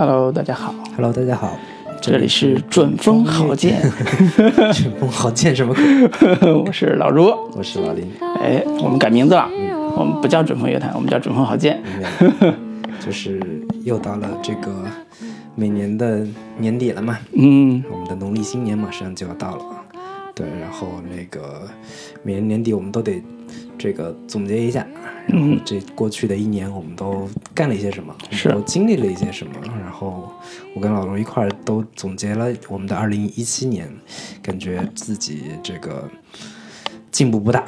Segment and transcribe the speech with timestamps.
[0.00, 1.58] Hello，大家好，Hello，大家好，
[2.00, 3.82] 这里是准风好剑，
[4.72, 5.84] 准风好剑 什么鬼？
[6.56, 9.46] 我是老如，我是老林，哎，我们改名字了，
[9.94, 11.82] 我们不叫准风乐坛，我们叫准风好剑。
[12.98, 13.38] 就是
[13.84, 14.72] 又到了这个
[15.54, 16.26] 每年的
[16.56, 19.64] 年底了嘛，嗯，我们的农历新年马上就要到了，
[20.34, 21.68] 对，然后那个
[22.22, 23.22] 每年年底我们都得
[23.76, 24.86] 这个总结一下，
[25.30, 28.48] 然后这过去的一年我们都干了一些什么，我是。
[28.48, 30.30] 们都经历了一些什么，然后
[30.74, 33.88] 我跟老罗一块儿都总结了我们的二零一七年，
[34.42, 36.08] 感觉自己这个
[37.10, 37.64] 进步不大，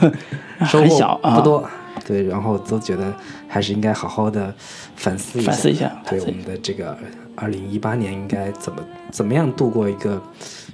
[0.66, 1.68] 收获不多。
[2.04, 3.14] 对，然后都觉得
[3.46, 4.52] 还是应该好好的
[4.96, 6.98] 反思一下，反思一下对我们的这个
[7.36, 10.20] 二零一八年应该怎么怎么样度过一个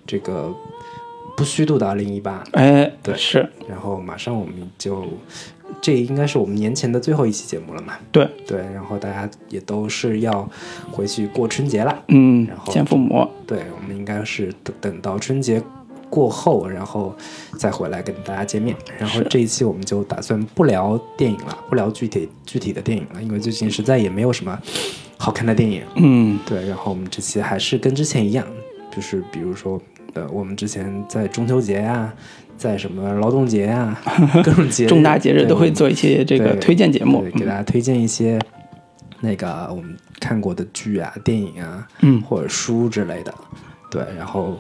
[0.07, 0.55] 这个
[1.37, 2.43] 不虚度的二零一八。
[2.53, 3.15] 哎，对。
[3.17, 3.47] 是。
[3.69, 5.07] 然后马上我们就，
[5.81, 7.95] 这应该是我们年前的最后一期节目了嘛？
[8.11, 10.49] 对，对，然后大家也都是要
[10.91, 12.03] 回去过春节了。
[12.09, 15.63] 嗯然，后见父母，对，我们应该是等等到春节
[16.11, 17.15] 过后，然后
[17.59, 18.75] 再回来跟大家见面。
[18.99, 24.59] 然后这一期我们就打算不聊电影了，不聊具体具体的电影了，因为最近实在也没有什么
[25.17, 25.83] 好看的电影。
[25.97, 28.47] 嗯，对，然后我们这期还是跟之前一样，
[28.95, 29.81] 就是比如说，
[30.15, 32.13] 呃，我们之前在中秋节呀、
[32.59, 33.99] 在什么劳动节啊、
[34.45, 37.23] 各种节日重大节日都会做一些这个推荐节目。
[37.23, 38.39] 对，给大家推荐一些
[39.21, 42.21] 那个我们看过的剧啊、电影啊，嗯。
[42.23, 43.33] 或者书之类的，
[43.91, 44.59] 对，然后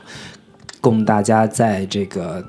[0.80, 2.42] 供大家在这个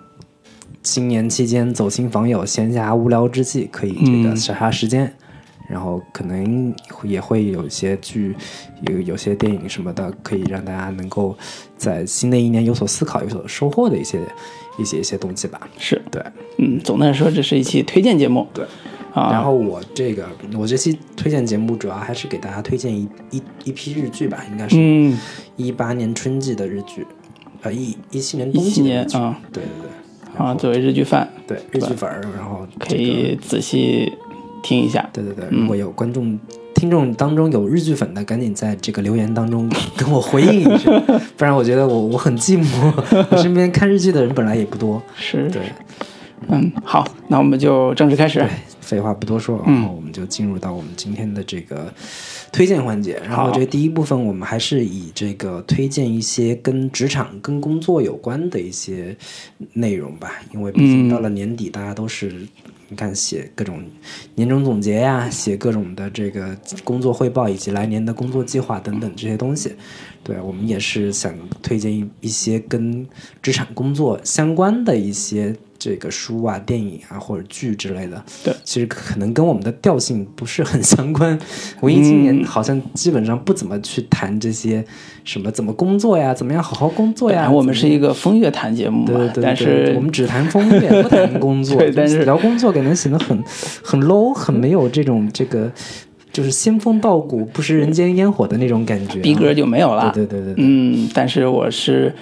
[0.83, 4.38] 新年期间走亲访友、闲暇无聊之际，可以这个嗯。
[4.38, 5.11] 杀杀时间。
[5.69, 8.36] 然后可能也会有一些剧，
[8.89, 11.38] 有有些电影什么的，可以让大家能够
[11.78, 14.19] 在新的一年有所思考、有所收获的一些
[14.80, 15.59] 一些一些东西吧。
[15.77, 16.23] 是，对，
[16.58, 18.66] 嗯，总的来说，这是一期推荐节目，对。
[19.12, 25.17] 啊，然后我这个我这期推荐节目主要还是给大家推荐一一一批日剧吧，应该是嗯，
[25.56, 27.07] 一八年春季的日剧，
[27.63, 34.13] 呃一一七年冬季的日剧，年啊对对对，啊，作为日剧 fan，对日剧粉儿，然后可以仔细
[34.61, 35.09] 听一下。
[35.11, 36.40] 对对嗯对，如果有观众。
[36.74, 40.90] 听众当中有日剧粉的，赶紧在这个留言当中 跟我回应一下，
[41.35, 42.94] 不然我觉得我我很寂寞。
[43.31, 45.02] 我身边看日剧的人本来也不多。
[45.16, 45.62] 是，对，
[46.47, 48.40] 嗯，好，那我们就正式开始。
[48.40, 51.94] 对，废话不多说，嗯然后我们就进入到我们今天的这个
[52.52, 53.22] 推荐环节。
[53.28, 59.16] 然后这第一部分，我们还是以这个推荐一些跟职场、跟工作有关的一些
[59.74, 62.47] 内容吧，因为毕竟嗯到了年底，大家都是。
[62.89, 63.83] 你看，写各种
[64.35, 69.73] 年终总结呀，写各种的这个工作汇报，以及来年的工作计划等等这些东西。
[70.23, 73.07] 对我们也是想推荐一一些跟
[73.41, 78.22] 职场工作相关的一些这个书啊、电影啊或者剧之类的。
[78.44, 81.40] 对，其实可能跟我们的调性不是很相关。
[81.81, 84.84] 文艺青年好像基本上不怎么去谈这些
[85.23, 87.50] 什么怎么工作呀，怎么样好好工作呀。
[87.50, 91.78] 我们是一个风月谈节目嘛，对对对，但是我们只谈风月，不谈工作。
[91.79, 93.41] 对但是聊工作，给人显得很
[93.81, 95.72] 很 low，很没有这种这个
[96.34, 99.22] 就是仙风道骨、不食人间烟火的那种感觉、啊。
[99.22, 100.11] 逼格就没有了。
[100.13, 102.13] 对对对对对，嗯，但是我是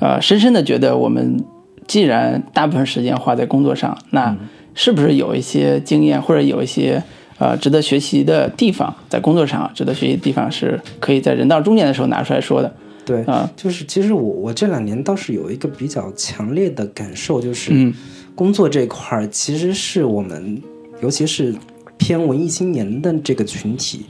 [0.00, 1.42] 呃深深的觉得，我们
[1.86, 4.38] 既然大部分时间花在工作上，那嗯
[4.74, 7.02] 是不是有一些经验或者有一些
[7.38, 12.74] 呃值得学习的地方，在工作上值得学习的地方，是可以在人到中年的时候拿出来说的
[13.04, 13.48] 对，啊？
[13.56, 17.94] 就是其实我我这两年倒是有一个比较强烈的感受，就是嗯
[18.34, 20.60] 工作这块儿其实是我们，
[21.00, 21.54] 尤其是
[21.96, 24.06] 偏文艺青年的这个群体，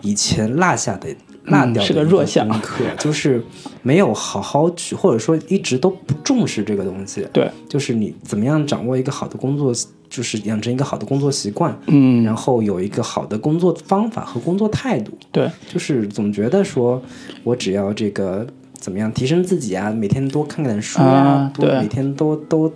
[0.00, 1.08] 以前落下的。
[1.46, 3.42] 落掉是个弱项功课，就是
[3.82, 7.26] 没有好好去，或者说一直都不重视这个东西。
[7.32, 9.72] 对，就是你怎么样掌握一个好的工作，
[10.08, 15.12] 就是养成一个好的工作习惯，嗯，然后有一个好的工作方法和工作态度。
[15.32, 17.00] 对，就是总觉得说，
[17.44, 22.72] 我只要这个怎么样提升自己啊，每天多看看书呀、啊对多每天都都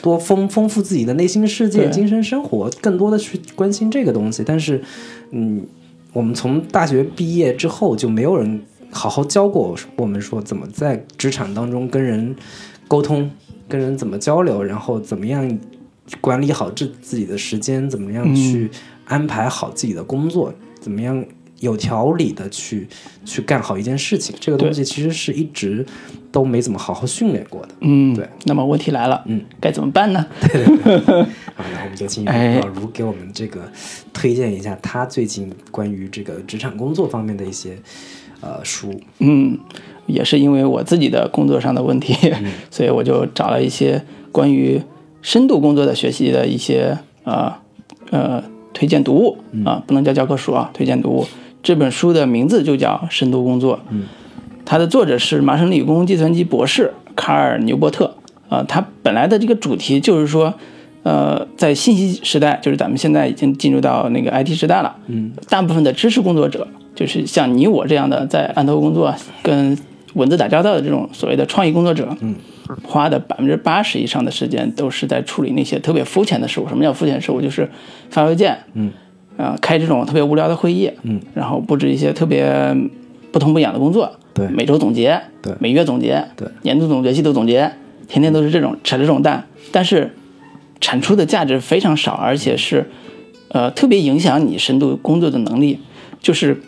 [0.00, 4.42] 多丰丰富自己的内心世界、精神生活，更多的去关心这个东西。
[4.46, 4.82] 但是，
[5.30, 5.64] 嗯，
[6.12, 8.60] 我们从大学毕业之后就没有人
[8.90, 12.34] 好好教过我们说怎么在职场当中跟人
[12.88, 13.30] 沟通，
[13.68, 15.58] 跟人怎么交流，然后怎么样
[16.20, 18.70] 管理好自自己的时间，怎么样去
[19.04, 21.22] 安排好自己的工作，怎么样
[21.60, 22.88] 有条理的去
[23.24, 24.34] 去干好一件事情。
[24.38, 25.84] 这个东西其实是一直
[26.30, 27.68] 都没怎么好好训练过的。
[27.80, 28.28] 嗯，对。
[28.44, 30.26] 那么问题来了，嗯，该怎么办呢？
[31.54, 33.70] 好，然后我们就请哎老卢给我们这个
[34.12, 37.76] 推荐一下他最近关于这个职场工作方面的一些
[38.40, 39.00] 呃书。
[39.18, 39.58] 嗯，
[40.06, 42.14] 也是因为我自己的工作上的问题，
[42.70, 44.80] 所以我就找了一些关于
[45.22, 47.52] 深度工作的学习的一些呃
[48.10, 51.26] 呃推荐读物啊、不能叫教科书啊，推荐读物，
[51.62, 53.76] 这本书的名字就叫《深度工作》。
[53.90, 54.04] 嗯，
[54.64, 58.14] 它的作者是麻省理工计算机博士卡尔纽伯特。
[58.48, 60.54] 啊，他本来的这个主题就是说，
[61.02, 64.96] 呃，在信息时代，就是咱们现在已经进入到那个 IT 时代了。
[65.08, 69.76] 嗯，大部分的知识工作者，就是像你我这样的在案头工作、跟
[70.14, 72.34] 文字打交道的这种所谓的创意工作者，嗯，
[72.82, 76.66] 花的百分之八十以上的时间都是在处理那些特别肤浅的事物。
[76.66, 77.42] 什么叫肤浅事物？
[77.42, 77.68] 就是
[78.08, 78.90] 发邮件，嗯，
[79.38, 82.76] 啊，开这种特别无聊的会议，嗯，然后布置一些特别
[83.32, 87.72] 不痛不痒的工作，对，每周总结，对，每月总结，对，年度总结、季度总结。
[88.10, 90.14] 天天都是这种扯这种蛋，但是
[90.80, 92.88] 产出的价值非常少，而且是
[93.48, 95.78] 呃特别影响你深度工作的能力。
[96.18, 96.58] 就是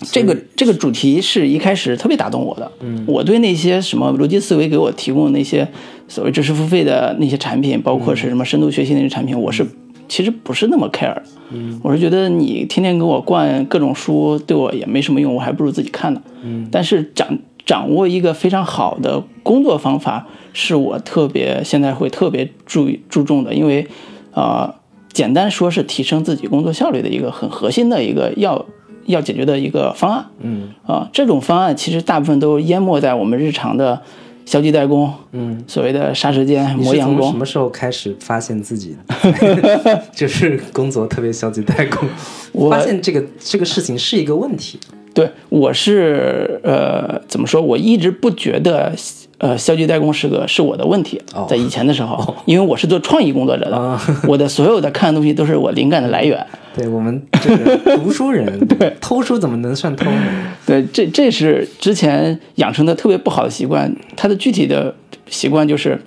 [0.00, 2.72] 这个这个主题是一开始特别打动我的。
[2.80, 5.68] 嗯，我对那些什么逻辑思维给我提供的那些
[6.08, 9.66] 所谓知识付费的那些产品，包括是什么深度学习那些产品，我是
[10.12, 11.16] 其实不是那么 care。
[11.50, 16.20] 嗯，我是觉得你天天给我灌各种书，对我也没什么用，我还不如自己看呢。
[16.42, 20.26] 嗯，但是掌掌握一个非常好的工作方法。
[20.52, 23.88] 是我特别现在会特别注意注重的，因为，
[24.34, 24.74] 呃，
[25.14, 28.66] 简单说是提升自己工作效率的一个很核心的一个要
[29.06, 30.26] 要解决的一个方案。
[30.40, 34.02] 嗯，啊，这种方案其实大部分都淹没在我们日常的
[34.44, 37.30] 消极怠工，嗯，所谓的杀时间磨洋工。
[37.30, 38.96] 什么时候开始发现自己
[40.14, 42.08] 就是工作特别消极怠工？
[42.52, 44.78] 我发现这个这个事情是一个问题。
[45.14, 47.60] 对，我是呃，怎么说？
[47.60, 48.92] 我一直不觉得。
[49.38, 53.98] 呃，消极怠工是个是我的问题，在以前的时候，因为我是做创意工作者的，
[54.28, 56.46] 我的所有的看的东西都是我灵感的来源。
[56.74, 60.22] 对我们这个读书人， 对偷书怎么能算偷呢？
[60.64, 63.94] 对，这这是之前养成的特别不好的习惯。
[64.16, 64.94] 他的具体的
[65.28, 66.00] 习惯就是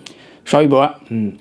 [0.43, 1.33] 刷微博，嗯。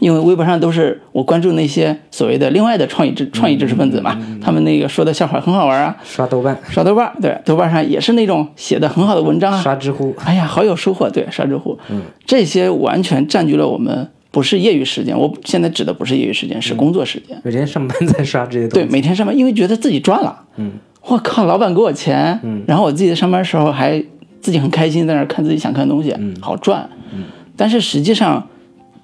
[0.00, 5.96] 因为微博上都是我关注那些所谓的另外的创意知创意知识分子嘛，他们那个说的笑话很好玩啊。
[6.02, 9.60] 刷豆瓣，刷豆瓣，对，豆瓣上也是那种写的很好的文章啊。
[9.60, 11.08] 刷知乎，哎呀，好有收获。
[11.10, 15.16] 对，刷知乎，嗯，这些完全占据了我们不是业余时间。
[15.16, 17.38] 我现在指的不是业余时间，是工作时间。
[17.44, 18.86] 每天上班在刷这些东西。
[18.86, 20.44] 对，每天上班，因为觉得自己赚了。
[20.56, 20.72] 嗯。
[21.02, 24.02] 我靠，老板给我钱，嗯，然后我自己在上班时候还
[24.40, 26.88] 自己很开心，在那看自己想看的东西，嗯，好赚。
[27.12, 27.24] 嗯。
[27.56, 28.48] 但是实际上。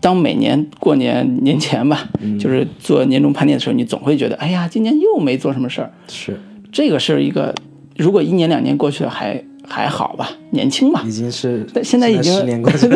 [0.01, 2.09] 当每年过年年前吧，
[2.39, 5.91] 就是做年终盘点的时候，你总会觉得，哎呀，今年又没做什么事儿。
[6.09, 6.39] 是，
[6.71, 7.55] 这个是一个，
[7.97, 11.03] 如果一年两年过去了还还好吧，年轻嘛。
[11.05, 12.33] 已经是，但现在已经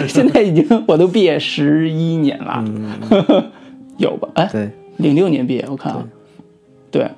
[0.09, 2.65] 现在 已经我都毕业十一年了，
[3.99, 4.29] 有吧？
[4.35, 6.07] 哎，对，零六年毕业，我看啊，
[6.91, 7.09] 对。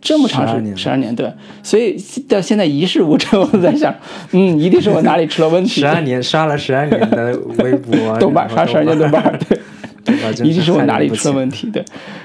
[0.00, 1.30] 这么长时间，十二年，对，
[1.62, 1.96] 所以
[2.28, 3.92] 到现在一事无成，我在想，
[4.30, 5.80] 嗯，一定是我哪里出了问题。
[5.80, 9.58] 十二年刷了十二年的微博、 豆瓣，刷十二年豆瓣，对，
[10.46, 11.84] 一定是我哪里出了问题，对，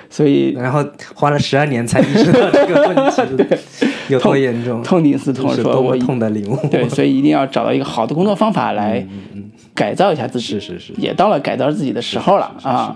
[0.09, 0.85] 所以然后
[1.15, 3.59] 花了十二年才意识到这个问题，对，
[4.09, 9.05] 有多严重，痛定思痛，说我痛的领悟，对，所以一定要找到一个好的工作方法来
[9.73, 12.95] 改造一下自己，是是是，也到了改造自己的时候了啊。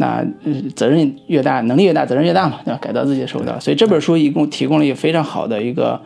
[0.00, 0.26] 那
[0.74, 2.78] 责任越大，能力越大，责任越大嘛，对吧？
[2.80, 3.60] 改造自己的手段。
[3.60, 6.00] 所以这本书一共提供了一个非常好的一个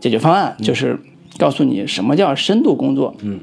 [0.00, 0.96] 解决方案，就是
[1.38, 3.14] 告诉你什么叫深度工作。
[3.22, 3.40] 嗯，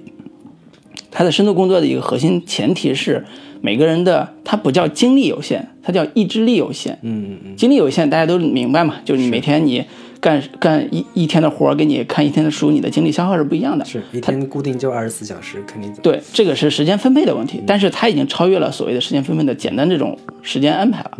[1.11, 3.25] 它的深度工作的一个核心前提是
[3.59, 6.97] 每个人的它不叫精力有限，它叫意志力有限。
[7.01, 9.83] 嗯嗯嗯，精力有限大家都明白嘛，就是你每天你。
[10.21, 13.85] 干干一一天的活儿，给你看一天的书，你的精力消耗是不一样的。
[13.85, 17.61] 是一天固定就二十四小时，肯定对，这个是时间分配的问题。
[17.65, 21.11] 但是它已经超越了所谓的时间分配的简单这种时间安排了。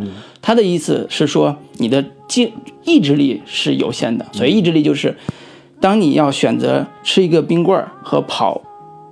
[0.42, 2.52] 他的意思是说，你的精
[2.84, 4.26] 意志力是有限的。
[4.34, 5.16] 所以意志力就是，
[5.80, 8.62] 当你要选择吃一个冰棍儿和跑，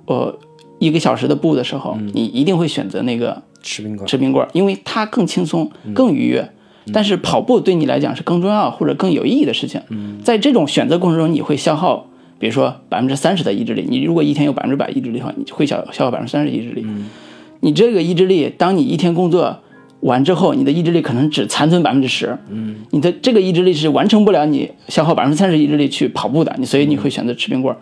[0.06, 0.38] 呃，
[0.78, 6.50] 一个小时的步的时候，你一定会选择那个吃冰棍吃冰棍儿，因为它更轻松、更愉悦。
[6.92, 9.80] 但是跑步对你来讲是更重要或者更有意义的事情。
[10.22, 13.86] 在这种选择过程中，你会消耗，比如说百分之三十的意志力。
[13.88, 16.86] 你如果一天有百分之百意志力的话，你会消消耗百分之三十意志力。
[17.60, 19.58] 你这个意志力，当你一天工作
[20.00, 22.38] 完之后，你的意志力可能只残存百分之十。
[22.90, 26.54] 你的这个意志力是完成不了你消耗百分之三十意志力去跑步的。
[26.58, 27.78] 你所以你会选择吃冰棍儿。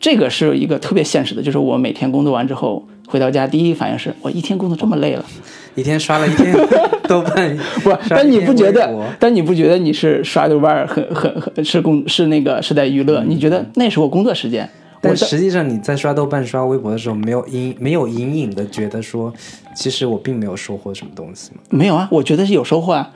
[0.00, 5.24] 这个是一个特别现实的，就是我每天工作完之后回到家，第一反应是我一天工作这么累了。
[5.74, 6.54] 一天刷了一天
[7.08, 8.90] 豆瓣，不，但你不觉得？
[9.18, 13.22] 但你不觉得你是刷豆瓣很很很是工是那个是在娱乐？
[13.26, 14.68] 你觉得那是我工作时间？
[15.04, 19.32] 但实际上你在刷豆瓣、刷微博的时候，没有隐没有隐隐的觉得说，
[19.74, 21.60] 其实我并没有收获什么东西吗？
[21.70, 23.10] 没有啊，我觉得是有收获啊，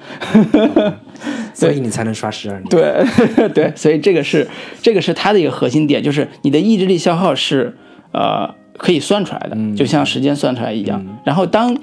[1.55, 2.65] 所以你才能刷十二年。
[2.69, 4.49] 对 对，所以这个是
[4.83, 7.77] 这个是它的一个核心点，就是你的意志力消耗是
[8.11, 11.01] 呃可以算出来的，就像时间算出来一样。
[11.25, 11.77] 然后当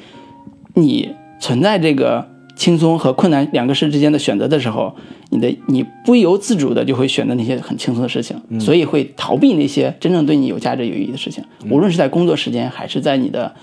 [0.74, 4.96] 你存在这个轻松和困难两个事之间的选择的时候，
[5.30, 13.54] 你的你不由自主的就会选择那些很轻松的事情，所以会逃避那些真正对你有价值有意义的事情，无论是在工作时间还是在你的。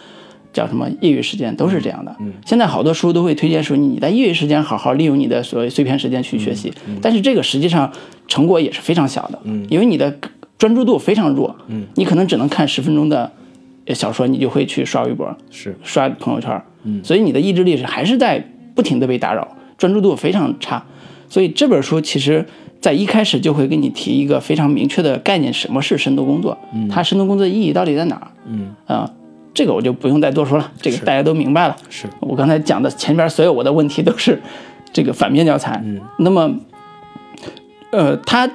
[0.52, 2.12] 叫什么业余时间都是这样的。
[2.44, 7.88] 现在好多书都会推荐说你在业余时间好好利用你的所谓碎片时间去学习，但是这个实际上
[8.26, 9.38] 成果也是非常小的，
[9.68, 10.12] 因为你的
[10.58, 11.54] 专注度非常弱，
[11.94, 13.30] 你可能只能看十分钟的
[13.94, 15.78] 小说，你就会去刷微博，是。
[15.84, 16.60] 刷朋友圈，
[17.02, 18.44] 所以你的意志力是还是在
[18.74, 20.84] 不停的被打扰，专注度非常差。
[21.28, 22.46] 所以这本书其实
[22.80, 26.58] 在一开始就会给你提一个非常明确的概念：什么是深度工作？
[26.74, 28.28] 嗯它深度工作的意义到底在哪儿？
[28.46, 29.10] 嗯啊。
[29.52, 31.76] 这个我就不用再多说了，这个大家都明白了。
[31.88, 34.40] 是我刚才讲的前边所有我的问题都是
[34.92, 35.82] 这个反面教材。
[35.84, 36.54] 嗯，那么，
[37.90, 38.48] 呃，他，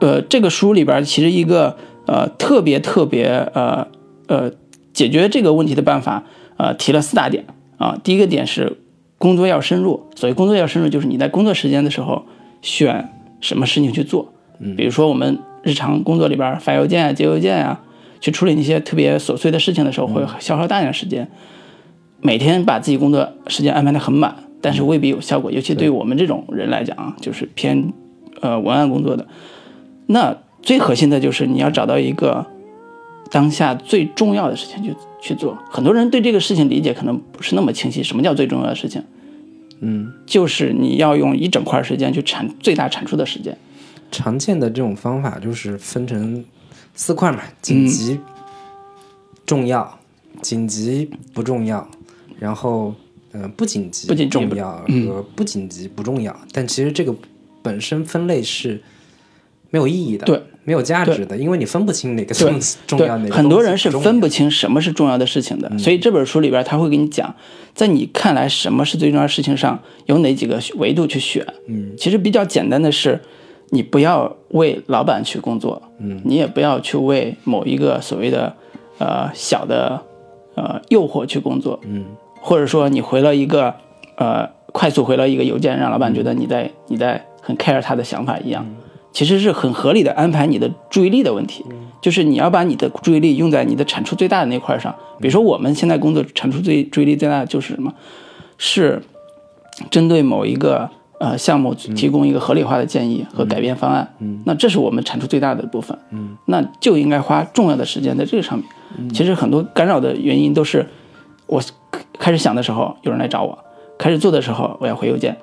[0.00, 3.86] 呃，这个书里边其实一个呃特别特别呃
[4.28, 4.50] 呃
[4.94, 6.24] 解决这个问题的办法，
[6.56, 7.44] 呃提了四大点
[7.80, 7.98] 啊。
[8.04, 8.76] 第一个点是
[9.18, 12.26] 工作要深入，所谓工作要深入，就是你在工作时间的时候
[12.62, 13.08] 选
[13.40, 14.32] 什么事情去做。
[14.60, 17.80] 嗯，比如说我们日常工作里边发邮件啊、接邮件啊。
[18.22, 21.26] 去处理那些特别琐碎的事情的时候，会消耗大量时间。
[22.20, 25.50] 每天把自己工作时间安排的很满，但是未必有效果。
[25.50, 27.94] 尤其对我们这种人来讲啊，就是偏
[28.42, 29.26] 呃文案工作的，
[30.04, 32.44] 那最核心的就是你要找到一个
[33.30, 35.56] 当下最重要的事情去去做。
[35.70, 38.02] 很多人对这个事情理解可能不是那么清晰。
[38.02, 39.02] 什么叫最重要的事情？
[39.80, 43.56] 嗯，就是你要用一整块时间去产最大产出的时间。
[44.10, 46.44] 常见的这种方法就是分成。
[46.92, 48.18] 四块嘛，紧急、
[49.46, 49.98] 重要、
[50.42, 51.88] 紧急不重要，
[52.38, 52.92] 然后
[53.32, 56.36] 呃不紧急、不紧重要和不紧急不重要。
[56.52, 57.14] 但其实这个
[57.62, 58.82] 本身分类是
[59.70, 65.70] 没有意义的，对，没有价值的，因为你分不清哪个重重要哪个很多人是分不清什么是重要的事情的。
[65.78, 67.34] 所以这本书里边他会给你讲，
[67.74, 71.46] 在你看来什么是最重要的事情上有哪几个维度去选。
[71.66, 73.20] 嗯，其实比较简单的是。
[73.72, 78.52] 你不要为老板去工作，嗯，你也不要去为某一个所谓的，
[78.98, 80.02] 呃小的，
[80.56, 82.04] 呃诱惑去工作，嗯，
[82.40, 83.72] 或者说你回了一个，
[84.16, 88.66] 呃快速回了一个邮件，让老板觉得你在你在很 care 他的想法一样，
[89.12, 91.64] 其实是很合理的安排你的注意力的问题，
[92.00, 97.92] 就是你要把你的注意力用在你的产出最大的那块上，比如说我们现在工作产出最注意力最大的就是什么，
[98.58, 99.02] 是
[99.90, 100.90] 针对某一个。
[101.20, 108.66] 呃，项目提供一个合理化的建议和改变方案，嗯，那这是我们产出最大的部分，嗯，那就应该花重要的时间在这个上面。
[109.12, 110.88] 其实很多干扰的原因都是，
[111.46, 111.60] 我
[112.18, 113.58] 开始想的时候有人来找我，
[113.98, 115.36] 开始做的时候我要回邮件，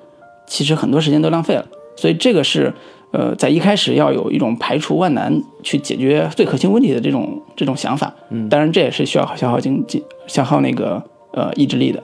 [0.48, 1.64] 其实很多时间都浪费了。
[1.96, 2.74] 所以这个是
[3.12, 12.04] 呃，在一开始要有一种排除万难去解决最核心问题的这种这种想法，嗯，当然这也是需要消耗经济、消耗那个呃意志力的。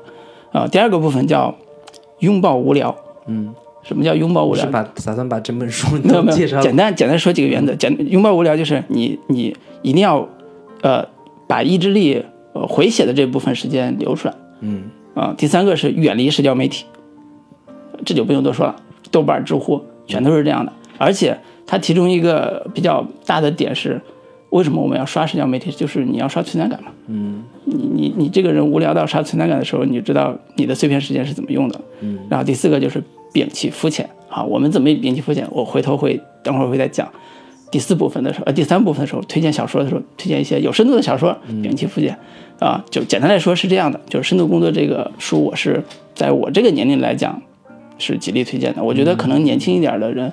[0.52, 1.54] 呃，第二个部分叫
[2.20, 2.96] 拥抱无聊，
[3.28, 3.54] 嗯。
[3.84, 4.64] 什么叫拥抱无聊？
[4.64, 7.76] 是把打算把整本书没有没有，介绍简单简单说几个原则。
[7.76, 10.26] 简拥抱无聊就是你你一定要，
[10.82, 11.06] 呃，
[11.48, 14.34] 把意志力呃回血的这部分时间留出来。
[14.62, 14.84] 嗯
[15.16, 16.86] 啊，第三个是远离社交媒体，
[18.06, 18.78] 这就不用多说了，
[19.12, 20.72] 豆瓣、知乎全都是这样的。
[20.98, 24.02] 而且它其中一个比较大的点是，
[24.50, 25.72] 为什么我们要刷社交媒体？
[25.72, 26.92] 就是你要刷存在感嘛。
[27.08, 31.82] 嗯，你你你这个人无聊到刷存在感的时候，你就知道你的碎片时间是怎么用的。
[32.02, 33.04] 嗯，然后第四个就是。
[33.34, 35.44] 摒弃肤浅，好，我们怎么摒弃肤浅？
[35.50, 37.12] 我回头会等会儿会再讲。
[37.72, 41.36] 第四部分的时候，呃，第三部分的时候，推荐小说的时候，推荐一些有深度的小说。
[41.64, 42.16] 摒弃肤浅，
[42.60, 45.84] 啊，就简单来说是这样的，就是深度工作这个书，我是
[46.14, 47.42] 在我这个年龄来讲
[47.98, 48.84] 是极力推荐的。
[48.84, 50.32] 我觉得可能年轻一点的人，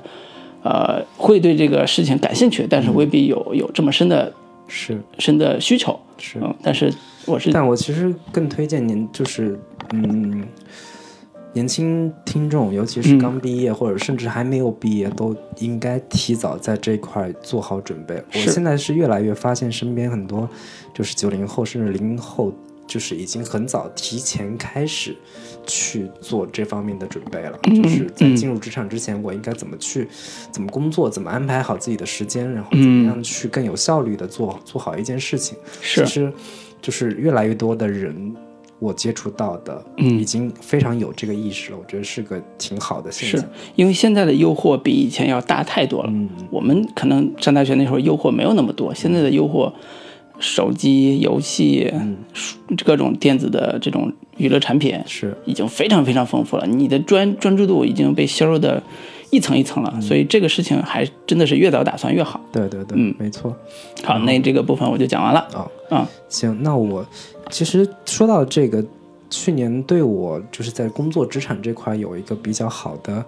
[0.63, 4.33] 呃，会对这个事情感兴趣，但是未必有有这么深的，
[4.69, 5.99] 是深的需求。
[6.19, 6.93] 是，嗯，但是
[7.27, 9.59] 我是，但我其实更推荐您，就是
[9.93, 10.45] 嗯。
[11.53, 18.15] 年轻听众，尤其是刚毕业或者甚至还没有毕业，都应该提早在这块做好准备。
[18.33, 20.49] 我现在是越来越发现，身边很多
[20.95, 22.53] 就是九零后甚至零零后，
[22.87, 25.17] 就是已经很早提前开始
[25.67, 27.59] 去做这方面的准备了。
[27.63, 30.09] 就是在进入职场之前，我应该怎么去
[30.51, 35.57] 怎么工作，怎么安排好自己的时间，然后怎么样去更有效率的做做好一件事情。
[35.83, 36.33] 其实，
[36.83, 38.35] 就是越来越多的人。
[38.83, 41.77] 我接触到的，嗯，已经非常有这个意识了。
[41.79, 43.39] 我觉得是个挺好的现象。
[43.39, 46.09] 是因为现在的诱惑比以前要大太多了。
[46.11, 49.71] 嗯，我们可能上大学那时候诱惑没有那么多，现在的诱惑，
[50.41, 52.17] 手机游戏，嗯，
[52.85, 56.67] 各种电子的这种娱乐产品是已经非常非常丰富了。
[56.67, 58.83] 你的专专注度已经被削弱的
[59.31, 60.01] 一层一层了。
[60.01, 62.41] 所以这个事情还真的是越早打算越好。
[62.51, 63.55] 对对对，嗯，没错。
[64.03, 65.41] 好，那这个部分我就讲完了。
[65.53, 67.07] 啊啊，行，那我。
[67.51, 68.85] 其实说到这个
[69.29, 73.25] 去年对我就是在工作职场这块有一个比较好的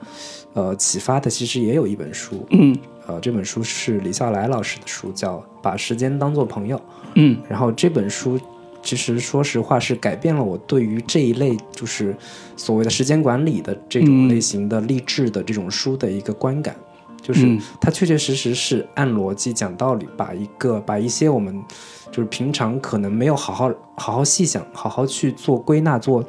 [0.54, 2.76] 呃启发的，其实也有一本书，嗯
[3.08, 6.76] 呃，这本书是李笑来老师的书，叫《把时间当作朋友》。
[7.14, 7.38] 嗯。
[7.48, 8.38] 然后这本书
[8.82, 12.14] 其实说实话是改变了我对于这一类就是
[12.56, 16.74] 所谓的时间管理的这种嗯类型的励志的这种书的一个观感，
[17.22, 17.60] 就是嗯。
[17.80, 21.62] 它确确实实是按逻辑讲道理，把一个把一些我们
[22.10, 26.24] 就是平常可能没有好好好好细想、好好去做归纳、做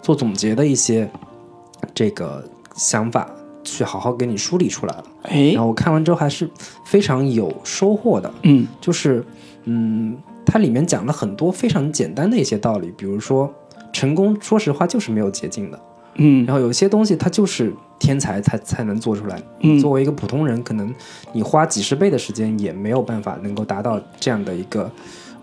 [0.00, 1.08] 做总结的一些
[1.94, 3.30] 这个想法，
[3.62, 5.04] 去好好给你梳理出来了。
[5.22, 6.50] 哎然后我看完之后还是
[6.84, 8.32] 非常有收获的。
[8.42, 8.66] 嗯。
[8.80, 9.24] 就是，
[9.64, 13.52] 嗯，它里面讲了很多非常简单的一些道理，比如说，
[13.92, 15.80] 成功，说实话就是没有捷径的。
[16.16, 16.44] 嗯。
[16.46, 19.78] 然后有些东西它就是天才才才能做出来，嗯。
[19.78, 20.94] 作为一个普通人，可能
[21.32, 24.90] 你花几十倍的时间也没有办法能够达到这样的一个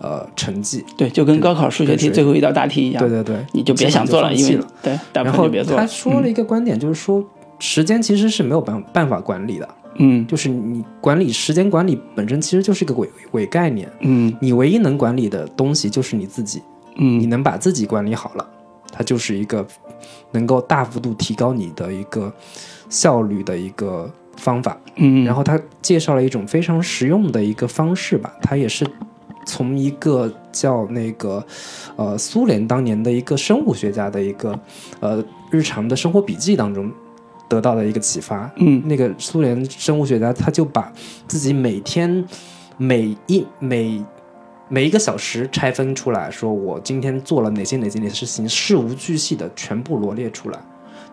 [0.00, 0.84] 呃成绩。
[0.96, 5.80] 对，就跟高考数学题最后一道大题一样，对对对，你就别想做了，因为对大部然后分就别做了。
[5.80, 7.24] 他说了一个观点，就是说
[7.58, 9.68] 时间其实是没有办办法管理的，
[10.00, 13.88] 嗯就是你管理时间管理本身其实就是一个伪伪概念。
[14.00, 16.62] 嗯你唯一能管理的东西就是你自己，
[16.96, 18.48] 嗯你嗯能把自己管理好了，
[18.90, 19.66] 它就是一个
[20.32, 22.32] 能够大幅度提高你的一个
[22.88, 24.76] 效率的一个方法。
[24.96, 28.86] 嗯，然后他介绍了一种非常实用的一个方式吧，他也是
[29.46, 31.44] 从一个叫那个
[31.96, 34.58] 呃苏联当年的一个生物学家的一个
[35.00, 36.90] 呃日常的生活笔记当中
[37.50, 38.50] 得到的一个启发。
[38.56, 40.90] 嗯那个苏联生物学家他就把
[41.28, 42.24] 自己每天
[42.78, 44.02] 每一每
[44.68, 50.58] 每一个小时拆分出来，说我今天做了哪些哪些哪些事情，事无巨细的全部罗列出来。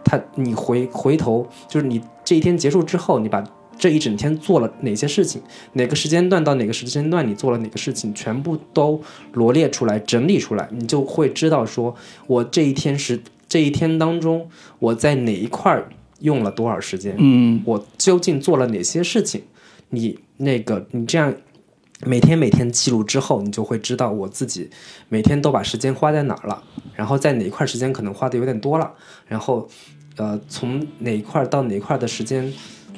[0.03, 3.43] 他你回回头就是你这一天结束之后，你把
[3.77, 5.41] 这一整天做了哪些事情，
[5.73, 9.01] 哪个时间段到哪个时间段你做了哪个事情，全部都
[9.33, 11.93] 罗列出来、整理出来，你就会知道说
[12.27, 14.47] 我这一天是这一天当中
[14.79, 19.41] 我在哪一块儿用了多少时间，嗯我究竟做了哪些事情？
[19.89, 21.33] 你那个你这样
[22.05, 24.69] 每天每天记录之后，你就会知道我自己
[25.09, 26.63] 每天都把时间花在哪儿了，
[26.95, 28.91] 然后在哪一块时间可能花的有点多了，
[29.27, 29.67] 然后
[30.17, 32.51] 呃从哪一块到哪一块的时间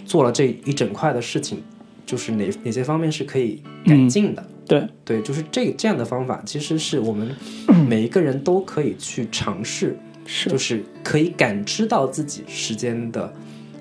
[0.06, 1.62] 做了这一整块的事情，
[2.06, 4.46] 就是哪哪些方面是可以改进的。
[4.68, 7.36] 对，对，就是这这样的方法，其实是我们
[7.88, 9.98] 每一个人都可以去尝试，
[10.32, 13.34] 是就是可以感知到自己时间的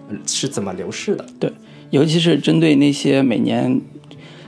[0.09, 1.27] 呃是怎么流逝的。
[1.39, 1.53] 对，
[1.91, 3.79] 尤其是针对那些每年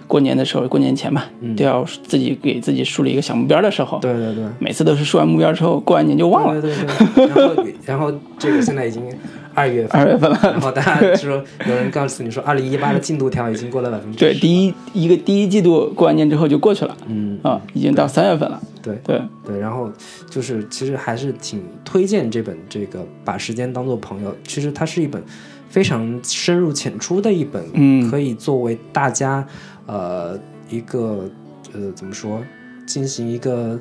[0.06, 6.60] 过年的时候，过年前吧，都要自己给自己树立一个小目标的时候，对对对，每次都是说完目标之后，过完年就忘了。
[6.62, 9.02] 对对对，然后 然后这个现在已经
[9.54, 17.38] 二月份，二月份了，然后大家说有人告诉你说，二零一八的进度条已经过了百分之对，第一一个第一季度过完年之后就过去了，嗯。
[17.42, 18.60] 啊，已经到三月份了。
[18.82, 18.98] 对。
[19.04, 19.90] 对，对，然后
[20.28, 25.22] 就是其实还是挺推荐这本这个把时间当做朋友，其实它是一本
[25.68, 28.10] 非常深入浅出的一本，嗯。
[28.10, 29.46] 可以作为大家
[29.86, 31.28] 呃一个
[31.72, 32.42] 呃怎么说
[32.86, 33.78] 进行一个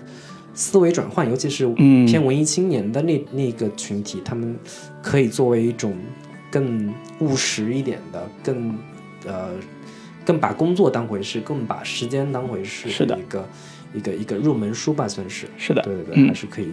[0.59, 2.05] 思维转换，尤其是嗯。
[2.05, 4.53] 偏文艺青年的那那个群体，他们
[5.01, 5.95] 可以作为一种
[6.51, 8.77] 更务实一点的、更
[9.25, 9.51] 呃
[10.25, 13.17] 更把工作当回事、更把时间当回事是的。
[13.17, 13.47] 一个
[13.93, 15.47] 一个一个入门书吧，算是。
[15.57, 15.81] 是的。
[15.81, 16.27] 对对对，嗯。
[16.27, 16.67] 还是可以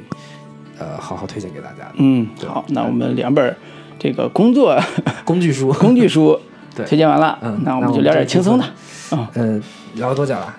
[0.78, 1.92] 呃好好推荐给大家的。
[1.98, 3.56] 嗯，好，那我们两本
[4.00, 4.76] 这个工作
[5.24, 5.72] 工具书。
[5.78, 6.36] 工具书
[6.74, 6.84] 对。
[6.84, 8.64] 推荐完了，嗯那我们们就聊点轻松的，
[9.34, 9.62] 呃，
[9.94, 10.56] 聊了多久了？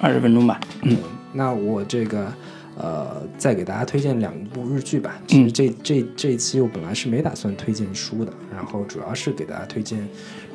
[0.00, 0.58] 二十分钟吧。
[0.82, 0.96] 嗯，
[1.34, 2.26] 那我这个
[2.76, 5.20] 呃，再给大家推荐两部日剧吧。
[5.28, 10.06] 其实这、这这一期我本来是没打算推荐书的，然后主要是给大家推荐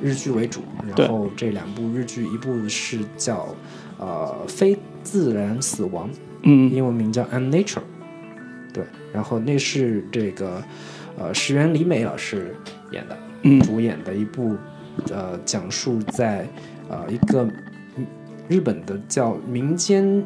[0.01, 0.61] 日剧为主。
[0.95, 3.55] 然后这两部日剧，一部是叫
[3.97, 6.09] 呃《非自然死亡》，
[6.43, 7.77] 嗯英文名叫《Unnature》，
[8.73, 10.61] 对，然后那是这个
[11.17, 12.53] 呃石原里美老师
[12.91, 14.57] 演的，嗯主演的一部
[15.09, 16.45] 呃讲述在
[16.89, 17.43] 呃一个
[17.95, 18.05] 嗯
[18.49, 20.21] 日本的叫民间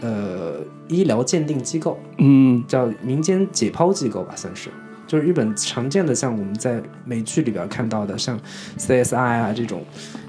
[0.00, 0.56] 呃
[0.88, 2.62] 医疗鉴定机构，嗯。
[2.66, 4.70] 叫民间解剖机构吧，算是。
[5.06, 8.36] 就是日本常见的，像我们在美剧里边看到的，像
[8.76, 9.82] CSI 啊这种，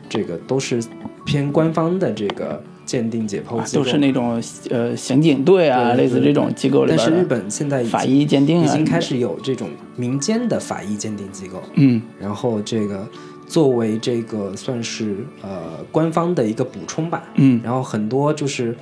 [0.08, 0.80] 这个都是
[1.26, 12.00] 偏官方的这个鉴定解剖机构，都是那种呃刑警队啊，类似这种机构里但是日本现在已经法医鉴定啊，已经开始有这种民间的法医鉴定机构，嗯。
[12.20, 13.08] 然后这个
[13.48, 17.24] 作为这个算是呃官方的一个补充吧。
[17.38, 17.60] 嗯。
[17.64, 18.78] 然后很多就是，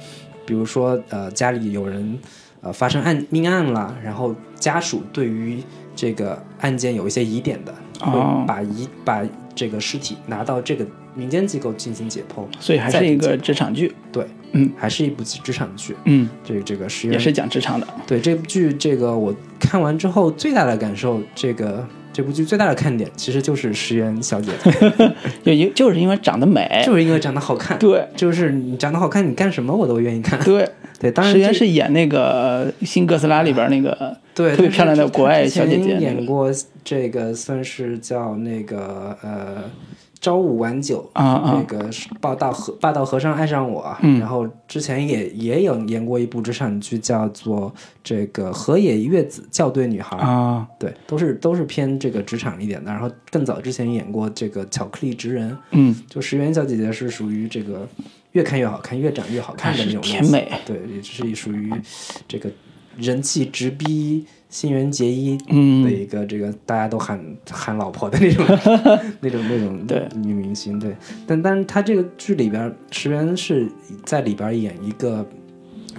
[0.45, 2.17] 比如说呃家里有人
[2.61, 5.61] 呃发生案命案了，然后家属对于
[5.95, 8.41] 这个案件有一些疑点的，哦。
[8.41, 15.95] 会把疑把这个尸体拿到这个民间机构进行解剖，所以还是一个职场剧，对，嗯，还是一部职场剧。
[16.03, 17.87] 嗯，这个这个石原也是讲职场的。
[18.05, 24.71] 对这部剧，这个我看完之后最大的感受，这个这部剧最大的看点其实就是石原小姐姐，
[25.43, 27.77] 就因就是因为长得美， 就是因为长得好看。
[27.77, 30.39] 对就是你长得好看，你干什么我都愿意看。
[30.45, 30.65] 对，
[30.97, 36.49] 对，当然石原是演那个《新哥斯拉》里边那个，对特别漂亮的国外小姐姐演过
[36.85, 39.65] 这个算是叫那个呃
[40.25, 41.53] 朝五晚九啊啊。
[41.55, 52.91] 那个是霸道和霸道和尚爱上我然后之前也也有演过一部职场剧，叫做这个河野月子校对女孩，啊，对，都是都是偏这个职场一点的。
[52.91, 57.87] 然后更早之前演过这个巧克力职人，嗯，就石原小姐姐是属于这个
[58.31, 60.01] 越看越好看，越长越好看的那种。
[60.01, 61.71] 甜美，对，也是属于
[62.27, 62.49] 这个
[62.97, 68.45] 人气直逼新垣结衣的嗯，一个这个大家都喊喊老婆的那种
[69.19, 70.07] 那种那种 对。
[70.15, 70.95] 女明星，对。
[71.27, 73.69] 但但是她这个剧里边，石原是
[74.05, 75.27] 在里边演一个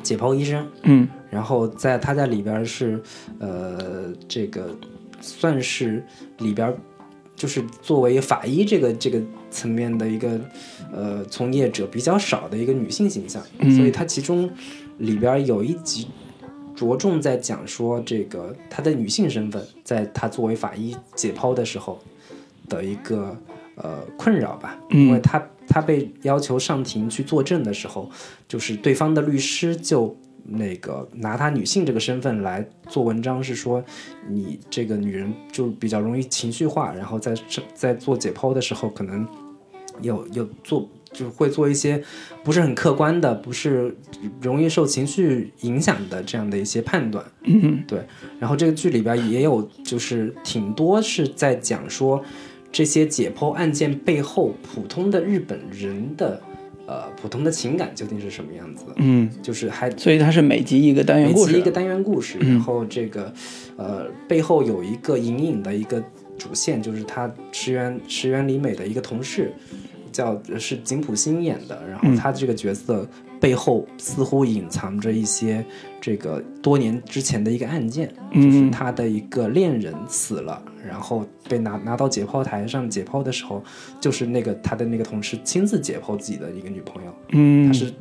[0.02, 1.06] 解剖医生，嗯。
[1.28, 2.98] 然后在她在里边是
[3.40, 4.74] 呃这个
[5.20, 6.02] 算是
[6.38, 6.74] 里边
[7.34, 10.40] 就是作为法医这个这个层面的一个
[10.90, 13.70] 呃从业者比较少的一个女性形象，嗯。
[13.76, 14.48] 所以她其中
[14.96, 16.06] 里边有一集
[16.76, 21.98] 着重在讲说这个她的女性身份，在她作为法医解剖的时候
[22.68, 23.36] 的一个
[23.74, 28.08] 呃困扰吧，因为她她被要求上庭去作证的时候，
[28.46, 30.14] 就是对方的律师就。
[30.48, 33.82] 那个拿她女性这个身份来做文章，是说
[34.28, 37.34] 你这个女人就比较容易情绪化，然后在
[37.74, 39.26] 在做解剖的时候，可能
[40.02, 42.02] 有有做就会做一些
[42.44, 43.96] 不是很客观的，不是
[44.42, 47.24] 容易受情绪影响的这样的一些判断。
[47.44, 47.82] 嗯。
[47.88, 48.00] 对，
[48.38, 52.22] 然后这个剧里边也有，就是挺多是在讲说
[52.70, 56.40] 这些解剖案件背后普通的日本人的
[56.86, 63.32] 呃普通的情感究竟是什么样子的，嗯，就是还所以它是每集一个单元故事，每集一个单元故事，然后这个
[63.76, 66.02] 呃背后有一个隐隐的一个
[66.36, 69.52] 主线，就是他石原石原里美的一个同事，
[70.16, 73.06] 叫是井浦新演的，然后他这个角色
[73.38, 75.62] 背后似乎隐藏着一些
[76.00, 83.62] 这个多年之前的一个案件，就是他的一个恋人死了，然后被拿拿到解剖台上解剖的时候，
[84.00, 87.66] 就是那个他的那个同事亲自解剖自己的一个女朋友，嗯。
[87.66, 87.92] 他，是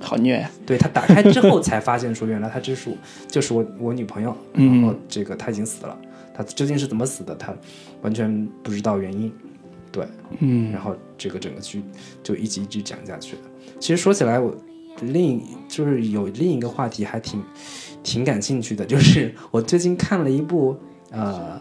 [0.00, 2.96] 好虐呀，对他打开之后才发现说，原来他这是我
[3.28, 4.82] 就是我我女朋友，嗯。
[4.82, 5.96] 然后这个他已经死了，
[6.34, 7.54] 他究竟是怎么死的，他
[8.02, 9.32] 完全不知道原因，
[9.92, 10.04] 对，
[10.40, 10.72] 嗯。
[10.72, 11.82] 然后这个整个剧
[12.22, 13.42] 就一集一集讲下去了。
[13.78, 14.56] 其实说起来，我
[15.02, 17.42] 另一就是有另一个话题还挺
[18.02, 20.76] 挺感兴趣的，就是我最近看了一部
[21.10, 21.60] 呃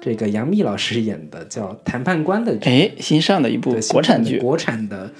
[0.00, 5.10] 这个杨幂老师演的叫《谈判官》的剧，哎，新上的一部国产剧，国产的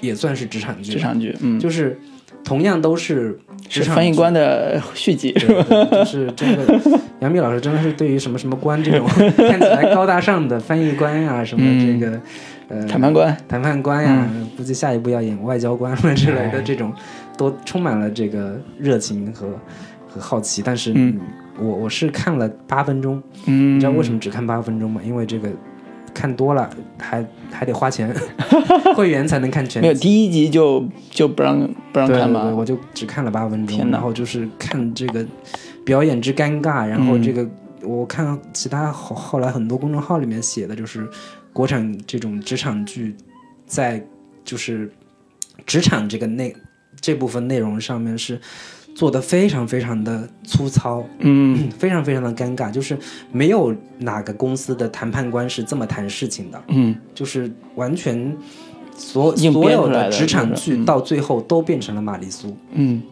[0.00, 1.98] 也算是职场剧，职场剧，嗯，就是
[2.44, 6.80] 同样都是职场剧是翻译官的续集，是吧就是真的，
[7.20, 12.20] 杨幂老师真的是对于什么什么官这种 看起来高大上的翻译官呀、什么这个、
[12.68, 16.92] 呃谈判官，谈判官呀，估计下一步要演外交官了之类的哎这种，
[17.36, 19.48] 都充满了这个热情和
[20.06, 20.62] 和好奇。
[20.64, 21.18] 但是，嗯
[21.58, 25.00] 我我是看了八分钟，嗯，你知道为什么只看八分钟吗？
[25.04, 25.48] 因为这个
[26.14, 28.14] 看多了还还得花钱，
[28.96, 29.94] 会员才能看全没有。
[29.94, 31.60] 第一集就就不让
[31.92, 32.54] 不让看对对对，吗？
[32.56, 35.26] 我就只看了八分钟，然后就是看这个
[35.84, 37.46] 表演之尴尬，然后嗯这个、
[37.82, 41.06] 我看其他后后来很多公众号里面写的就是
[41.52, 43.14] 国产这种职场剧，
[43.66, 44.02] 在
[44.44, 44.90] 就是
[45.66, 46.54] 职场这个内
[47.00, 48.40] 这部分内容上面是
[48.94, 52.96] 做的非常非常的粗糙，嗯 非常非常的尴尬，就是
[53.32, 56.62] 没有哪个公司的谈判官是这么谈事情的。
[56.68, 58.36] 嗯就是完全
[58.96, 62.56] 所硬所有的职场剧到最后都变成了玛丽苏。
[62.72, 63.02] 嗯，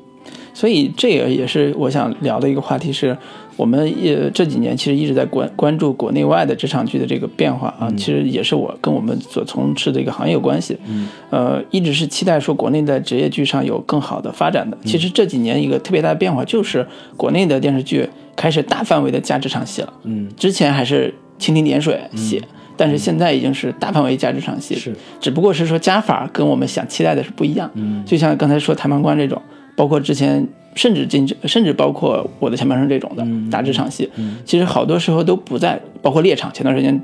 [0.55, 3.17] 所以这个也是我想聊的一个话题是，
[3.57, 10.77] 我们也这几年其实一直在关关注国内外的职场剧的这个变化啊，其实也是我跟我们所从事的一个行业有关系。
[10.87, 14.77] 嗯，呃，一直是期待说国内的职业剧上有更好的发展的。
[14.85, 16.87] 其实这几年一个特别大的变化就是
[17.17, 19.93] 国内的电视剧开始大范围的加职场戏了。
[20.05, 22.43] 嗯，之前还是蜻蜓点水写。
[22.75, 27.71] 但是现在已经是大范围加职场戏，是，只不过是说加法跟我们想期待的是不一样。
[27.75, 29.41] 嗯，就像刚才说谈判官这种，
[29.77, 37.01] 包括之前甚至进甚至包括我的前半生这种的嗯大职场戏，嗯其实好多时候都不在，包括猎场前段时间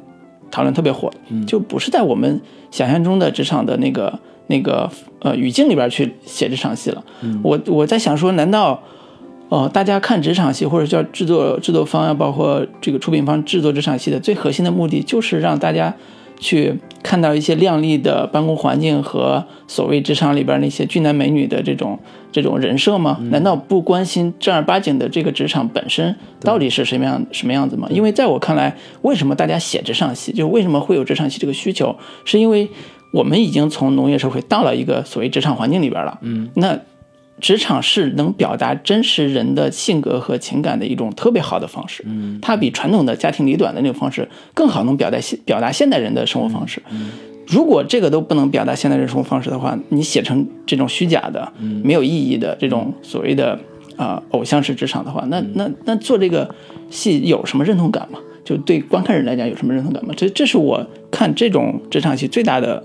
[0.50, 1.44] 讨论特别火，嗯。
[1.46, 7.04] 就不是在我们想象中的职场的那个那个呃语境里边去写这场戏了。
[7.22, 7.40] 嗯。
[7.42, 8.82] 我我在想说，难道
[9.50, 15.94] 呃，大家看职场戏或者叫制作制作方啊，包括这个出品方制作这场戏的最核心的目的，就是让大家
[16.38, 21.98] 去看到一些靓丽的办公环境和所谓职场里边那些俊男美女的这种
[22.30, 23.18] 这种人设吗？
[23.30, 27.88] 难道不关心正儿八经的这个职场本身到底是什么样什么样子吗？
[27.90, 32.68] 因为在我看来，为什么大家写职场戏，就为什么会有职场戏这个需求，是因为
[33.12, 36.18] 我们已经从农业社会到了一个所谓职场环境里边了。
[36.22, 36.78] 嗯，那。
[37.40, 46.82] 职场是能表达真实人的性格和情感的一种特别好的方式，嗯，它比传统的家庭里短的那种方式更好能表达现表达现代人的生活方式。
[47.46, 51.50] 如果这个都不能表达现代人生活方式的话，你写成这种虚假的、
[51.82, 53.58] 没有意义的这种所谓的
[53.96, 56.54] 啊偶像式职场的话，那那那做这个
[56.90, 58.18] 戏有什么认同感吗？
[58.44, 60.12] 就对观看人来讲有什么认同感吗？
[60.16, 62.82] 这这是我看这种职场戏最大的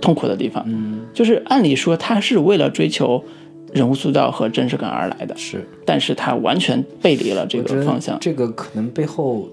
[0.00, 0.64] 痛苦的地方。
[0.66, 3.22] 嗯，就是按理说他是为了追求。
[3.72, 8.18] 人物塑造和真实感而来的，是，但是他完全背离了这个方向。
[8.20, 9.48] 这个可能背后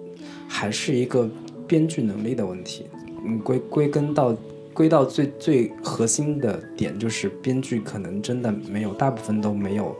[0.48, 1.30] 还是一个
[1.68, 2.86] 编剧能力的问题。
[3.26, 4.36] 嗯，归归根到
[4.74, 9.96] 归到最最核心的点，就是编剧可能真的没有，大部分都没有，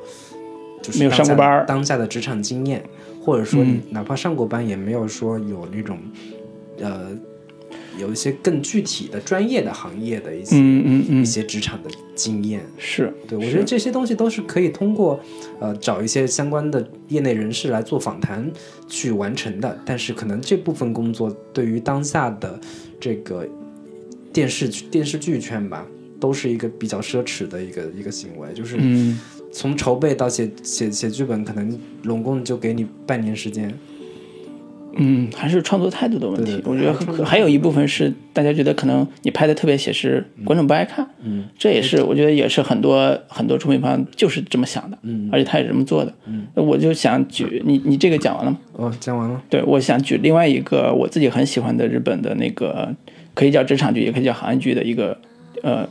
[0.82, 2.84] 就是没有上过班，当下的职场经验，
[3.22, 5.98] 或者说哪怕上过班，也没有说有那种
[6.80, 7.10] 呃。
[7.98, 11.22] 有一些更具体的专业的行业的一些嗯嗯嗯。
[11.22, 15.20] 一些职场的经验，是对我觉得这些东西都是可以通过
[15.60, 18.52] 呃找一些相关的业内人士来做访谈
[18.88, 19.80] 去完成的。
[19.86, 22.60] 但是可能这部分工作对于当下的
[23.00, 23.48] 这个
[24.32, 25.86] 电视电视剧圈吧，
[26.20, 28.78] 都是一个比较奢侈的一个一个行为，就是
[29.52, 33.74] 从筹备到写写写剧本，可能拢共就给你半年时间。
[34.96, 36.62] 嗯，还是创作态度的问题。
[36.66, 41.08] 我觉得还有一部分是大家觉得可能你拍的特别写实，观众不爱看。
[41.24, 44.98] 嗯，这也是我觉得也是很多很多出品方就是这么想的。
[45.02, 46.14] 嗯，而且他也这么做的。
[46.26, 48.60] 嗯，我就想举你你这个讲完了吗？
[48.74, 49.42] 哦，讲完了。
[49.50, 52.96] 对，我想举另外一个我自己很喜欢的日本的那个
[53.34, 55.18] 可以叫职场剧，也可以叫行业剧的一个
[55.64, 55.90] 呃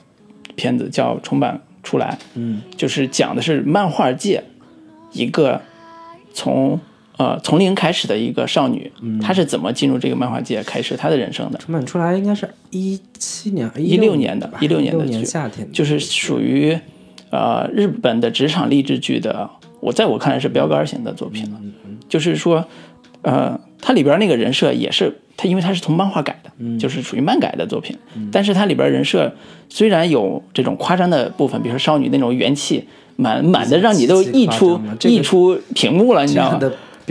[0.55, 2.17] 片子，叫重版出来。
[2.35, 4.45] 嗯，就是讲的是漫画界
[5.13, 5.61] 一个
[6.33, 6.79] 从。
[7.23, 8.91] 呃，从零开始的一个少女，
[9.23, 11.59] 她是怎么进入这个漫画界，开始她的人生的？
[11.61, 16.77] 重版出来应该是一七年、一六年的，一六年的夏天，就是属于
[17.31, 19.49] 呃日本的职场励志剧的。
[19.79, 21.61] 我在我看来是标杆型的作品了。
[22.09, 22.67] 就是说，
[23.23, 27.97] 呃，它里边那个人设也是它，因为它是从漫画改的，就是属于漫改的作品。
[28.33, 29.33] 但是它里边人设
[29.69, 36.59] 虽然有这种夸张的部分，比如说少女那种元气满满的，让你都溢出溢出屏幕了，你知道吗？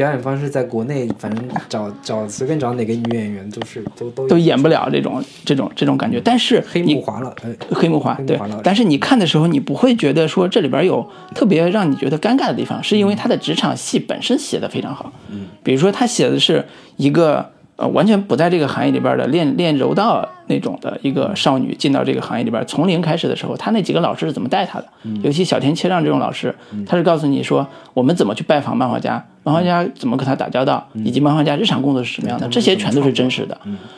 [0.01, 6.19] 表演方式在国内，反正找找随便找哪个女演员都是都都都演不了这种这种这种感觉。
[6.19, 7.35] 但是黑木华了，
[7.69, 8.39] 黑木华对。
[8.63, 15.13] 但是你看的时候，你不会觉得说这里边有特别让你觉得尴尬的地方，是因为他的职场戏本身写的非常好。
[15.29, 16.65] 嗯，比如说他写的是
[16.97, 17.51] 一个。
[17.81, 24.85] 呃，完全不在这个行业里边的练练柔道那种的一个少女进到这个行业里边，从零开始的时候，她那几个老师是怎么带她的？
[25.23, 26.53] 尤其小田切让这种老师，
[26.85, 33.57] 他是告诉你说，我们怎么去拜访漫画家，漫画家怎么跟他打交道，以及漫画家日常工作是什么样的，这些全都是真实的。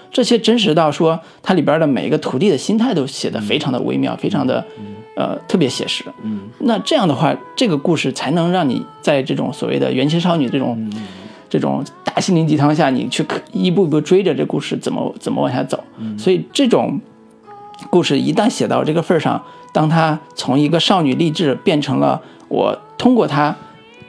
[0.09, 4.63] 这些真实到说，它里边的每一个徒弟的心态都写的非常的微妙，非常的
[5.17, 6.05] 呃特别写实。
[6.59, 10.89] 那这样的话，这个故事才能让你在这种所谓的元气少女这种。
[11.53, 15.83] 这种大心灵鸡汤下，你去一步一步追着这故事怎么怎么往下走。
[16.17, 16.99] 所以这种
[17.91, 19.39] 故事一旦写到这个份儿上，
[19.71, 23.55] 当他从一个少女励志变成了我通过他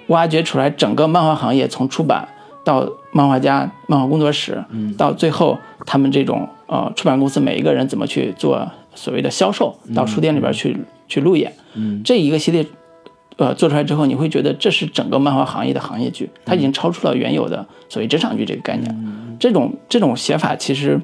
[0.06, 2.26] 挖掘出来整个漫画行业，从出版
[2.64, 4.64] 到漫画家、漫画工作室，
[4.96, 10.74] 到最后他们这种呃出版公司每一个人怎么去做所谓的销售，到书店里边去
[11.06, 11.52] 去路演，
[12.02, 12.64] 这一个系列。
[13.36, 19.36] 呃，做出来之后，你会觉得这是整个漫画行业的行业剧，它已经超出了原有的所谓职场剧这个概念。
[19.40, 21.00] 这种这种写法，其实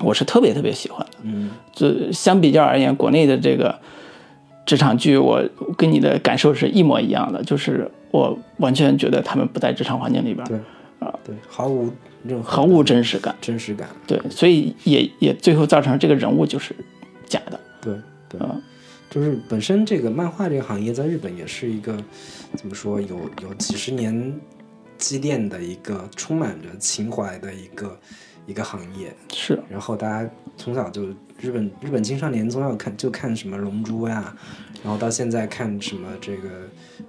[0.00, 1.18] 我是特别特别喜欢的。
[1.24, 3.78] 嗯，就相比较而言，国内的这个
[4.64, 5.42] 职场剧，我
[5.76, 10.46] 跟你的感受是一模一样的，就是我完全觉得他们不在职场环境里边。
[10.46, 10.56] 对，
[11.00, 11.92] 啊，对，毫无
[12.24, 13.86] 任何毫无真实感，真实感。
[14.06, 16.74] 对，所以也也最后造成这个人物就是
[17.26, 17.60] 假的。
[17.82, 17.94] 对，
[18.30, 18.40] 对。
[19.12, 21.94] 就是本身这个漫画这个行业在日本也是一个
[22.56, 24.40] 怎么说有有几十年
[24.96, 28.00] 积淀的一个充满着情怀的一个
[28.46, 31.04] 一个行业是，然后大家从小就
[31.38, 34.34] 日本日本青少年从小看就看什么龙珠呀，
[34.82, 36.48] 然后到现在看什么这个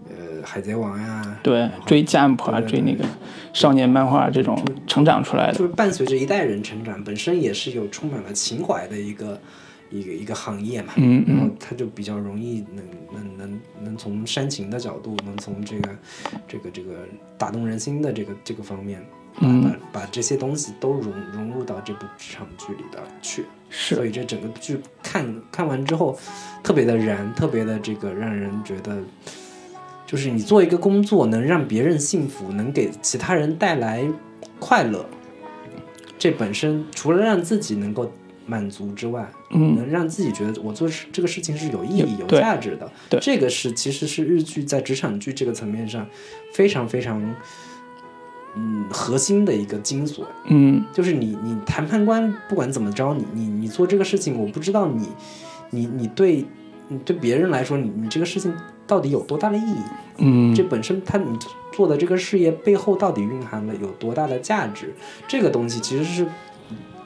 [0.09, 3.05] 呃海贼王呀，对，追 Jump 啊，追那个
[3.53, 9.39] 少年漫画这种成长出来的，就是伴随着一代人成长，本身也是有充满了情怀的一个。
[9.93, 15.89] 一个一个行业嘛，嗯然后他就比较容易能能能能从煽情的角度，能从这个
[16.47, 18.99] 这个这个打动人心的这个这个方面，
[19.35, 19.63] 把嗯。
[19.63, 23.45] 把把这些东西都融融入到这部职场剧里边去。
[23.69, 23.95] 是。
[23.95, 26.17] 所，以这整个剧看看完之后，
[26.63, 28.99] 特别的燃，特别的这个让人觉得，
[30.07, 34.03] 就是你做一个工作能让别人幸福，能给其他人带来
[34.59, 35.05] 快乐，
[36.17, 38.11] 这本身除了让自己能够
[38.45, 42.91] 满足之外，嗯能让自己觉得我做事这个事情是有意义、有对价值的。
[43.09, 46.05] 对这个是其实是日剧在职场剧这个层面上
[46.53, 47.21] 非常非常
[48.55, 50.21] 嗯核心的一个精髓。
[50.45, 55.07] 嗯就是你你谈判官不管怎么着，你你你做这个事情，我不知道你
[55.69, 56.45] 你你对
[56.87, 58.53] 你对别人来说，你你这个事情
[58.85, 59.77] 到底有多大的意义？
[60.17, 61.37] 嗯这本身他你
[61.71, 64.93] 做的这个事业背后到底蕴含了有多大的价值？
[65.27, 66.27] 这个东西其实是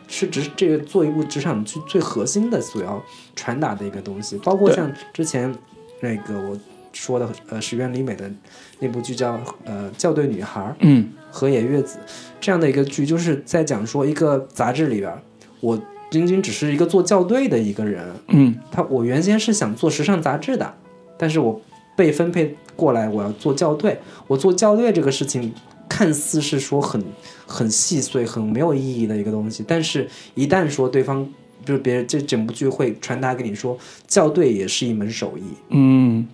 [0.07, 3.03] 是职这个做一部职场剧最核心的所要
[3.35, 5.53] 传达的一个东西，包括像之前
[6.01, 6.57] 那个我
[6.93, 8.31] 说的呃石原里美的
[8.79, 11.09] 那部剧叫呃校对女孩，嗯。
[11.29, 11.99] 河野月子
[12.39, 15.13] 这样的一个剧，就是在讲说一个杂志里边，
[15.59, 18.55] 我仅仅只是一个做校对的一个人，嗯。
[18.71, 20.73] 他我原先是想做时尚杂志的，
[21.15, 21.61] 但是我
[21.95, 23.99] 被分配过来，我要做校对。
[24.25, 25.53] 我做校对这个事情，
[25.89, 27.03] 看似是说很
[27.45, 31.27] 很细碎、很没有意义的一个东西，但是一旦说对方
[31.65, 36.27] 就是别人这整部剧会传达给你说，校对也是一门手艺，嗯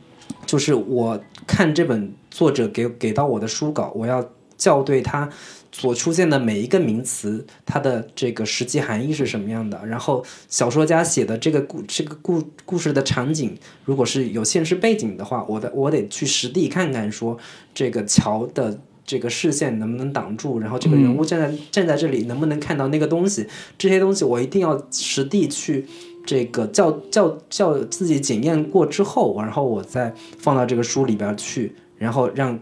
[0.45, 5.29] 就是我看这本作者给给到我的书稿，我要校对它
[5.71, 9.83] 所出现的每一个名词，它的这个实际含义是什么样的。
[9.85, 17.37] 然后小说家写的这个故这个故故事的场景，如果是有现实背景的话，我的我得去实地看看，说
[17.73, 18.79] 这个桥的。
[19.05, 20.59] 这个视线能不能挡住？
[20.59, 23.47] 然后这个人物站在、站在这里能不能看到那个东西？
[23.77, 25.85] 这些东西我一定要实地去
[26.25, 32.57] 这个叫叫叫自己检验过之后，然后我再放到这个书里边去，然后让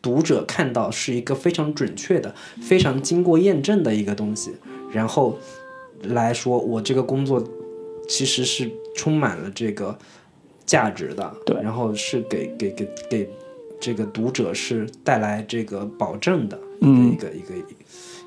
[0.00, 4.52] 读者看到是一个非常准确的、非常经过验证的一个东西，
[4.92, 5.36] 然后
[6.02, 7.42] 来说我这个工作
[8.08, 9.96] 其实是充满了这个
[10.64, 13.30] 价值的，对然后是给给给给
[13.82, 17.12] 这个读者是带来这个保证的一个、嗯。
[17.12, 17.54] 一个一个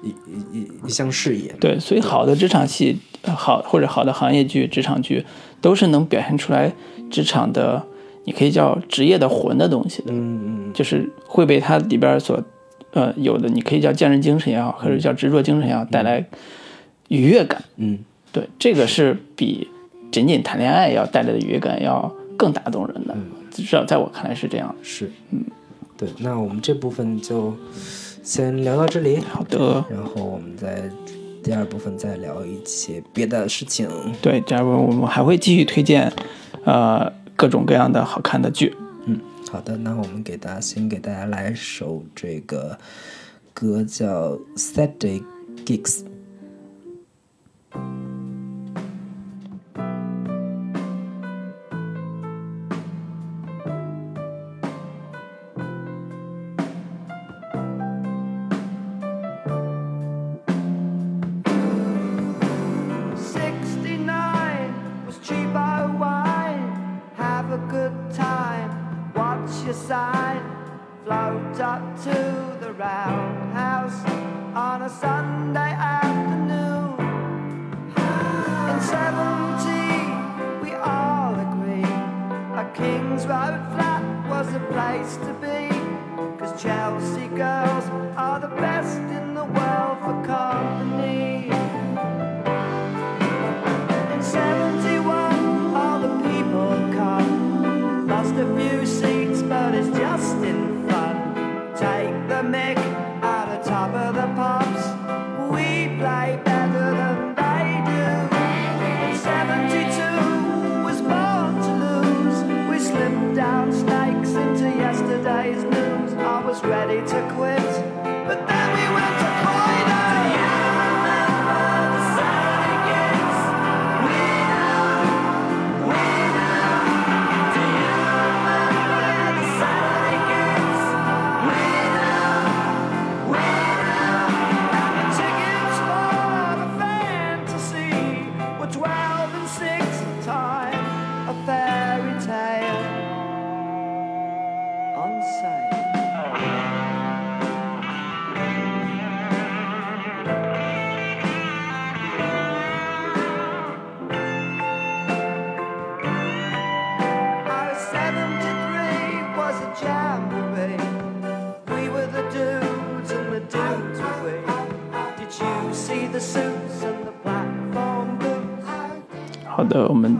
[0.03, 1.55] 一一一一项事业。
[1.61, 5.25] 对，所以好的职场戏，呃好或者好的行业剧、职场剧，
[5.61, 6.73] 都是能表现出来
[7.09, 7.81] 职场的，
[8.25, 12.43] 你可以叫职业的魂的东西的，嗯嗯就是会被它里边所，
[12.91, 16.25] 呃，有的你可以叫匠人精神也好，或者叫执着精神也好，带来
[17.07, 17.63] 愉悦感。
[17.77, 17.99] 嗯。
[18.33, 19.69] 对，这个是比
[20.11, 23.15] 仅仅谈恋爱要带来的愉悦感要更打动人的，
[23.63, 24.75] 至少在我看来是这样。
[24.81, 25.43] 是，嗯，
[25.97, 27.53] 对，那我们这部分就
[28.21, 30.89] 先聊到这里，好的，然后我们再
[31.41, 33.87] 第二部分再聊一些别的事情。
[34.21, 36.11] 对，第二部分我们还会继续推荐，
[36.65, 38.75] 呃，各种各样的好看的剧。
[39.05, 42.77] 嗯，好的，那我们给大家先给大家来首这个
[43.53, 45.23] 歌叫《Saturday
[45.65, 46.01] Gigs》。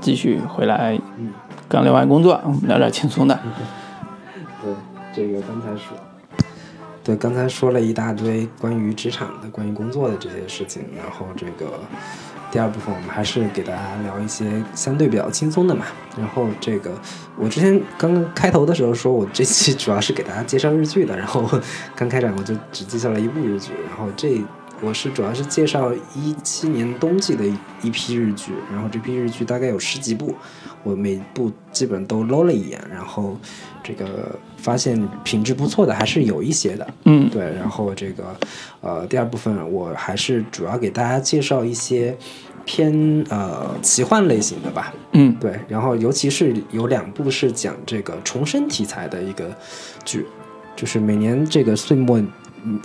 [0.06, 0.95] 继续回来。
[1.18, 1.34] 嗯
[1.68, 3.39] 刚聊完工作，我们聊点轻松的。
[4.62, 4.72] 对，
[5.12, 5.97] 这个刚才说，
[7.03, 11.80] 对，刚才说了一大堆关于职场的、关于工作的这些事情，然后这个
[12.51, 15.86] 第二部分我们还是给大家聊一些相对比较轻松的嘛。
[16.16, 16.91] 然后这个
[17.36, 21.49] 我之前刚刚开头的时候说我这期主要是给大家介绍日剧的，然后
[21.95, 24.39] 刚开展我就只介绍了一部日剧，然后这。
[24.86, 30.36] 我是主要是介绍一七年冬季的一一批日剧，然后这批日剧大概有十几部，
[30.83, 33.36] 我每部基本都搂了一眼，然后
[33.83, 38.36] 这个发现品质不错的还是有一些的，嗯，对，然后这个
[38.81, 42.15] 呃第二部分我还是主要给大家介绍一些
[42.63, 49.49] 偏呃奇幻类型的吧，嗯，对，然后尤其是有两部是讲这个重生题材的一个
[50.03, 50.27] 剧，
[50.75, 52.21] 就是每年这个岁末。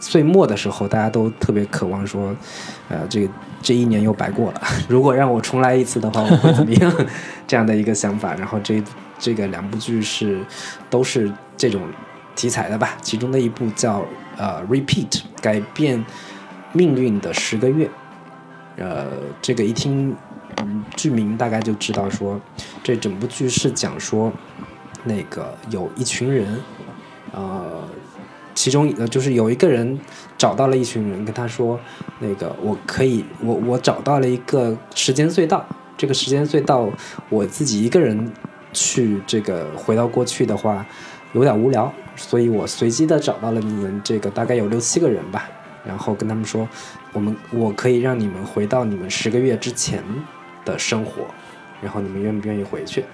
[0.00, 2.34] 岁末的时候，大家都特别渴望说，
[2.88, 3.28] 呃，这
[3.62, 4.62] 这一年又白过了。
[4.88, 6.92] 如果让我重来一次的话，我会怎么样？
[7.46, 8.34] 这样的一个想法。
[8.34, 8.82] 然后这
[9.18, 10.40] 这个两部剧是
[10.88, 11.82] 都是这种
[12.34, 12.96] 题材的吧？
[13.02, 14.04] 其中的一部叫
[14.36, 15.10] 呃《Repeat》，
[15.40, 16.04] 改变
[16.72, 17.88] 命运的十个月。
[18.76, 19.06] 呃，
[19.42, 20.14] 这个一听
[20.62, 22.40] 嗯剧名，大概就知道说，
[22.82, 24.32] 这整部剧是讲说，
[25.04, 26.60] 那个有一群人，
[27.32, 27.88] 呃。
[28.54, 29.98] 其中呃，就是有一个人
[30.36, 31.78] 找到了一群人，跟他说，
[32.18, 35.64] 那个我可以，我我找到了一个时间隧道，
[35.96, 36.88] 这个时间隧道
[37.28, 38.30] 我自己一个人
[38.72, 40.84] 去这个回到过去的话，
[41.32, 45.48] 有点无聊，所以我随机的找到了你们这个大概有六七个人吧，
[45.84, 46.68] 然后跟他们说，
[47.12, 50.02] 我们我可以让你们回到你们十个月之前
[50.64, 51.24] 的生活，
[51.80, 53.04] 然后你们愿不愿意回去？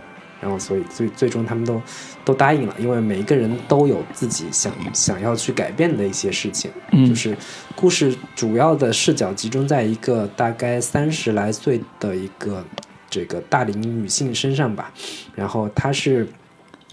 [0.40, 1.80] 然后，所以最最终他们都
[2.24, 6.70] 都答应了，因为每一个人都有自己想想要去改变的一些事情。
[6.92, 7.36] 嗯就是
[7.74, 12.64] 故事主要的视角集中在一个大概三十来岁的一个
[13.08, 14.92] 这个大龄女性身上吧。
[15.34, 16.28] 然后她是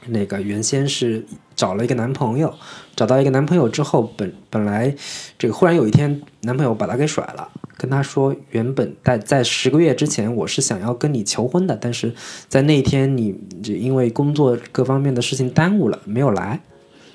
[0.07, 1.25] 那个原先是
[1.55, 2.53] 找了一个男朋友，
[2.95, 4.93] 找到一个男朋友之后，本本来
[5.37, 7.49] 这个忽然有一天男朋友把她给甩了。
[7.77, 12.13] 跟他说，原本在在十个月之前，我是想要跟你求婚的，但是
[12.47, 16.59] 在那一天你就因为工作各方面的事情耽误了，没有来，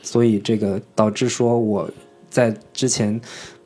[0.02, 1.88] 所以这个导致说我
[2.28, 3.20] 在之前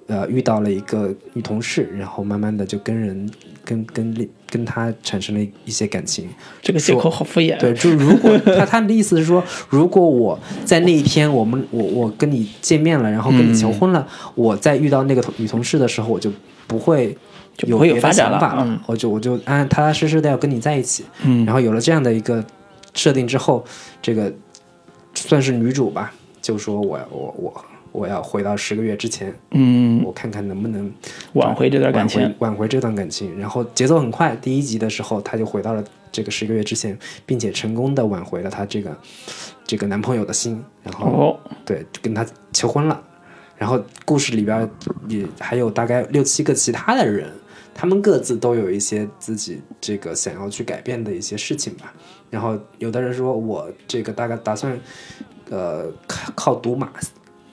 [0.06, 3.30] 呃遇到了一个女同事，然后慢慢的就跟人
[3.64, 6.28] 跟跟跟她产生了一些感情。
[6.60, 7.58] 这个借口好敷衍。
[7.58, 16.30] 对，就如果他他们的意思是说，如果我在那一天我们我我跟你见面了，然后跟你求婚了，我在遇到那个女同事的时候，我就
[16.66, 17.16] 不会
[17.58, 17.78] 有
[18.12, 18.80] 想法了。
[18.86, 21.04] 我就我就安踏踏实实的要跟你在一起。
[21.22, 21.44] 嗯。
[21.44, 22.44] 然后有了这样的一个
[22.94, 23.64] 设定之后，
[24.00, 24.32] 这个
[25.14, 30.90] 算是女主吧，就说我我我我要回到十个月之前，嗯，我看看能不能
[31.34, 32.20] 挽回这段感情。
[32.20, 33.38] 挽回挽回这段感情。
[33.38, 38.96] 然后节奏很快，第一集的时候，她就回到了这个十个月之前，并且成功的挽回了她这个
[39.66, 43.00] 这个男朋友的心，然后、哦，对跟他求婚了。
[43.62, 44.68] 然后故事里边
[45.08, 47.32] 也还有大概六七个其他的人，
[47.72, 51.94] 他们各自都有一些自己这个想要去改变的一些事情吧。
[52.28, 54.76] 然后有的人说我这个大概打算
[55.48, 56.90] 呃靠靠赌马，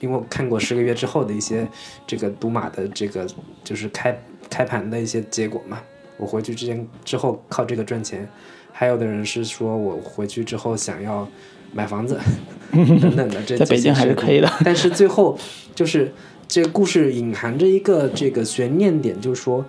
[0.00, 1.64] 因为我看过十个月之后的一些
[2.08, 3.24] 这个赌马的这个
[3.62, 5.80] 就是开开盘的一些结果嘛。
[6.16, 8.28] 我回去之前之后靠这个赚钱，
[8.72, 11.28] 还有的人是说我回去之后想要
[11.72, 12.18] 买房子
[12.72, 14.50] 等等的这在北京还是可以的。
[14.64, 15.38] 但是最后
[15.74, 16.12] 就是
[16.48, 19.64] 这个故事隐含着一个这个悬念点，就是说，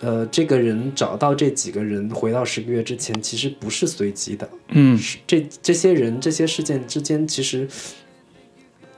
[0.00, 7.68] 呃，这个人找到这几个人回到十个月之前，其实不是随机的，嗯是这这些人这些事件之间其实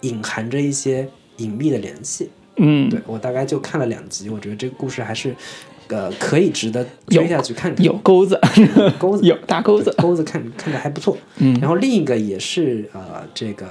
[0.03, 1.09] 隐含着一些
[1.39, 2.31] 隐秘的联系。
[2.57, 5.35] 嗯，对我大概就看了两集，我觉得这个故事还是
[5.91, 7.85] 呃可以值得追下去看看。
[7.85, 8.39] 有钩子，
[8.99, 9.95] 钩子 有大钩子。
[9.99, 11.17] 钩子看看着还不错。
[11.39, 13.67] 嗯然后另一个也是呃这个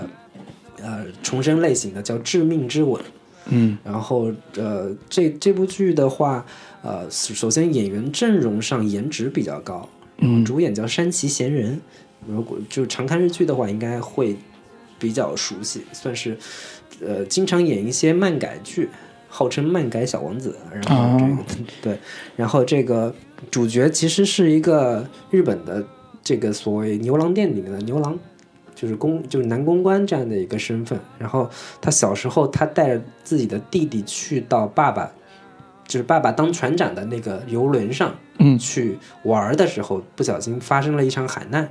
[0.82, 3.02] 呃重生类型的叫《致命之吻》。
[3.52, 6.46] 嗯然后呃这这部剧的话，
[6.84, 9.88] 呃首先演员阵容上颜值比较高，
[10.20, 11.80] 嗯主演叫山崎贤人。
[12.28, 14.36] 如果就常看日剧的话，应该会
[15.00, 16.38] 比较熟悉，算是
[17.04, 18.90] 呃经常演一些漫改剧，
[19.30, 20.58] 号称漫改小王子。
[20.72, 21.44] 然后这个、
[21.82, 22.00] 对，
[22.36, 23.16] 然后这个
[23.50, 25.86] 主角其实是一个日本的
[26.24, 28.18] 这个所谓牛郎店里面的牛郎。
[28.76, 31.50] 就是公就是男公关这样的一个身份，然后
[31.82, 35.12] 他小时候他带着自己的弟弟去到爸爸，
[35.86, 41.70] 就是爸爸当船长的那个游轮上，嗯去玩的时候，不小心发生了一场海难，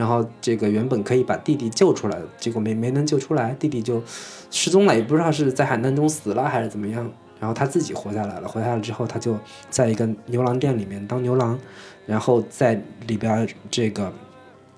[0.00, 4.02] 然后这个原本可以把弟弟救出来，结果没没能救出来，弟弟就
[4.50, 7.06] 失踪了，也不知道是在海难中死了还是怎么样。
[7.38, 9.38] 然后他自己活下来了，活下来之后，他就
[9.68, 11.58] 在一个牛郎店里面当牛郎，
[12.06, 14.10] 然后在里边这个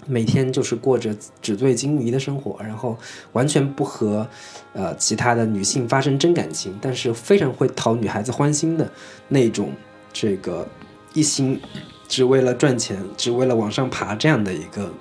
[0.09, 2.99] 每天就是过着纸醉金迷的生活，然后
[3.31, 4.27] 完全不和
[4.73, 8.91] 呃其他的女性发生真感情，但是非常会讨女孩子欢心的
[9.29, 9.71] 那种
[10.13, 10.67] 这个
[11.15, 11.61] 一心
[12.09, 14.93] 只为了赚钱，只为了往上爬这样的一个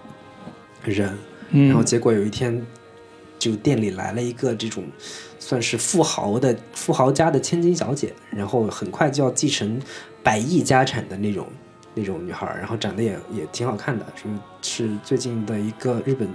[0.83, 1.17] 人。
[1.49, 2.65] 嗯然后结果有一天，
[3.37, 4.85] 就店里来了一个这种
[5.37, 9.81] 算是富豪的富豪家的千金小姐，然后很快就要继承
[10.23, 11.47] 百亿家产的那种
[11.93, 14.29] 那种女孩儿，然后长得也也挺好看的，是
[14.61, 16.25] 是最近的一个日本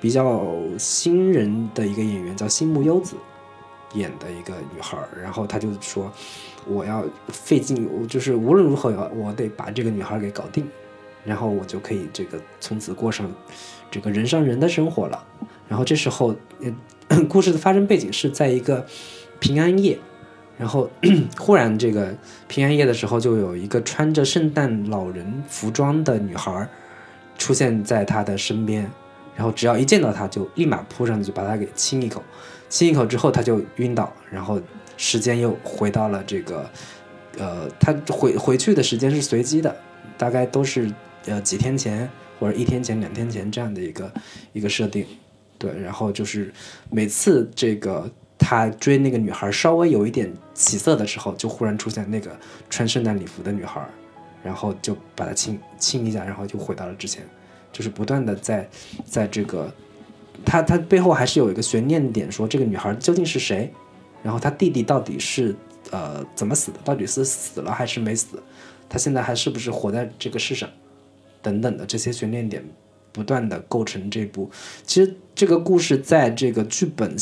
[0.00, 0.42] 比较
[0.76, 3.14] 新人的一个演员叫新木优子
[3.94, 6.10] 演的一个女孩儿，然后她就说
[6.66, 10.66] 我要费劲，我就是无论如何要我得把这个女孩儿给搞定，
[11.24, 13.30] 然后我就可以这个从此过上
[13.90, 15.24] 这个人上人的生活了。
[15.68, 16.34] 然后这时候，
[17.08, 18.86] 呃， 故事的发生背景是在一个
[19.38, 19.98] 平安夜，
[20.56, 20.88] 然后
[21.38, 22.16] 忽然这个
[22.46, 26.68] 平安夜的时候，就有一个穿着圣诞老人服装的女孩儿
[27.36, 28.90] 出现在他的身边，
[29.36, 32.22] 然后只要一见到他，就立马扑上去把他给亲一口，
[32.70, 34.58] 亲一口之后他就晕倒，然后
[34.96, 36.70] 时间又回到了这个，
[37.38, 39.76] 呃，他回回去的时间是随机的，
[40.16, 40.90] 大概都是
[41.26, 42.08] 呃几天前。
[42.38, 44.12] 或者一天前、两天前这样的一个
[44.52, 45.06] 一个设定。
[45.58, 46.52] 对，然后就是
[46.88, 48.08] 每次这个
[48.38, 52.30] 他追那个女孩稍微有一点起色的时候，就忽然出现那个
[52.70, 53.84] 穿圣诞礼服的女孩，
[54.44, 57.24] 然后就把她亲亲一下，然后就回到了之前，
[57.72, 58.68] 就是不断的在
[59.04, 59.68] 在这个
[60.44, 63.72] 他他背后还是有一个悬念点，说这个女孩究竟是谁，
[64.22, 65.56] 然后他弟弟到底是
[65.90, 68.40] 呃怎么死的，到底是死了还是没死，
[68.88, 70.70] 他现在还是不是活在这个世上，
[71.42, 72.64] 等等的这些悬念点。
[73.10, 74.48] 不断的构成这部，
[74.84, 77.16] 其实这个故事在这个剧本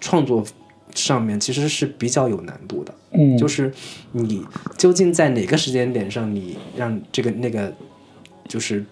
[0.00, 0.44] 创作
[0.92, 2.92] 上面其实是比较有难度的。
[3.12, 3.72] 嗯就是
[4.10, 4.44] 你
[4.76, 7.72] 究竟在哪个时间点上，你让这个那个
[8.48, 8.84] 就是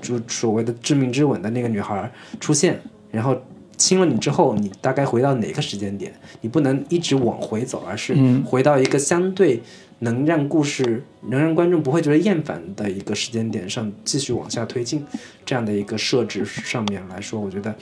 [0.00, 2.10] 就所谓的致命之吻的那个女孩
[2.40, 3.36] 出现，然后
[3.76, 6.14] 亲了你之后，你大概回到哪个时间点？
[6.40, 9.60] 你不能一直往回走，而是嗯回到一个相对
[10.00, 15.04] 能让故事能让观众不会觉得厌烦的一个时间点上继续往下推进，
[15.44, 17.74] 这样的一个设置上面来说，我觉得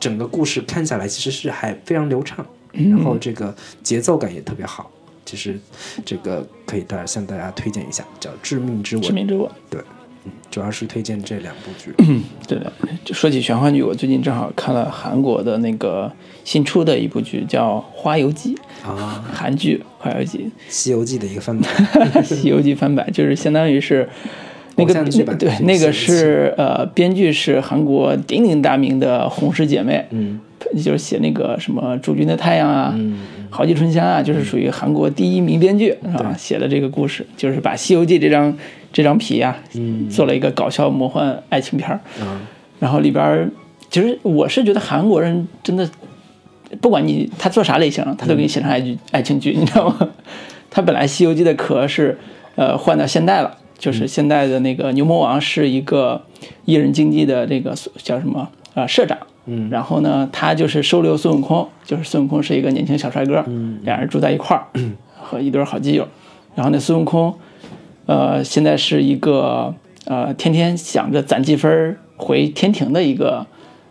[0.00, 4.90] 整个故事看下来其实是还非常流畅，然后这个节奏感也特别好。
[5.24, 5.58] 其实
[6.04, 9.48] 这个可以大家向大家推荐一下，叫《致命之吻致》，命之吻。
[9.70, 9.80] 对
[10.50, 11.92] 主要是推荐这两部剧。
[12.46, 12.72] 对的，
[13.04, 16.10] 就说起玄幻剧，我最近正好看了韩国的那个
[16.44, 18.54] 新出的一部剧，叫《花游记》，
[18.88, 21.70] 啊，韩剧《花游记《西游记》的一个翻版，》
[22.22, 24.08] 《西游记》翻版，就是相当于是
[24.76, 30.40] 那个剧版对那个是呃，编剧是韩国鼎鼎大名的洪氏姐妹，嗯
[30.76, 33.18] 就是写那个什么《驻军的太阳》啊，嗯
[33.50, 38.56] 豪记春香啊，就是属于韩国第一名编剧啊，写的这个故事，就是把《西游记》这张
[38.92, 40.08] 这张皮啊，嗯。
[40.08, 42.40] 做了一个搞笑魔幻爱情片儿，啊，
[42.78, 43.48] 然后里边儿
[43.90, 45.88] 其实我是觉得韩国人真的，
[46.80, 50.08] 不管你他做啥类型，他都给你写成爱剧、爱情剧，你知道吗？
[50.70, 52.18] 他本来《西游记》的壳是
[52.54, 56.22] 呃换到现代了，就是现在的那个牛魔王是一个
[56.64, 58.50] 艺人经济的这个叫什么啊、
[58.82, 59.18] 呃社长。
[59.44, 59.68] 嗯。
[59.70, 63.78] 然后呢，他就是收留孙悟空，就是孙悟空是一个年轻小帅哥，嗯。
[63.82, 64.66] 两人住在一块儿，
[65.20, 66.08] 和一对好基友。
[66.54, 67.34] 然后那，孙悟空，
[68.06, 69.74] 呃，现在是一个
[70.06, 73.46] 呃天天想着攒积分回天庭的一个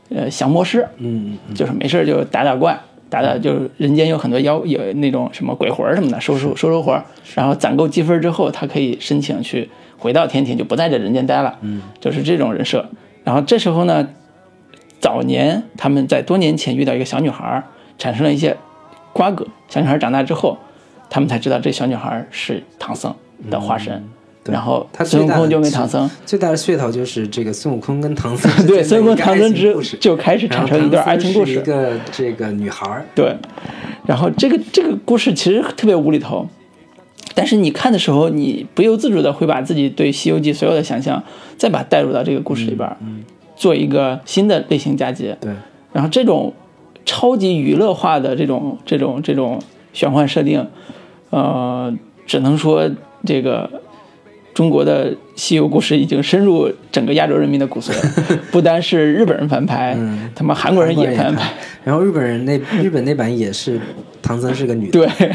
[0.10, 7.06] 呃降魔师，嗯嗯就是没事儿就打打怪，打打就是人间有很多妖有那种什么鬼魂什么的，收收收收活儿，
[7.36, 12.90] 然后攒够积分之后，他可以申请去回到天庭，就不在这人间待了，嗯，就是这种人设。
[13.24, 14.08] 然后这时候呢，
[15.00, 17.64] 早年他们在多年前遇到一个小女孩，
[17.98, 18.58] 产生了一些
[19.14, 19.46] 瓜葛。
[19.70, 20.58] 小女孩长大之后，
[21.10, 23.14] 他们才知道这小女孩是唐僧
[23.50, 23.94] 的化身。
[23.94, 24.10] 嗯
[24.46, 31.52] 然后孙悟空就跟唐僧，最大的噱头就是这个孙悟空跟唐僧对孙悟空、唐僧之就开始产生一段爱情故事。
[31.52, 33.38] 一个这个女孩儿，对，
[34.08, 36.48] 然后这个这个故事其实特别无厘头，
[37.36, 41.22] 但是你看的时候，你不由自主的会把自己对《西游记》所有的想象，
[41.56, 43.24] 再把它带入到这个故事里边嗯，
[43.56, 45.38] 做一个新的类型嫁接。
[45.40, 45.54] 对，
[45.94, 46.52] 然后这种
[47.06, 49.62] 超级娱乐化的这种这种这种
[49.94, 50.68] 玄幻设定，
[51.30, 52.90] 呃，只能说
[53.26, 53.70] 这个
[54.54, 61.52] 中国的西游故事已经深入整个亚洲人民的骨髓了， 不单是日本人翻拍，嗯他们韩国人也翻拍，。
[61.84, 63.80] 然后日本人那日本那版也是
[64.22, 65.32] 唐僧是个女的，对，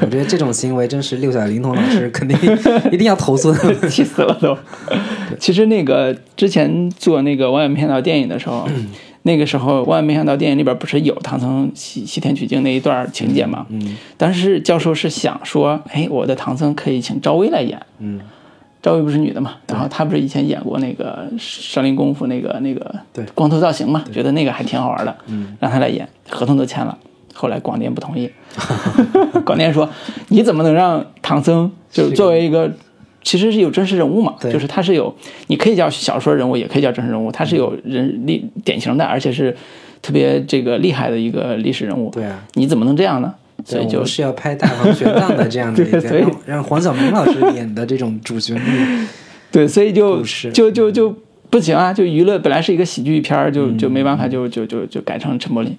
[0.00, 2.36] 我觉得这种行为真是六小龄童老师肯定
[2.90, 3.88] 一定要投诉的。
[3.88, 4.56] 气死了都。
[5.38, 8.66] 其实那个之前做那个网友片到电影的时候，
[9.22, 13.66] 那个时候万万没想到电影里边不是有唐僧西西天取经那一段情节吗？
[13.68, 17.80] 嗯当时教授是想说，哎，我的唐僧可以请赵薇来演。
[17.98, 18.18] 嗯，
[18.82, 26.96] 赵薇不是女的嘛，然后她不是以前演过那个《少林功夫》那个那个对光头造型嘛，觉得那个还挺好玩的，嗯，让她来演，合同都签了。
[27.32, 28.30] 后来广电不同意，
[29.46, 29.88] 广电说
[30.28, 32.70] 你怎么能让唐僧就是作为一个
[33.22, 35.14] 其实是有真实人物嘛，对就是他是有
[35.48, 39.56] 你可以叫小说人物，也可以叫真实人物，他是有人历典型的，而且是
[40.02, 42.10] 特别这个厉害的一个历史人物。
[42.10, 43.34] 对啊，你怎么能这样呢？
[43.62, 49.06] 所以就是要拍大王玄奘的这样的 一个，对所以让让黄晓明老师演的这种主旋律，
[49.52, 50.22] 对，所以就
[50.54, 51.14] 就就就
[51.50, 51.92] 不行啊！
[51.92, 55.76] 就娱乐本来是一个喜剧片儿，就就没办法，就就就就改成陈柏霖。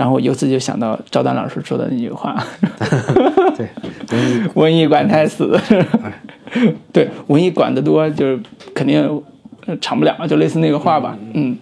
[0.00, 2.42] 然后由此就想到赵丹老师说的那句话
[3.54, 3.68] 对，
[4.54, 5.60] 文艺： “管太死。
[6.90, 8.40] ”对，文艺管得多，就是
[8.74, 9.22] 肯定
[9.66, 11.18] 呃长不了，就类似那个话吧。
[11.34, 11.54] 嗯，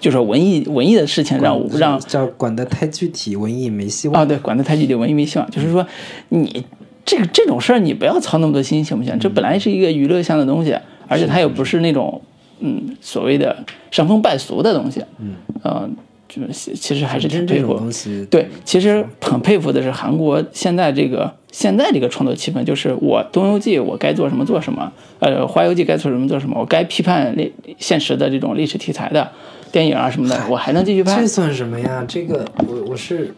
[0.00, 4.20] 就说文艺文艺的事情让我让叫管得太具体，文艺没希望。
[4.20, 5.48] 啊，对，管得太具体，文艺没希望。
[5.48, 5.86] 就是说，
[6.30, 6.66] 你
[7.04, 9.16] 这个这种事儿，你不要操那么多心，行不行？
[9.20, 12.20] 这本来是一个娱乐向的东西，而且它又不是那种
[12.58, 15.04] 嗯所谓的伤风败俗的东西。
[15.20, 15.88] 嗯，呃，
[16.30, 17.74] 就是其实还是挺佩服。
[17.74, 29.28] 东西，对，其实很佩服的是韩国现在这个现在这个创作气氛，就是我《东游记》我该做什么做什么，呃，《花游记》该做什么做什么，我该批判历现实的这种历史题材的
[29.72, 31.26] 电影啊什么的，我还能继续拍这。
[31.26, 32.04] 算什么呀？
[32.06, 33.34] 这个我我是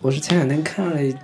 [0.00, 1.14] 我是前两天看了一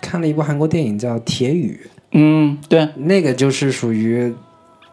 [0.00, 1.80] 看了一部韩国电影叫《铁雨
[2.12, 4.34] 嗯，对，》，那个就是属于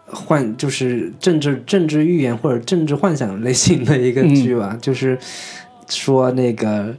[0.05, 5.17] 幻就是政治政治预言或者政治幻想类型的一个剧吧，就是
[5.89, 6.95] 说那个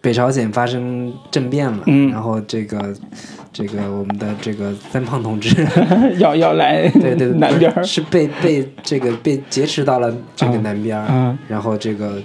[0.00, 2.94] 北朝鲜发生政变了，嗯然后这个
[3.52, 5.66] 这个我们的这个三胖同志。
[6.18, 7.82] 要要来对对对，南边儿。
[7.82, 12.22] 是被被这个被劫持到了这个南边儿，嗯然后这个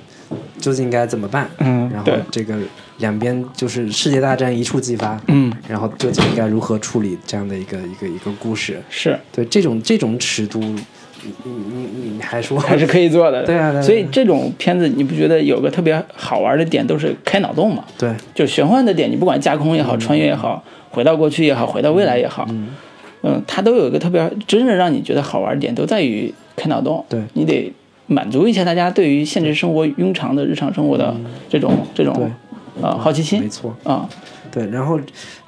[0.60, 1.50] 究竟该怎么办？
[1.60, 2.56] 嗯然后这个
[3.00, 8.80] 两边就是世界大战一触即发，嗯，然后究竟应该如何处理这样的一个一个一个故事？
[8.90, 9.18] 是。
[9.32, 12.60] 对这种这种尺度，你你你你还说？
[12.60, 13.44] 还是可以做的。
[13.46, 17.84] 对啊对啊所以这种片子你不觉得有个特别好玩的点，都是开脑洞嘛？
[17.98, 18.14] 对。
[18.36, 23.42] 就玄幻的点，你不管架空也好，穿越也好，回到过去也好，回到未来也好，嗯。
[23.48, 27.04] 它都有一个特别真正让你觉得好玩的点，都在于开脑洞。
[27.08, 27.22] 对。
[27.34, 27.72] 你得
[28.08, 31.16] 满足一下大家对于现实生活庸常的日常生活的
[31.48, 32.32] 这种这种
[32.76, 34.08] 对呃好奇心没错，啊，
[34.52, 35.00] 对，然后，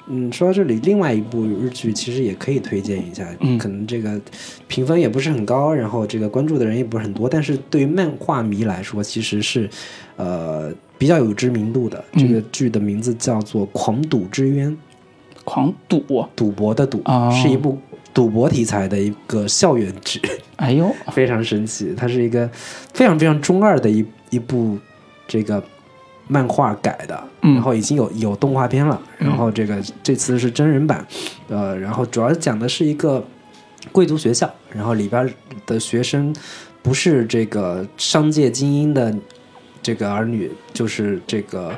[0.08, 3.56] 嗯，说到这里，另外一部日剧其实也可以推荐一下，嗯。
[3.58, 4.20] 可能这个
[4.66, 9.68] 评分也不是很高，然后这个关注的人也不是很多，但是对于漫画迷来说，其实是
[10.16, 12.02] 呃比较有知名度的。
[12.14, 14.70] 这个剧的名字叫做《狂赌之渊》，
[15.44, 16.04] 狂赌，
[16.36, 17.30] 赌博的赌，哦。
[17.32, 17.78] 是一部
[18.12, 20.20] 赌博题材的一个校园剧，
[20.56, 21.94] 哎呦，非常神奇。
[21.96, 22.48] 它是一个
[22.92, 24.78] 非常非常中二的一一部
[25.26, 25.62] 这个
[26.28, 31.06] 漫画改的，嗯然后已经有有动画片了，然后这个这次是真人版，
[31.48, 33.24] 呃，然后主要讲的是一个
[33.90, 35.28] 贵族学校，然后里边
[35.66, 36.34] 的学生
[36.82, 39.14] 不是这个商界精英的
[39.82, 41.72] 这个儿女，就是这个。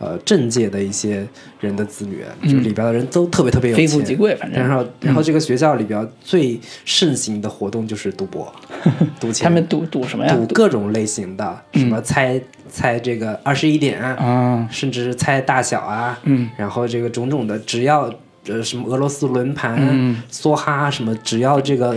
[0.00, 1.28] 呃，政界的一些
[1.60, 4.58] 人的子女，就里边的人都特别特别有钱，非富即贵，反正。
[4.58, 8.50] 然后，然后这个学校里边最盛行的活动就是赌博，
[9.20, 10.34] 赌钱，他们赌赌什么呀？
[10.34, 12.40] 赌各种类型的，什么猜
[12.70, 18.10] 猜这个二十一点，啊，甚至是猜大小啊，嗯，然后这个种种的，只要
[18.48, 20.22] 呃什么俄罗斯轮盘、嗯。
[20.32, 21.94] 梭哈什么，只要这个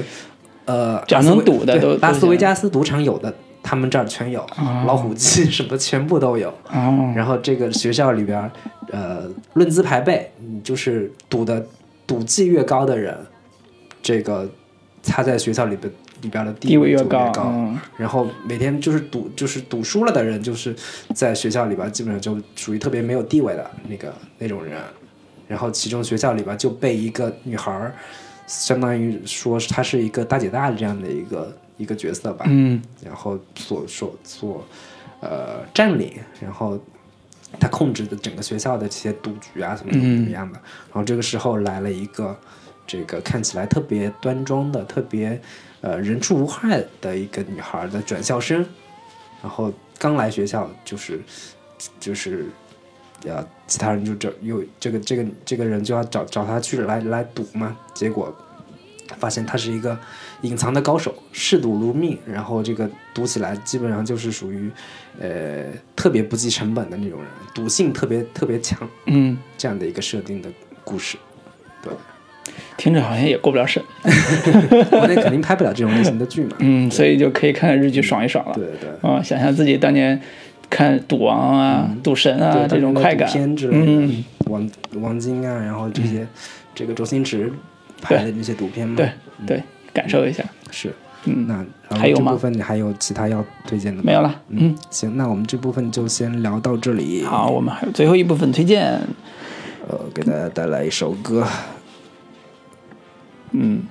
[0.66, 3.34] 呃只要能赌的都拉斯维加斯赌场有的，
[3.64, 4.46] 他们这儿全有，
[4.86, 6.50] 老虎机什么全部都有。
[6.70, 8.52] 哦，然后这个学校里边儿，
[8.92, 10.30] 呃，论资排辈，
[10.64, 11.66] 就是赌的
[12.06, 13.18] 赌技越高的人，
[14.02, 14.48] 这个
[15.02, 15.92] 他在学校里边
[16.22, 20.76] 里边的地位越位就越高嗯然后每天就是赌，就是赌输了的人，就是
[21.16, 24.78] 在学校里边基本上就属于特别没有地位的那个那种人。
[25.48, 27.94] 然后其中学校里边就被一个女孩儿，
[28.48, 32.46] 相当于说是她是一个大姐大的这样的一个一个角色吧。
[32.48, 34.66] 嗯然后所所所
[35.22, 36.80] 呃占领，然后
[37.60, 40.60] 他控制的整个学校的这些赌局啊，什么怎么怎么样的。
[40.90, 42.38] 然后这个时候来了一个
[42.86, 45.42] 这个看起来特别端庄的、特别
[45.82, 48.66] 呃人畜无害的一个女孩的转校生，
[49.42, 51.22] 然后刚来学校就是
[52.00, 52.48] 就是。
[53.26, 58.36] 呃，其他人就找又这个这个这个人就要找找他去来来赌嘛，结果
[59.18, 59.98] 发现他是一个
[60.44, 64.70] 隐藏的高手，嗜赌如命，然后这个赌起来基本上就是属于
[65.20, 65.64] 呃
[65.96, 70.50] 特别不计成本的那种人，赌性特别特别强嗯，这样的一个设定的
[70.84, 71.18] 故事。
[71.82, 71.92] 对，
[72.78, 73.84] 听着好像也过不了审。
[74.90, 76.58] 国内肯定拍不了这种类型的剧嘛。
[76.60, 78.54] 嗯，所以就可以看看日剧爽一爽了。
[78.54, 79.10] 对对对。
[79.10, 80.22] 啊、想象自己当年
[80.70, 86.28] 看《赌王》啊、赌神》啊对这种快感，片之类的，嗯，王王晶啊，然后这些、
[86.76, 87.52] 这个周星驰
[88.02, 89.10] 拍的那些赌片嘛，对
[89.46, 89.64] 对，
[89.94, 90.44] 感受一下。
[90.72, 90.94] 是。
[91.26, 94.04] 嗯，那还有吗这部分你还有其他要推荐的吗？
[94.06, 94.42] 没有了。
[94.50, 97.24] 嗯，行，那我们这部分就先聊到这里。
[97.24, 99.00] 好，我们还有最后一部分推荐。
[99.88, 101.48] 呃，给大家带来一首歌。
[103.52, 103.84] 嗯，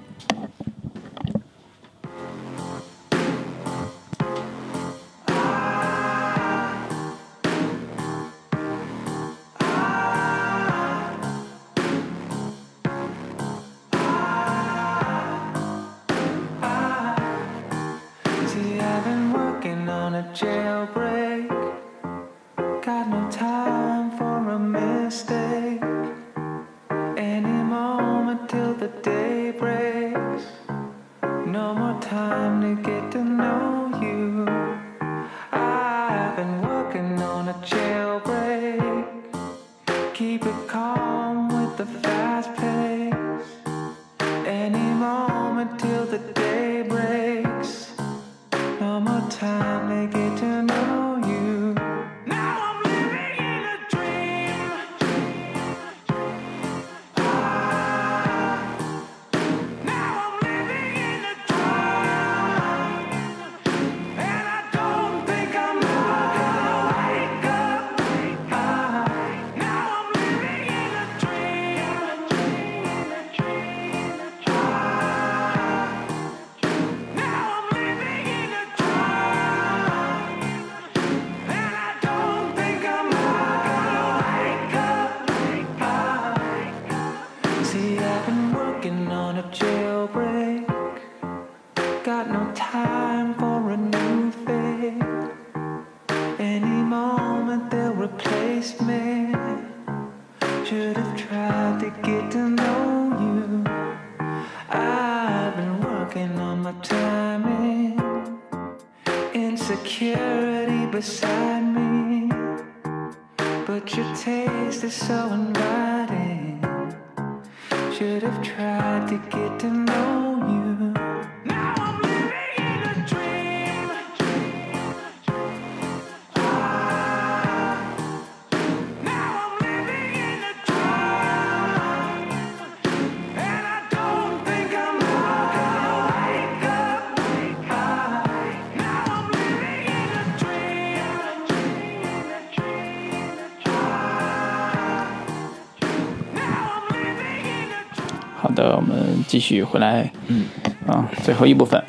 [149.33, 150.13] 继续回来。
[150.27, 150.45] 嗯，
[150.87, 151.83] 啊，最后一部分，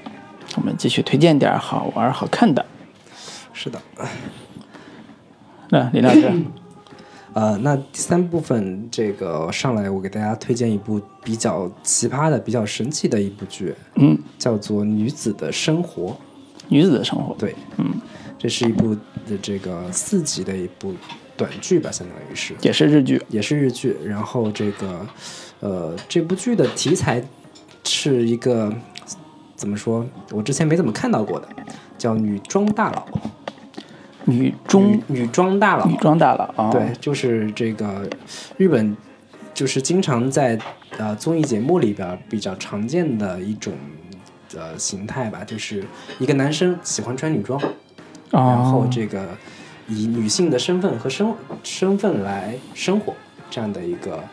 [0.56, 2.66] 我们继续推荐点儿好玩好看的。
[3.52, 3.82] 是的，
[5.70, 6.32] 那李老师，
[7.36, 16.12] 呃，那第三部分这个上来，我给大家推荐一部比较奇葩的、比较神奇的一部剧，嗯，叫做《女子的生活》。
[16.70, 17.94] 女子的生活，对，嗯，
[18.38, 18.96] 这是一部
[19.28, 20.94] 的这个四集的一部
[21.36, 22.54] 短剧吧，相当于是。
[22.62, 23.22] 也是日剧。
[23.28, 23.98] 也是日剧。
[24.06, 25.06] 然后这个，
[25.64, 27.24] 呃，这部剧的题材
[27.86, 28.70] 是一个
[29.56, 30.06] 怎么说？
[30.32, 31.48] 我之前没怎么看到过的，
[31.98, 33.08] 叫女装大佬。
[34.26, 38.10] 女中女女装大佬女，装大佬啊，对，就是这个
[38.58, 38.96] 日本，
[39.54, 40.60] 就是经常在
[40.98, 43.72] 呃综艺节目里边比较常见的一种
[44.56, 45.86] 呃形态吧，就是
[46.20, 47.58] 一个男生喜欢穿女装，
[48.32, 49.28] 然后哦，这个
[49.88, 51.34] 以女性的身份和生
[51.64, 53.14] 身份来生活
[53.50, 54.24] 这样的一个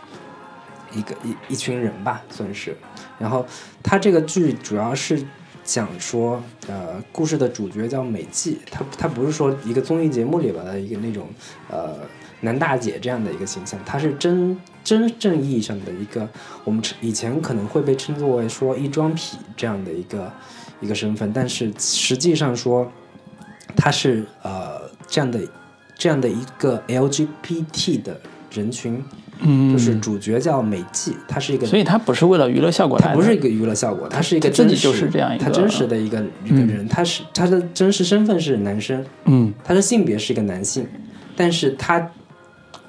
[0.93, 2.77] 一个一一群人吧，算是。
[3.19, 3.47] 然后
[3.83, 5.23] 他这个剧主要是
[5.65, 11.29] 讲说，呃，故事的主角叫美纪，他他不是说一个综艺节目里边的一个那种
[11.71, 11.97] 呃
[12.41, 16.29] 男大姐这样的一个形象，他是真真正意义上的一个
[16.65, 20.33] 我们以前可能会被称作为说异装癖这样的一个
[20.81, 22.91] 一个身份，但是实际上说。
[23.77, 25.41] 他是呃这样的
[25.97, 28.21] 这样的一个 LGBT 的
[28.51, 29.03] 人群，
[29.43, 40.87] 嗯，就是主角叫美纪，他是一个，所以他不是为了娱乐效果他不是一个娱乐效果，他是一个他自己真实就是这样一个他真实的一个一个人，他是他的真实身份是男生，嗯他的性别是一个男性，
[41.35, 42.11] 但是他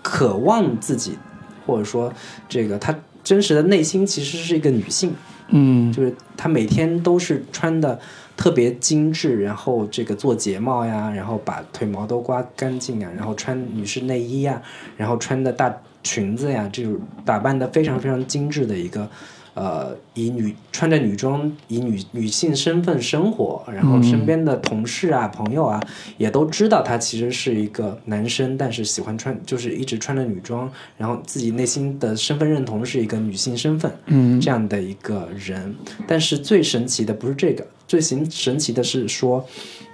[0.01, 1.17] 渴望自己，
[1.65, 2.11] 或者说
[2.49, 2.93] 这个他
[3.23, 5.13] 真实的内心其实是一个女性，
[5.49, 7.99] 嗯就是他每天都是穿的
[8.35, 14.61] 特别精致，然后这个做睫毛呀，然后把腿毛都刮干净啊，然后穿女士内衣呀，
[14.97, 15.71] 然后穿的大
[16.03, 19.09] 裙子呀，这种打扮的非常非常精致的一个。
[19.53, 25.77] 呃，以女穿着女装，以女女性身份生活，然后身边的同事啊、朋友啊，
[26.17, 35.75] 也都知道他其实是一个男生，但是喜欢穿，就是一直穿着女装，然后自己内心的身份认同是一个女性身份，嗯这样的一个人。
[36.07, 39.45] 但是最神奇的不是这个，最神神奇的是说，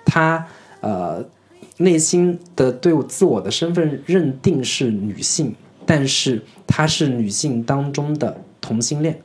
[0.06, 0.46] 他
[0.82, 1.26] 呃
[1.78, 5.56] 内心的对自我的身份认定是女性，
[5.88, 9.20] 但是她是女性当中的同性恋。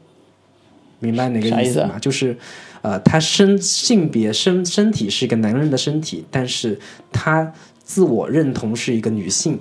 [1.01, 1.99] 明白哪个意思吗？
[2.01, 2.39] 就是，
[2.81, 6.79] 呃，他身性别身身体是一个男人的身体，但是
[7.11, 7.53] 他
[7.83, 9.59] 自我认同是一个女性，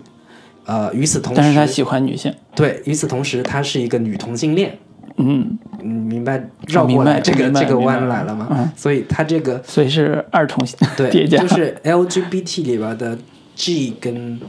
[0.65, 4.77] 呃，与此同时，但是他喜欢女性，对，与此同时，她是一个女同性恋。
[5.17, 8.47] 嗯，嗯，明白绕过来这个这个弯来了吗？
[8.51, 8.71] 嗯。
[8.77, 13.17] 所以他这个所以是二重性对， 就是 LGBT 里边的
[13.55, 14.39] G 跟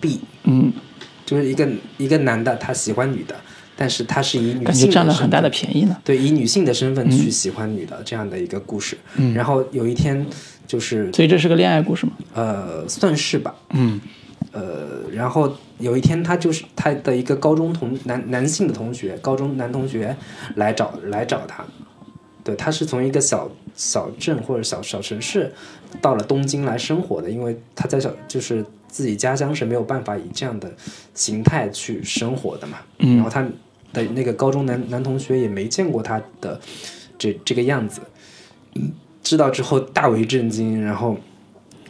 [0.00, 0.72] B，嗯，
[1.26, 1.68] 就是一个
[1.98, 3.36] 一个男的他喜欢女的，
[3.76, 5.94] 但是他是以女感觉性占了很大的便宜呢。
[6.02, 8.96] 对，以女性的身嗯份去喜欢女的、这样的一个故事。
[9.34, 10.24] 然后有一天，
[10.66, 12.12] 就是所以这是个恋爱故事吗？
[12.32, 14.00] 呃，算是吧，嗯
[14.52, 20.16] 呃，然后有一天，他就是他的一个高中同男男性的同学，高中男同学
[20.54, 21.64] 来找来找他。
[22.44, 25.52] 对，他是从一个小小镇或者小小城市
[26.00, 28.64] 到了东京来生活的，因为他在小就是
[28.96, 30.74] 自己家乡是没有办法以这样的
[31.12, 32.78] 形态去生活的嘛。
[32.96, 33.42] 然后他
[33.92, 36.58] 的那个高中男男同学也没见过他的
[37.18, 38.00] 这这个样子，
[39.22, 41.14] 知道之后大为震惊，然后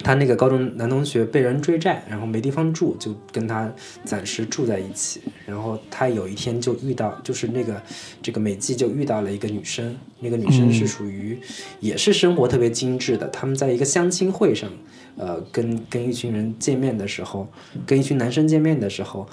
[0.02, 3.72] 他那个高中男同学被人追债，然后没地方住，就跟他
[4.04, 5.20] 暂时住在一起。
[5.46, 7.80] 然后他有一天就遇到，就是那个
[8.20, 11.38] 这个美纪就遇到了一个女生，那个女生是属于、
[11.78, 13.28] 也是生活特别精致的。
[13.28, 14.68] 他们在一个相亲会上，
[15.16, 17.48] 呃，跟跟一群人见面的时候，
[17.86, 19.28] 跟一群男生见面的时候，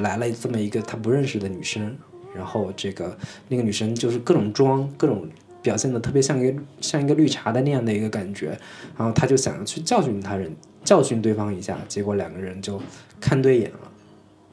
[0.00, 1.96] 来了这么一个他不认识的女生。
[2.36, 3.18] 然后这个
[3.48, 5.26] 那个女生就是各种装，各种
[5.62, 8.48] 表现的特别像一个像一个绿茶的那样的一个感觉，
[8.96, 12.80] 然后他就想要去教训他人，教训对方一下，结果两个人就
[13.18, 13.90] 看对眼了，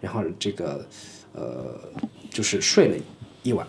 [0.01, 0.87] 然后这个
[1.33, 1.77] 呃
[2.31, 2.97] 就是睡了
[3.43, 3.67] 一晚，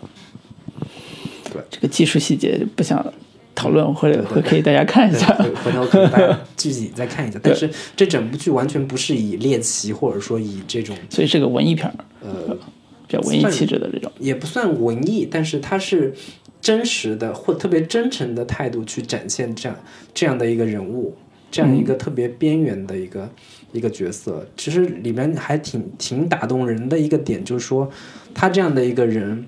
[1.52, 3.12] 对这个技术细节就不想了
[3.56, 5.34] 讨论，会对对会可以大家看一对，下。
[5.34, 7.40] 回回头可以大家具体再看一下。
[7.42, 12.54] 但是这整部剧完全不是以猎奇或者说以这种所以是个文艺片儿，呃
[13.08, 14.12] 比较文艺气质的这种。
[14.20, 16.14] 也不算文艺，但是它是
[16.60, 19.78] 真实的或特别真诚的态度去展现这样
[20.12, 21.16] 这样的一个人物，
[21.50, 23.26] 这样一个特别边缘的一个、
[23.72, 24.46] 一个角色。
[24.56, 27.90] 其实里面还挺挺打动人的一个点，就是说
[28.34, 29.46] 他这样的一个人，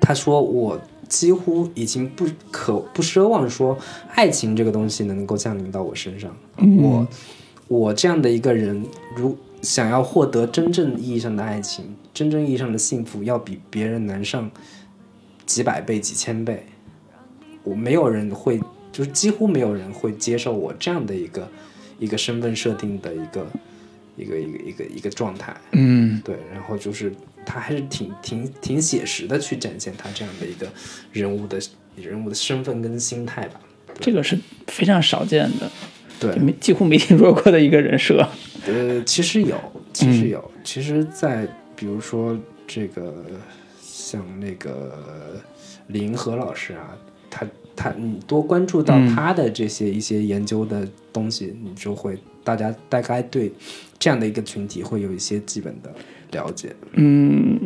[0.00, 0.80] 他说我。
[1.08, 3.78] 几乎已经不可不奢望说
[4.14, 6.36] 爱情这个东西能够降临到我身上。
[6.78, 7.06] 我
[7.68, 8.84] 我这样的一个人，
[9.16, 14.50] 如想要获得真正意义上的爱情，真正意义上的幸福，要比别人难上
[15.44, 16.64] 几百倍、几千倍。
[17.64, 18.60] 我没有人会，
[18.92, 21.48] 就是几乎没有人会接受我这样的一个
[21.98, 23.46] 一个身份设定的一个
[24.16, 25.56] 一个一个一个一个状态。
[25.72, 27.12] 嗯，对，然后就是
[27.46, 30.66] 他还是挺挺挺写实的去展现他这样的一个
[31.12, 31.58] 人物的
[31.94, 33.60] 人物的身份跟心态吧。
[33.98, 35.70] 这个是非常少见的，
[36.20, 38.28] 对，没几乎没听说过的一个人设。
[38.66, 39.56] 呃，其实有，
[39.94, 42.36] 其实有，其实，在比如说
[42.66, 43.24] 这个
[43.80, 45.40] 像那个
[45.86, 46.94] 李银河老师啊，
[47.30, 53.50] 他他你多关注到他的这些一些研究的东西，你就会大家大概对
[53.98, 55.94] 这样的一个群体会有一些基本的
[56.36, 56.76] 了解。
[56.92, 57.58] 嗯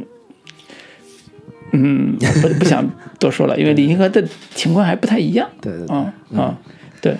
[1.73, 5.49] 嗯，不不想多说了，因为李银河的情况还不太一样。
[5.61, 5.97] 对对对。
[5.97, 6.59] 啊啊，
[7.01, 7.17] 对，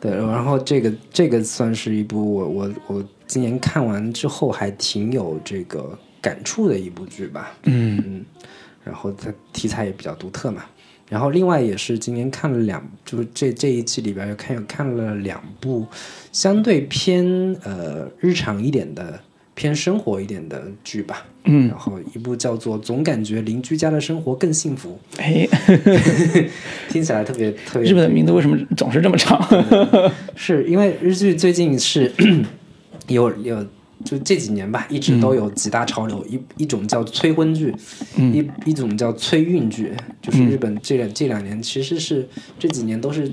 [0.00, 7.52] 对，然后这个这个算是一部我我我今年看完之后还挺有这个感触的一部剧吧。
[7.64, 8.24] 嗯嗯，
[8.84, 10.64] 然后它题材也比较独特嘛。
[11.08, 15.86] 然后另外也是今年看了两，就是这这一季里边又看又看了两部
[16.32, 19.20] 相对偏呃日常一点的、
[19.54, 21.26] 偏生活一点的剧吧。
[21.44, 21.68] 嗯。
[21.68, 25.46] 然后一部叫做《总感觉邻居家的生活更幸福哎，》，
[26.88, 29.40] 听起来特别特别日本的名字为什么总是这么长？
[30.34, 32.12] 是因为日剧最近是
[33.08, 33.64] 有有
[34.04, 37.74] 就这几年吧，一直都有几大潮流，一一种叫催婚剧，
[38.16, 38.34] 嗯。
[38.34, 42.26] 一一种叫催孕剧，就是日本这两这两年其实是
[42.58, 43.30] 这几年都是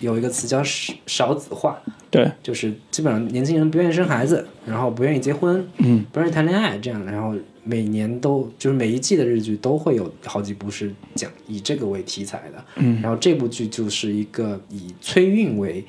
[0.00, 1.80] 有一个词叫少少子化，
[2.12, 7.34] 对，就是基本上年轻人不愿意生孩子，然后不愿意结婚，嗯，不愿意谈恋爱这样的，然后
[7.64, 13.00] 每年都就是每一季的日剧都会有好几部是讲以这个为题材的，嗯。
[13.00, 15.82] 然后这部剧就是一个以催孕为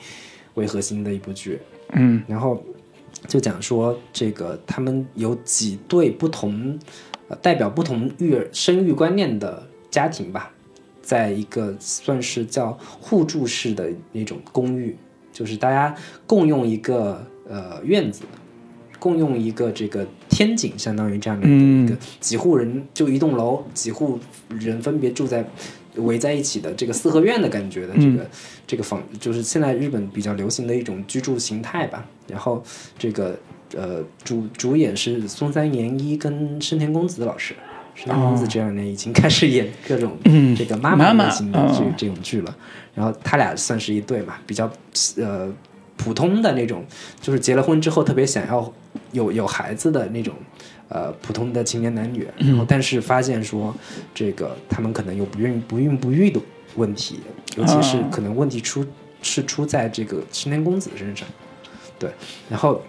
[0.54, 1.60] 为核心的一部剧，
[1.92, 2.24] 嗯。
[2.26, 2.64] 然后
[3.28, 6.80] 就讲说这个他们有几对不同，
[7.28, 9.62] 呃，代表不同育儿生育观念的
[9.92, 10.54] 家庭吧，
[11.02, 12.72] 在一个算是叫
[13.02, 14.96] 互助式的那种公寓，
[15.34, 15.94] 就是大家
[16.26, 18.22] 共用一个呃院子，
[19.00, 24.18] 共用一个这个天井，相当于这样的一个、几户人就一栋楼，几户
[24.50, 25.46] 人分别住在
[25.96, 28.30] 围在一起的这个四合院的感觉的这个、
[28.66, 32.08] 这个房，就是现在日本比较流行的一种居住形态吧。
[32.28, 32.64] 然后
[32.98, 33.38] 这个
[33.76, 37.54] 呃主主演是松山研一跟深田恭子老师。
[37.96, 41.94] 深田恭子这两年已经开始演各种嗯这个妈妈妈类型的这嗯。
[41.96, 42.56] 这种剧了，
[42.96, 44.72] 然后他俩算是一对嘛，比较
[45.18, 45.52] 呃
[45.96, 46.84] 普通的那种，
[47.22, 48.74] 就是结了婚之后特别想要
[49.12, 50.34] 有有孩子的那种
[50.90, 53.74] 呃普通的青年男女，然后但是发现说
[54.14, 56.42] 这个他们可能有不孕不孕不育的
[56.76, 57.20] 问题，
[57.56, 58.86] 尤其是啊可能问题出
[59.22, 61.28] 是出在这个青年公子身上，
[62.00, 62.10] 对，
[62.50, 62.82] 然后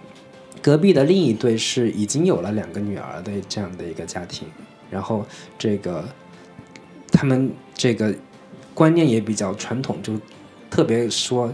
[0.61, 4.47] 隔壁的另一对是已经有了两个女儿的这样的一个家庭，
[4.95, 5.25] 然后
[5.57, 6.07] 这个
[7.11, 8.15] 他们这个
[8.73, 10.13] 观念也比较传统，就
[10.69, 11.53] 特别说，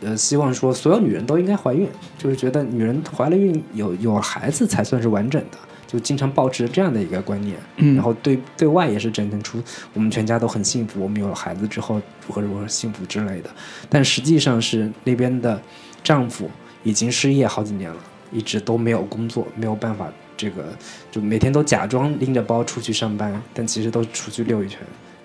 [0.00, 1.86] 呃，希望说所有女人都应该怀孕，
[2.16, 7.58] 就是觉得女人怀了孕有有孩子才算是完整的，就经常保持这样的一个观念。
[7.76, 13.50] 嗯然后对对外也是展现出我们全家都很幸福，我们有了孩子之后如何如何幸福之类的。
[13.90, 15.60] 但实际上是那边的
[16.02, 16.50] 丈夫
[16.82, 18.00] 已经失业好几年了，
[18.32, 20.64] 一直都没有工作，没有办法这个
[21.10, 24.80] 就每天都假装拎着包出去上班，但其实都出去溜一圈，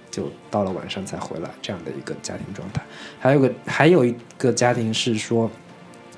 [0.10, 2.82] 就到了晚上才回来这样的一个家庭状态。
[3.20, 5.50] 还有个还有一个家庭是说，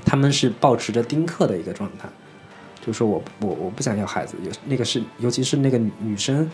[0.06, 2.08] 他们是保持着丁克的一个状态，
[2.86, 6.50] 就说我我我不想要孩子，有那个是尤其是那个女女生。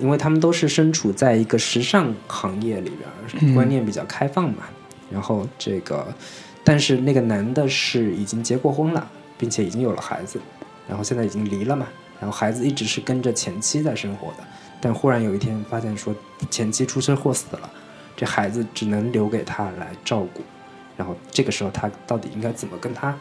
[0.00, 2.90] 因为他们都是身处在一个时尚行业里
[3.30, 4.62] 边，观念比较开放嘛。
[5.10, 6.06] 然后这个，
[6.64, 9.06] 但是那个男的是已经结过婚了，
[9.36, 10.40] 并且已经有了孩子，
[10.92, 11.88] 然后现在已经离了嘛。
[12.20, 14.44] 然后孩子一直是跟着前妻在生活的，
[14.78, 16.14] 但忽然有一天发现说
[16.50, 17.70] 前妻出车祸死了，
[18.14, 20.42] 这孩子只能留给他来照顾。
[20.98, 23.18] 然后这个时候他到底应该怎么跟他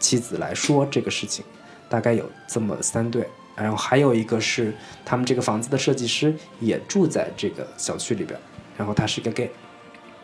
[0.00, 1.44] 妻子来说这个事情？
[1.88, 8.36] 大概有这么三对，然后还有一个是他们这个房子的设计师也住在这个小区里边，
[8.76, 9.48] 然后他是个 gay，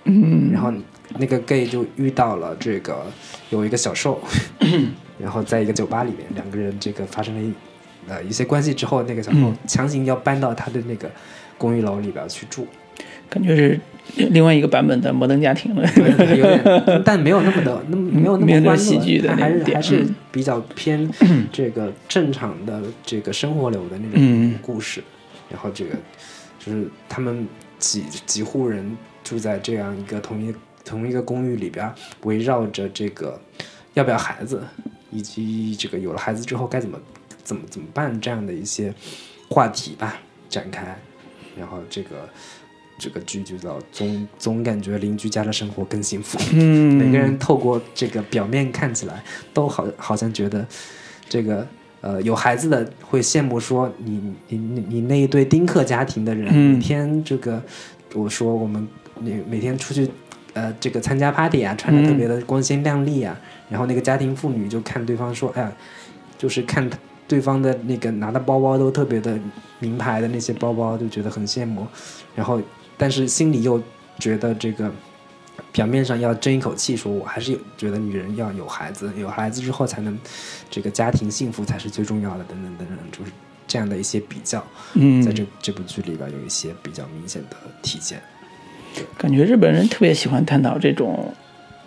[0.04, 0.72] 嗯然后
[1.16, 3.06] 那个 gay 就遇到了这个
[3.50, 4.20] 有一个小受，
[5.22, 7.52] 然后在一个酒吧里面，两个人这个发生了一
[8.08, 9.56] 呃一些关系之后，那个小受嗯。
[9.68, 11.08] 强行要搬到他的那个
[11.56, 12.66] 公寓楼里边去住，
[13.30, 13.80] 感觉是
[14.16, 15.88] 另外一个版本的摩登家庭了。
[15.94, 20.14] 对有点， 但没有那么的那么没有那么么欢乐 戏剧的它还是还是嗯。
[20.32, 21.08] 比较偏
[21.52, 24.50] 这个正常的这个生活流的那嗯。
[24.50, 25.02] 种故事，
[25.48, 25.94] 然后这个
[26.58, 27.46] 就是他们
[27.78, 30.52] 几几户人住在这样一个同一
[30.84, 31.88] 同一个公寓里边，
[32.22, 33.40] 围绕着这个
[33.94, 34.60] 要不要孩子，
[35.12, 36.98] 以及这个有了孩子之后该怎么
[37.44, 38.92] 怎么怎么办这样的一些
[39.48, 40.96] 话题吧展开，
[41.56, 42.28] 然后这个
[42.98, 46.38] 这个剧就叫总总感觉邻居家的生活更幸福。
[46.52, 50.66] 嗯， 每个人透过这个表面看起来，都好好像觉得
[51.28, 51.66] 这个
[52.00, 57.62] 呃有孩子的会羡慕说你你你你那一对丁克家庭的人，嗯每天这个
[58.14, 58.86] 我说我们
[59.18, 60.08] 每每天出去
[60.52, 63.38] 呃这个参加 party 啊，穿的特别的光鲜亮丽啊，
[63.72, 65.72] 然后那个家庭妇女就看对方说，哎呀，
[66.38, 66.88] 就是看
[67.26, 69.36] 对方的那个拿的包包都特别的
[69.80, 71.84] 名牌的那些包包，就觉得很羡慕，
[72.36, 72.62] 然后
[72.96, 73.82] 但是心里又
[74.20, 74.88] 觉得这个。
[75.70, 80.18] 表面上要争一口气，说我还是有觉得女人要有孩子，有孩子之后才能
[80.70, 83.30] 这个家庭幸福才是最重要的，等等等等，就是
[83.66, 84.62] 这样的一些比较，
[84.94, 88.20] 嗯，在这这部剧里边有一些比较明显的体现。
[89.16, 91.32] 感觉日本人特别喜欢探讨这种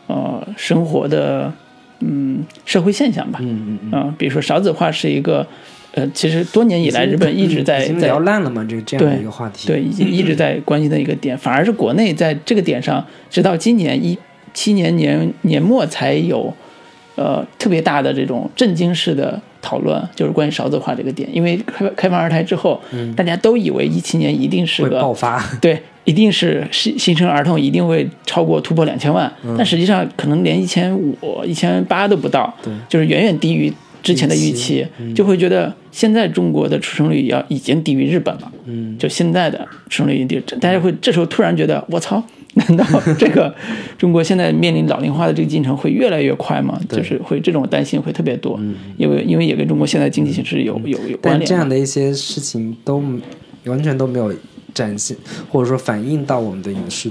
[0.08, 1.54] 呃生活的
[2.00, 3.40] 嗯社会现象吧。
[3.42, 5.46] 嗯嗯嗯、比如说少子化是一个
[5.94, 9.68] 呃，其实多年以来日本一直在聊烂了嘛，这个这样的一个话题。
[9.68, 14.18] 对，已经一直在关心的一个点，反而是国内在这个点上，直到今年一
[14.54, 16.54] 七年年年末才有，
[17.16, 21.28] 呃，特别大的这种震惊式的讨论，就是关于少子化这个点。
[21.34, 22.80] 因为开开放二胎之后，
[23.16, 25.44] 大家都以为一七年一定是个爆发。
[25.60, 32.72] 对，一定是新新生儿童一定会超过突破两千万，但实际上可能连一千五、一千八都不到，对。
[32.88, 34.86] 就是远远低于之前的预期，
[35.16, 42.24] 就会觉得现在中国的出生率要已经低于日本了，嗯，就现在的出生率已经低，大家会这时候突然觉得我操，
[42.68, 42.86] 难道
[43.20, 43.54] 这个
[43.98, 46.80] 中国现在面临老龄化的这个进程会越来越快吗？
[46.88, 48.58] 就是会这种担心会特别多，
[48.98, 51.68] 因为因为也跟中国现在经济形势有有有关但这样。
[51.68, 53.04] 的一些事情都
[53.66, 54.34] 完全都没有
[54.74, 55.18] 展现，
[55.50, 57.10] 或者说反映到我们的影视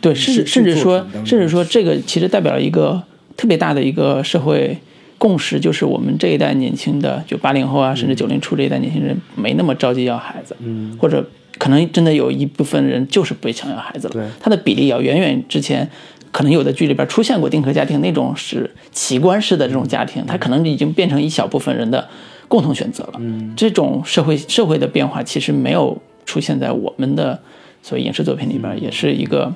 [0.00, 3.00] 对，甚至甚至说甚至说这个其实代表了一个
[3.36, 4.76] 特别大的一个社会
[5.18, 11.24] 共识，就是我们这一代年轻的就八零后啊，甚至九零初这一代年轻人没那么着急要孩子，嗯，或者
[11.58, 15.90] 可能真的有一部分人就是不想要孩子了，对他的比例要远远之前。
[16.32, 22.08] 可能有的剧里边出现过丁克家庭那种是奇观式的这种家庭，他可能已经变成一小部分人的
[22.48, 23.12] 共同选择了。
[23.18, 27.38] 嗯，这种社会社会的变化其实没有出现在我们的
[27.82, 29.52] 所谓影视作品里边，也是一个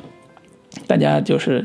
[0.86, 1.64] 大家就是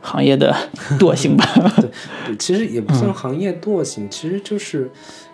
[0.00, 0.52] 行业的
[0.98, 1.46] 惰性吧。
[2.26, 4.90] 对，其实也不算行业惰性，其实就是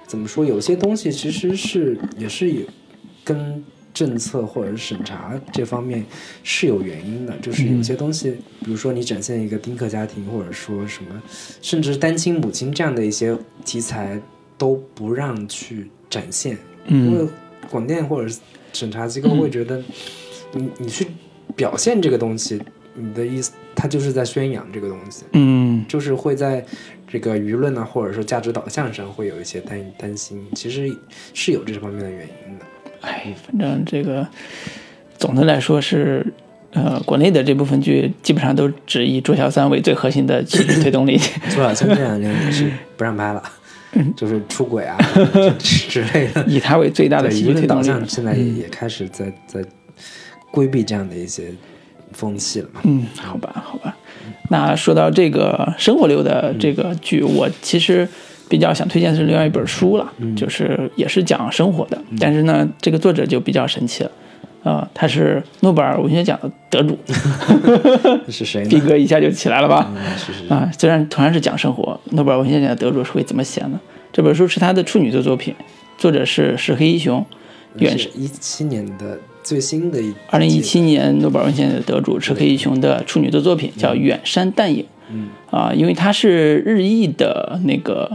[0.07, 2.61] 怎么说，有些东西其实是也是有
[3.24, 3.64] 跟
[3.95, 6.05] 政策或者是审查这方面
[6.45, 8.30] 是有原因的，就是有些东西，
[8.64, 11.22] 比如说你展现一个丁克家庭，或者说什么，
[11.61, 14.20] 甚至单亲母亲这样的一些题材
[14.57, 16.57] 都不让去展现，
[16.89, 17.26] 因为
[17.70, 18.39] 广电或者是
[18.72, 19.82] 审查机构会觉得
[20.53, 21.07] 你你去
[21.57, 22.62] 表现这个东西，
[22.95, 25.24] 你的意思他就是在宣扬这个东西。
[25.32, 26.64] 嗯就是会在
[27.07, 30.95] 这个舆论啊，或者说价值导向上会有一些担担心，其实
[31.32, 32.64] 是有这方面的原因的。
[33.01, 34.27] 哎，反正这个
[35.19, 36.27] 总的来说是，
[36.73, 40.43] 呃，国内的这部分剧基本上都只以卓小三为最核心的
[40.83, 41.19] 推动力。
[41.51, 43.43] 朱小三这两年也是不让拍了，
[44.17, 44.99] 就是出轨啊
[45.59, 46.45] 之类的。
[46.49, 47.87] 以他为最大的对舆戏剧推动力。
[47.87, 49.65] 论导向现在也也开始在在
[50.51, 51.53] 规避这样的一些
[52.13, 52.81] 风气了嘛。
[52.85, 53.97] 嗯，好吧，好吧。
[54.51, 58.09] 那说到这个生活流的这个剧，我其实
[58.49, 64.11] 比较想推荐的是另外一本书了，就是也是讲生活的，但是呢，这个作者就比较神奇了。
[64.65, 66.99] 呃，他是诺贝尔文学奖的得主，
[68.29, 68.69] 是谁呢？
[68.69, 69.91] 逼格一下就起来了吧？
[69.95, 73.79] 嗯，是是是，啊，虽然同样是讲生活，诺贝尔文学奖的得主是会怎么写呢？
[74.13, 75.55] 这本书是他的处女作作品，
[75.97, 77.25] 作者是石黑一雄，
[77.77, 84.81] 原是一七年的最新的一二零一七年诺贝尔文学奖的得主石黑一雄的处女作作品叫《远山淡影》。
[84.83, 84.89] 嗯
[85.51, 88.11] 啊，因为他是日裔的那个，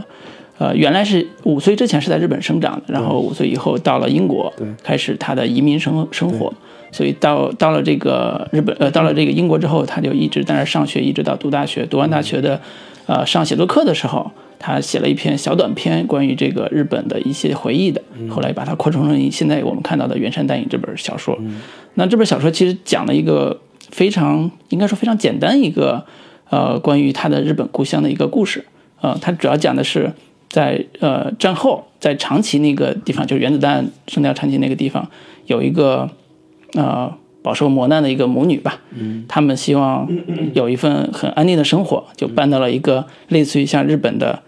[0.58, 6.52] 呃，原来是五岁之前是在日本生长的，然后五岁以后到了英国对，开始他的移民生生活。
[6.92, 11.84] 所以到到了这个日本，呃，到了这个英国之后，他就一直在那儿上学，一直到读大学。
[11.86, 12.60] 读完大学的，
[13.06, 14.30] 呃，上写作课的时候，
[14.60, 18.00] 他写了一篇小短篇，关于这个日本的一些回忆的。
[18.30, 21.36] 后来把它扩充成现在我们看到的《原山淡影》这本小说。
[21.94, 23.60] 那这本小说其实讲了一个
[23.90, 26.06] 非常应该说非常简单一个
[26.54, 28.64] 呃关于他的日本故乡的一个故事。
[29.00, 30.12] 呃，他主要讲的是
[30.48, 35.10] 在呃战后在长崎那个地方，就是原子弹扔掉长崎那个地方，
[35.46, 36.08] 有一个
[36.74, 38.80] 呃饱受磨难的一个母女吧。
[38.92, 40.08] 嗯，他们希望
[40.54, 44.40] 有一份很安定的生活，就搬到了一个类似于像日本的。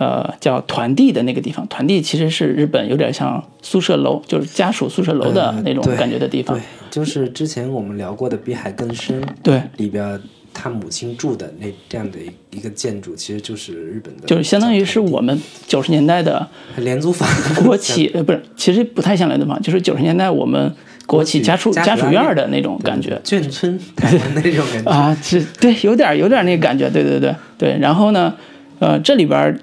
[0.00, 6.56] 呃，叫团地的那个地方，团地其实是日本有点像宿舍楼，就是家属宿舍楼的那种感觉的地方。
[6.56, 10.18] 对，就是之前我们聊过的《比海更深》对里边
[10.52, 16.46] 他母亲住的那这样的一一个建筑，其实就是日本的，就是相当于是我们九十年代的
[16.76, 17.28] 廉租房
[17.64, 20.72] 国企，呃，不是，其实不太像联动房，就是九十年代我们
[21.06, 24.90] 国企家属家家属院儿的那种感觉眷村那种感觉。
[24.90, 27.78] 啊，是对，有点有点那个感觉，对对对对。
[27.80, 28.34] 然后呢，
[28.78, 29.58] 呃，这里边儿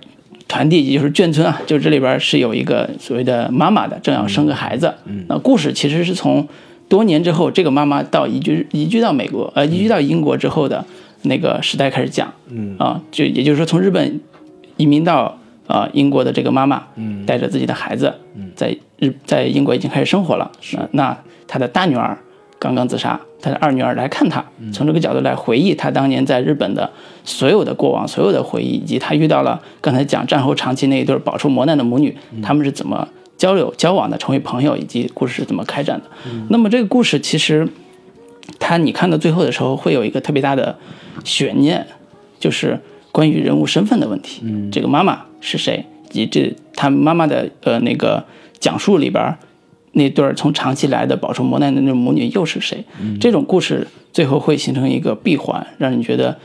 [0.47, 4.93] 团地也就是眷村啊，就这里边儿是有一个所谓的妈妈的，正要生个孩子。
[5.05, 6.47] 嗯，那故事其实是从
[6.89, 10.85] 多年之后，这个妈妈到移居移居到美国，呃，移居到英国之后的
[11.23, 12.33] 那个时代开始讲。
[12.49, 12.75] 嗯。
[12.77, 14.19] 啊，就也就是说从日本
[14.77, 17.25] 移民到呃英国的这个妈妈，嗯。
[17.25, 18.13] 带着自己的孩子，
[18.55, 20.51] 在日在英国已经开始生活了。
[20.71, 21.17] 那那
[21.47, 22.17] 她的大女儿
[22.57, 26.89] 刚刚自杀，她的二女儿来看她，从这个角度来回忆她当年在日本的
[27.23, 33.07] 所有的过往、所有的回忆，以及她遇到了刚才讲战后长期那一对儿饱受磨难的母女，他们是怎么
[33.37, 36.05] 交流交往的，成为朋友，以及故事是怎么开展的。
[36.49, 37.67] 那么这个故事其实。
[38.59, 40.77] 它你看到最后的时候，会有一个特别大的
[41.25, 41.85] 悬念，
[42.39, 42.79] 就是
[43.11, 44.41] 关于人物身份的问题。
[44.45, 48.23] 嗯，这个妈妈是谁，以及这他妈妈的呃那个
[48.57, 49.37] 讲述里边
[49.91, 52.85] 那对儿从长期来的饱受磨难的那种母女又是谁？
[53.19, 56.39] 这种故事最后会形成一个闭环，让你觉得。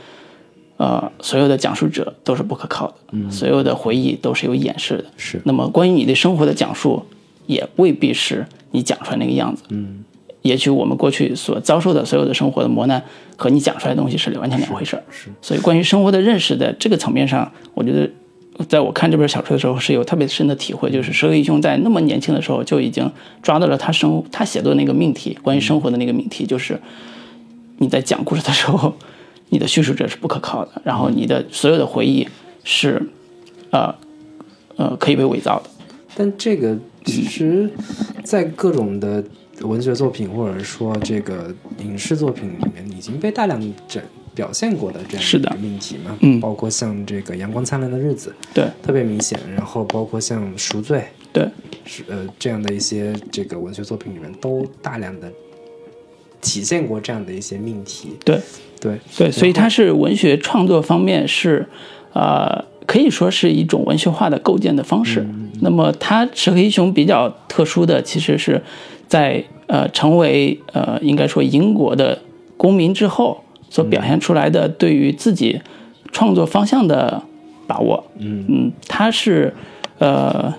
[0.77, 7.03] 呃，所有的讲述者都是不可靠的，嗯，所有的回忆都是有掩饰的，是那么关于你对生活的讲述，
[7.45, 10.03] 也未必是你讲出来那个样子，嗯，
[10.41, 13.01] 也许我们过去所遭受的所有的生活的磨难
[13.37, 15.03] 和你讲出来的东西是完全两回事儿。
[15.09, 18.09] 是，所以关于生活的认识的这个层面上，我觉得
[18.67, 23.09] 在我看这本小说的时候是有特别深的体会，就是石黑一雄在那么年轻的时候就已经
[23.41, 26.79] 抓到了他生他写作的那个命题，关于生活的那个命题，就是
[27.77, 28.93] 你在讲故事的时候，
[29.53, 32.27] 你的叙述者是不可靠的，然后你的所有的回忆
[32.63, 32.99] 是，
[33.69, 33.93] 呃，
[34.77, 35.69] 呃，可以被伪造的。
[36.15, 36.75] 但这个
[37.05, 37.69] 其实，
[38.23, 39.23] 在各种的
[39.61, 44.03] 文学作品或者说这个影视作品里面，已经被大量展
[44.33, 46.17] 表现过的这样是的命题嘛。
[46.21, 50.97] 嗯包括像这个《阳光灿烂的日子对》特别明显，然后包括像《赎罪》
[51.31, 51.47] 对，
[51.85, 55.31] 是呃这样的一些这个文学作品里面，都大量的
[56.41, 58.17] 体现过这样的一些命题。
[58.25, 58.39] 对
[58.83, 61.65] 对对，所以然后它是文学创作方面是，
[62.11, 65.21] 呃，可以说是一种文学化的构建的方式。
[65.21, 68.61] 嗯那么它《石黑一雄》比较特殊的，其实是
[69.07, 72.19] 在呃成为呃应该说英国的
[72.57, 75.61] 公民之后所表现出来的对于自己
[76.11, 77.23] 创作方向的
[77.65, 78.03] 把握。
[78.19, 79.53] 嗯嗯，他是
[79.99, 80.53] 呃。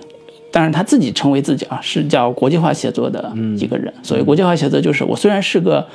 [0.51, 3.93] 当然，他自己称为自己啊，是叫国际化写作的嗯一个人。
[4.01, 5.85] 所谓国际化写作，就是我虽然是个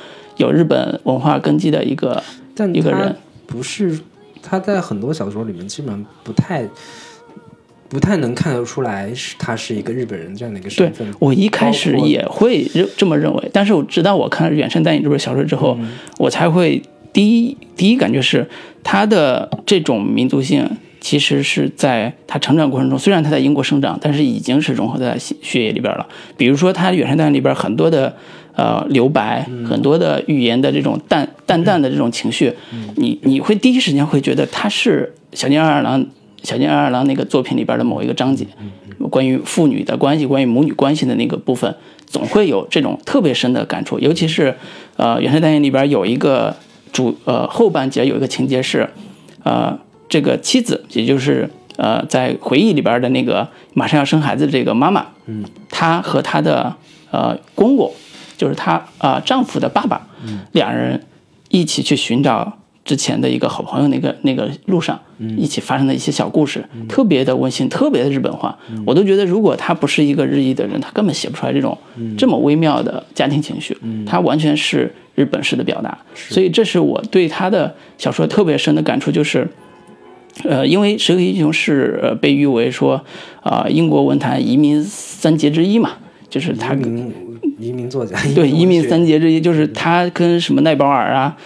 [0.41, 2.21] 有日本文化根基的一个
[2.55, 3.15] 但他一个人
[3.45, 3.99] 不是
[4.41, 6.67] 他在很多小说里面基本上不太
[7.87, 11.13] 不太能看得出来是他是一个日本人这样的一个对身份。
[11.19, 15.77] 我一开始也会认这么认为，但是我直到我看了《远山淡影》这本小说之后，
[16.17, 16.81] 我才会
[17.13, 18.49] 第一第一感觉是
[18.83, 20.67] 他的这种民族性。
[21.03, 26.07] 其实是在他成长过程中，虽然他在英国生长，但是已经是融合在血血液里边了。
[26.37, 28.15] 比如说，他《远山淡影》里边很多的
[28.55, 32.53] 呃留白，很多的语言的这种淡淡淡的这种情绪，
[32.95, 36.05] 你你会第一时间会觉得他是小津安二郎
[36.43, 38.45] 小津安二郎那个作品里边的某一个章节，
[39.09, 41.73] 关于父女的关系、关于母女关系的那个部分，
[42.05, 43.99] 总会有这种特别深的感触。
[43.99, 44.55] 尤其是
[44.97, 46.55] 呃《原声单元》里边有一个
[46.91, 48.89] 主呃后半节有一个情节是，
[49.43, 49.77] 呃
[50.09, 56.75] 这个妻子，也就是呃在回忆里边的那个马上要生孩子的这个妈妈，嗯，她和她的
[57.11, 57.91] 呃公公，
[58.41, 60.99] 就是她啊、呃丈夫的爸爸，嗯，两人
[61.49, 64.99] 一起去寻找之前的一个好朋友那个那个路上，
[65.37, 68.57] 一起发生的一些小故事，特别的温馨，特别的日本化。
[68.83, 71.77] 我都觉得，如果他不是一个日裔的人，他根本写不出来这种
[72.17, 73.77] 这么微妙的家庭情绪。
[74.07, 79.47] 他完全是日本式的表达，所以这是我对他的小说特别深的感触，就是。
[80.45, 83.03] 呃，因为石黑一雄是呃被誉为说，
[83.43, 85.91] 啊、英国文坛移民三杰之一嘛，
[86.29, 86.73] 就是他
[87.61, 91.37] 移民作家，对，移民三杰之一，就是他跟什么奈保尔啊，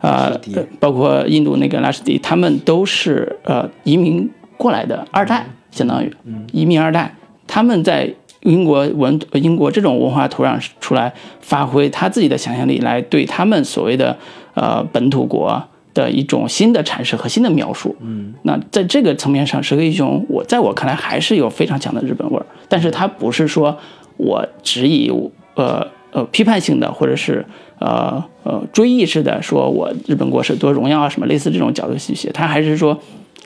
[0.00, 0.32] 啊、
[0.78, 6.10] 包括印度那个拉什迪，他们都是呃移民过来的二代，相当于
[6.52, 7.14] 移民二代，
[7.46, 14.16] 他们在英国文英国这种文化土壤出来，发挥他自己的想象力，来对他们所谓的
[14.54, 15.62] 呃本土国。
[15.94, 23.78] 的一种新的阐释和新的描述，嗯，那在这个层面上，石黑一雄，我在我看来还是有非常强的日本味儿，但是他不是说
[24.16, 25.08] 我只以
[25.54, 27.44] 呃呃批判性的或者是
[27.78, 32.98] 呃呃追忆式的说我日本国是多荣耀啊什么类似这种角度去写，他还是说，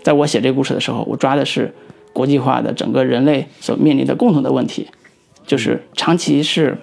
[0.03, 1.75] 在我写这个故事的时候，我抓的是
[2.13, 4.89] 国际化的整个人类所面临的共同的问题，
[5.47, 6.77] 就是长期是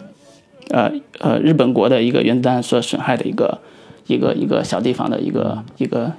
[0.70, 3.60] 呃呃日本国的一个原子弹所损害的一个
[4.08, 6.12] 一个一个小地方的一个一个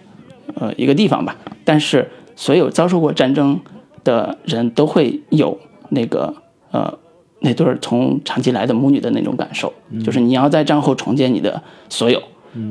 [0.54, 3.60] 呃一个地方吧，但是所有遭受过战争
[4.04, 5.58] 的人都会有
[5.88, 6.34] 那个
[6.70, 6.98] 呃
[7.40, 9.72] 那对儿从长期来的母女的那种感受，
[10.04, 12.22] 就是你要在战后重建你的所有，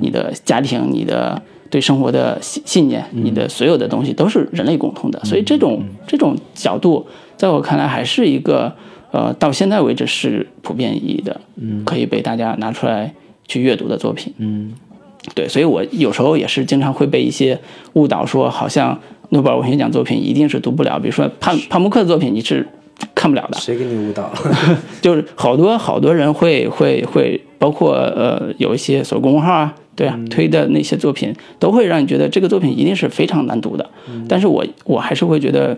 [0.02, 7.06] 你的家庭，你的对生活的信信念，你的所有的东西都是人类共通的，所以这种这种角度，
[7.38, 8.74] 在我看来还是一个
[9.12, 11.40] 呃到现在为止是普遍意义的，
[11.86, 13.14] 可以被大家拿出来
[13.48, 14.74] 去阅读的作品，嗯。
[15.34, 17.60] 对，所以我有时候也是经常会被一些
[17.94, 18.96] 误导说，好像
[19.30, 22.68] 诺贝尔文学奖作品一定是读不了，比如说帕帕慕克的作品你是
[23.14, 24.32] 看不了的，谁给你误导？
[25.02, 33.90] 就是好多好多人会会会，包括呃有一些所谓公众号啊，对啊，推的那些作品，都会让你觉得这个作品一定是非常难读的。
[34.28, 35.78] 但是我我还是会觉得，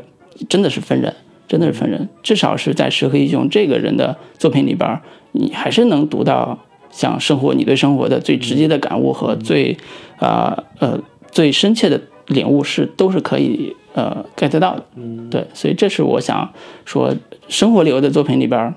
[0.49, 1.13] 真的是分人，
[1.47, 2.07] 真的是分人。
[2.21, 4.99] 至少是在石黑一雄这个人的作品里边，
[5.31, 6.59] 你还是能读到
[6.91, 9.77] 像生活，你对生活的最直接的感悟和最
[10.17, 10.99] 啊呃
[11.31, 14.85] 最深切的领悟是都是可以呃 get 到的。
[14.95, 16.53] 嗯，对，所以这是我想
[16.85, 17.15] 说，
[17.49, 18.73] 生活流的作品里边儿，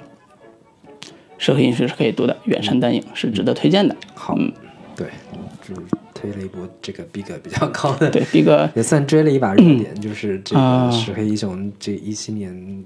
[1.37, 3.95] 社会影视是可以读的，《远山淡影》是值得推荐的。
[4.15, 4.51] 好，嗯
[4.97, 5.07] 对，
[5.69, 5.83] 就是
[6.15, 12.85] 推了一波这个逼格比较高的，对，逼格，也算追了一把热点，就是这啊个石黑英雄这一七年。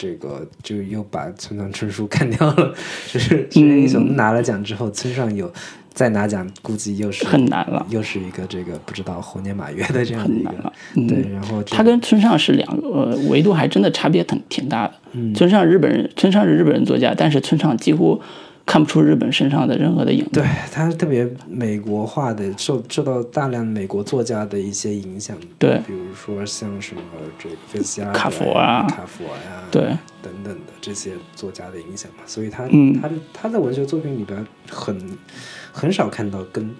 [0.00, 2.72] 这个就又把村上春树 干掉了，
[3.12, 5.52] 就是石黑英雄拿了奖之后，村上有
[5.98, 7.84] 再拿奖，估计又是很难了。
[7.90, 14.94] 又是一个这个不知道猴年马月的这样的一个对，然后他跟村上是两个呃维度，还真的差别挺挺大的。
[15.10, 15.34] 嗯。
[15.34, 18.22] 村上日本人，村上是日本人作家，但是村上几乎
[18.64, 20.30] 看不出日本身上的任何的影子。
[20.34, 25.36] 对，它特别美国化的，受受到大量美国作家的一些影响。
[25.58, 25.80] 对。
[25.84, 27.02] 比如说像什么
[27.36, 28.86] 这个菲斯亚卡佛啊。
[28.88, 29.82] 卡佛呀，对。
[30.22, 33.00] 等等的这些作家的影响嘛，所以他、嗯。
[33.00, 34.96] 他的他在文学作品里边很
[35.72, 36.74] 很少看到跟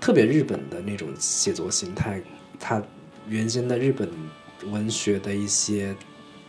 [0.00, 2.20] 特别日本的那种写作形态，
[2.58, 2.82] 他
[3.28, 4.08] 原先的日本
[4.70, 5.94] 文学的一些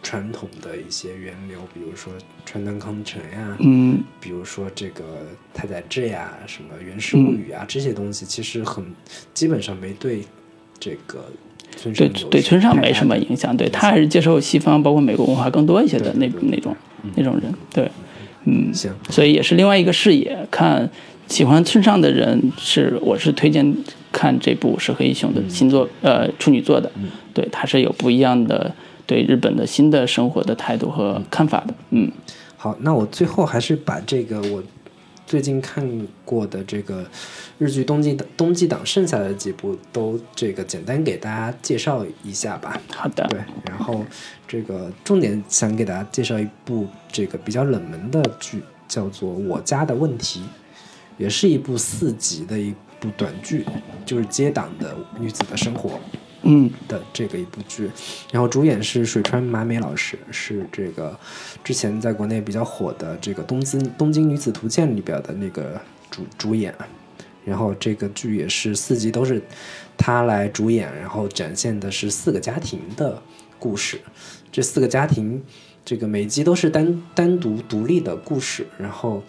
[0.03, 2.11] 传统的一些源流，比如说
[2.45, 5.03] 川端康成呀，嗯，比如说这个
[5.53, 8.83] 太宰治呀，什么源氏物语嗯啊、这些东西，其实很
[9.33, 10.23] 基本上没对
[10.79, 11.25] 这个
[11.93, 16.75] 对对，村上没什么影响，对他还是接受西方包括美国文化更多一些的那那种
[17.15, 17.89] 那种人，对，
[18.45, 20.47] 嗯，行，所以也是另外一个视野。
[20.49, 20.89] 看
[21.31, 23.73] 喜欢村上的人是，我是推荐
[24.11, 26.91] 看这部石黑一雄的新作，呃，处女座的，
[27.33, 28.75] 对，他是有不一样的
[29.07, 32.11] 对日本的新的生活的态度和看法的，嗯。
[32.57, 34.61] 好，那我最后还是把这个我
[35.25, 37.05] 最近看过的这个
[37.57, 42.77] 日剧冬季档冬季档剩下的几部都这个简单给大家介绍一下吧。
[42.93, 43.39] 好的，对，
[43.69, 44.05] 然后
[44.45, 50.41] 这个重点想给大家介绍一部这个比较冷门的剧，叫做《我家的问题》，
[51.17, 53.65] 也是一部四集的一部短剧，
[54.05, 55.99] 就是接档的女子的生活。
[56.43, 56.71] 嗯。
[56.87, 57.89] 的这个一部剧，
[58.31, 61.17] 然后主演是水川麻美老师，是这个
[61.63, 65.79] 之前在国内比较火的这个《东京东京女子图鉴》里边的那个
[66.09, 66.75] 主主演，
[67.45, 69.41] 然后这个剧也是四集都是
[69.95, 73.21] 她来主演，然后展现的是四个家庭的
[73.57, 74.01] 故事，
[74.51, 75.41] 这四个家庭
[75.85, 79.23] 这个每集都是单单独独立的故事，然后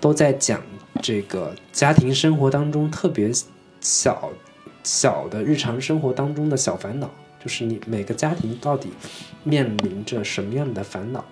[0.00, 0.60] 都在讲
[1.02, 3.30] 这个家庭生活当中特别
[3.80, 4.30] 小
[4.82, 7.10] 小的日常生活当中的小烦恼，
[7.42, 8.90] 就是你每个家庭到底
[9.44, 11.24] 面临着什么样的烦恼。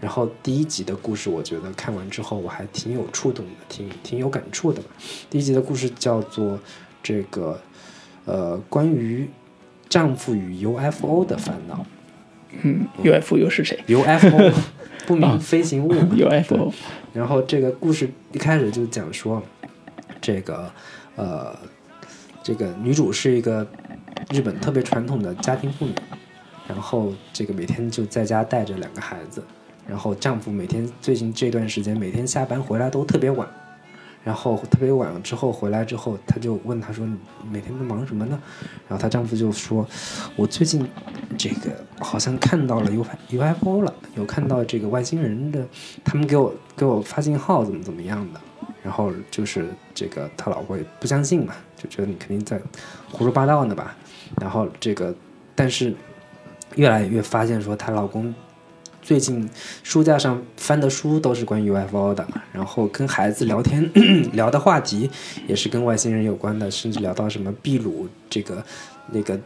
[0.00, 4.88] 然后第一集的故事，我觉得看完之后我还挺有触动的，挺挺有感触的吧。
[5.30, 6.58] 第一集的故事叫做
[7.02, 7.60] 这个
[8.24, 9.30] 呃关于
[9.88, 11.86] 丈夫与 UFO 的烦恼。
[12.62, 14.52] 嗯，UFO 又是谁 UFO
[15.06, 16.72] 不明飞行物 嘛？UFO，
[17.12, 19.42] 然后这个故事一开始就讲说，
[20.20, 20.70] 这个
[21.16, 21.54] 呃，
[22.42, 23.66] 这个女主是一个
[24.30, 25.94] 日本特别传统的家庭妇女，
[26.66, 29.42] 然后这个每天就在家带着两个孩子，
[29.86, 33.46] 然后丈夫每天最近这段时间每天下班回来都特别晚，
[34.24, 37.16] 然后特别晚了之后回来之后，她就问他说：“你
[37.50, 38.40] 每天都忙什么呢？”
[38.88, 39.86] 然后她丈夫就说
[40.36, 40.88] ：“我最近
[41.36, 45.66] 这个好像看到了 U UFO 了，有看到这个外星人的，
[46.04, 48.40] 他们给我给我发信号，怎么怎么样的。”
[48.82, 52.60] 然后就是这个他老婆也不相信嘛，就觉得你肯定在
[53.10, 53.96] 胡说八道呢吧。
[54.40, 55.14] 然后这个，
[55.54, 55.94] 但是
[56.74, 58.34] 越来越发现说她老公
[59.02, 59.48] 最近
[59.82, 63.90] 书架上翻的书都是关于 UFO 的，然后跟孩子聊天
[64.32, 65.10] 聊的话题
[65.46, 68.64] 也是跟外星人有关的，甚至聊到什么秘鲁这个
[69.10, 69.38] 那个。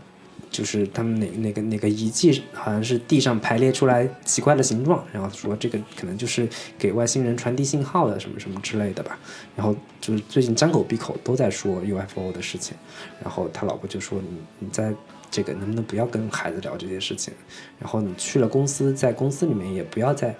[0.48, 9.18] 就是他们哪那个那个遗迹好像是地上排列出来奇怪的形状，然后说这个可能就是给外星人传递信号的什么什么之类的吧。
[9.54, 12.74] 然后就是最近张口闭口都在说 UFO 的事情，
[13.22, 14.28] 然后他老婆就说你
[14.60, 14.94] 你在
[15.36, 17.34] 这个能不能不要跟孩子聊这些事情，
[17.78, 20.34] 然后你去了公司，在公司里面也不要再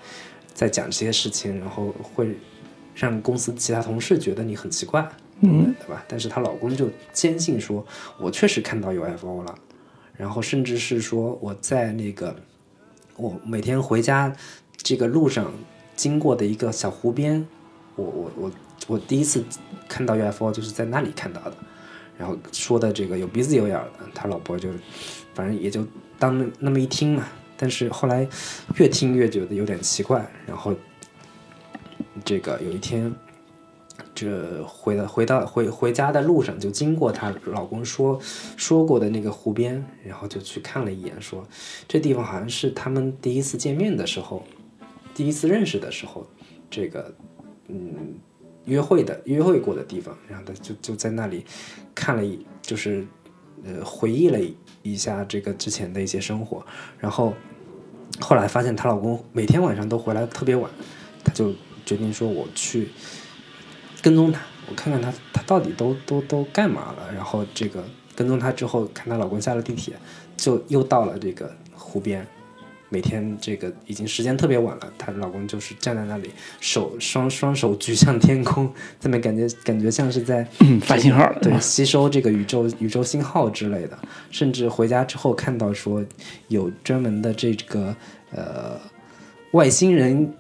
[0.55, 2.35] 再讲这些事情，然后会
[2.95, 5.07] 让公司其他同事觉得你很奇怪，
[5.41, 6.03] 嗯，对吧？
[6.09, 7.87] 但是她老公就坚信说，
[8.19, 9.55] 我确实看到 UFO 了。
[10.17, 12.35] 然后甚至是说我在那个
[13.19, 14.35] 我每天回家
[14.79, 15.53] 这个路上
[15.95, 17.47] 经过的一个小湖边，
[17.97, 18.53] 我我我
[18.87, 19.45] 我第一次
[19.87, 21.57] 看到 UFO 就是在那里看到的。
[22.19, 24.69] 然后说的这个有鼻子有眼的，他老婆就
[25.35, 25.87] 反正也就
[26.19, 27.27] 当那么一听嘛。
[27.57, 28.29] 但是后来
[28.77, 30.75] 越听越觉得有点奇怪，然后
[32.25, 33.15] 这个有一天。
[34.15, 38.19] 这回到回到回回家的路上，就经过她老公说
[38.57, 41.47] 说过的那个湖边，然后就去看了一眼，说
[41.87, 44.43] 这地方好像是他们第一次见面的时候，
[45.15, 46.27] 第一次认识的时候，
[46.71, 47.15] 这个
[47.69, 48.15] 嗯
[48.67, 51.45] 约会的约会过的地方，然后他就就在那里
[51.95, 53.07] 看了一就是
[53.65, 54.39] 呃回忆了
[54.83, 56.65] 一下这个之前的一些生活，
[57.01, 57.35] 然后
[58.21, 60.71] 后来发现她老公每天晚上都回来特别晚，
[61.25, 61.53] 她就
[61.85, 62.89] 决定说我去。
[64.03, 67.13] 跟踪她，我看看她，她到底都都都干嘛了？
[67.13, 67.85] 然后这个
[68.15, 69.95] 跟踪她之后，看她老公下了地铁，
[70.37, 72.25] 就又到了这个湖边。
[72.89, 76.31] 每天这个已经时间特别晚了，她老公就是站在那里，
[76.61, 83.99] 手双双手举向天空，这么感觉感觉像是在嗯 发信号，对，吸收这个宇宙宇宙信号之类的。
[84.31, 86.05] 甚至回家之后看到说
[86.49, 87.95] 有专门的这个
[88.31, 88.81] 呃
[89.53, 90.33] 外星人。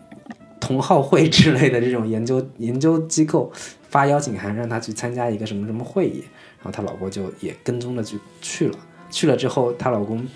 [0.58, 3.52] 同好会之类的这种研究研究机构
[3.88, 6.24] 发邀请函让他去参加一个什么什么会议，
[6.58, 8.78] 然后她老婆就也跟踪着去去了。
[9.08, 10.26] 去了之后，她老公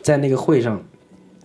[0.00, 0.82] 在那个会上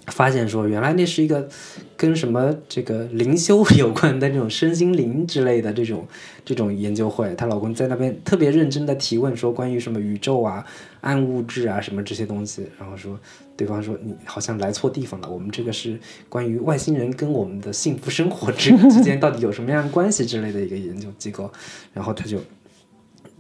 [0.07, 1.47] 发现说，原来那是一个
[1.95, 6.07] 跟什么这个灵修有关的这种身心灵之类的这种
[6.45, 7.33] 这种研究会。
[7.35, 10.65] 她老公在那边特别认真的提问说关于什么宇宙啊、
[11.01, 13.19] 暗物质啊什么这些东西，然后说
[13.57, 21.51] 对方说你好像来错地方了，我们这个是关于外星人跟我们的幸福生活之之间到底有什么样的关系之类的一个研究机构。
[21.93, 22.39] 然后她就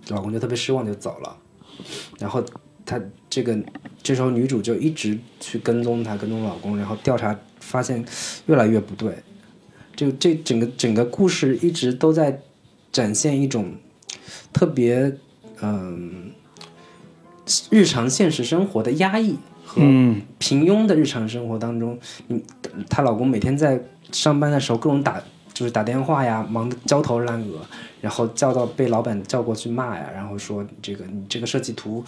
[0.09, 1.37] 老公就特别失望就走了。
[2.19, 2.43] 然后
[2.85, 3.57] 她这个
[4.01, 8.03] 这时候女主就一直去跟踪她，跟踪老公，然后调查发现
[8.45, 9.13] 越来越不对。
[9.95, 12.41] 这这整个整个故事一直都在
[12.91, 13.73] 展现一种
[14.53, 15.11] 特别
[15.59, 16.31] 嗯、
[17.71, 19.35] 日常现实生活的压抑
[19.65, 21.97] 和嗯平庸的日常生活当中，
[22.27, 22.41] 嗯
[22.87, 23.81] 她老公每天在
[24.11, 25.19] 上班的时候各种打
[25.51, 27.59] 就是打电话呀，忙得焦头烂额，
[27.99, 32.05] 然后叫到被老板叫过去骂呀，然后说这个你这个设计图。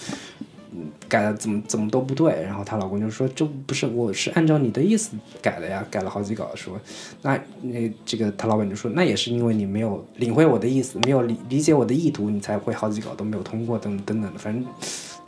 [1.07, 6.79] 改的怎么怎么都不对，然后她老公就说这不是我是按照你的意思改的呀，改了好几稿，说
[7.21, 14.65] 那那这个她老板就说那也是因为你没有领会我的意思，没有理理解我的意图，你才会好几稿都没有通过等等等的，反正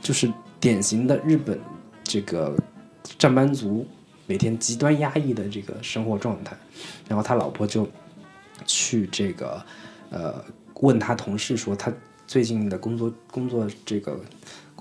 [0.01, 1.59] 就是典型的日本
[2.03, 2.55] 这个
[3.17, 3.85] 上班族
[4.27, 6.55] 每天极端压抑的这个生活状态。
[7.07, 7.87] 然后他老婆就
[8.65, 9.61] 去这个
[10.11, 10.43] 呃
[10.75, 11.91] 问他同事说他
[12.25, 14.17] 最近的工作工作这个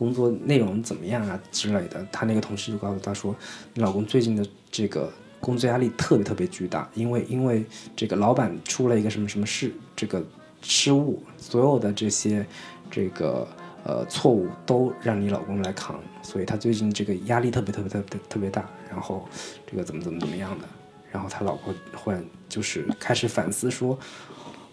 [0.01, 2.07] 工作内容怎么样啊之类的。
[2.11, 3.37] 他那个同事就告诉他说，
[3.75, 10.25] 你老公最近的这个工作压力特别特别巨大，因为因为这个老板出了一个什么什么事，这个
[10.63, 12.47] 失误，所有的这些
[12.91, 13.47] 这个
[13.85, 19.29] 呃错误都让你老公来扛，所以他最近这个压力特别特别特别特别大，然后
[19.71, 20.65] 这个怎么怎么怎么样的，
[21.13, 23.99] 然后他老婆忽然就是开始反思说，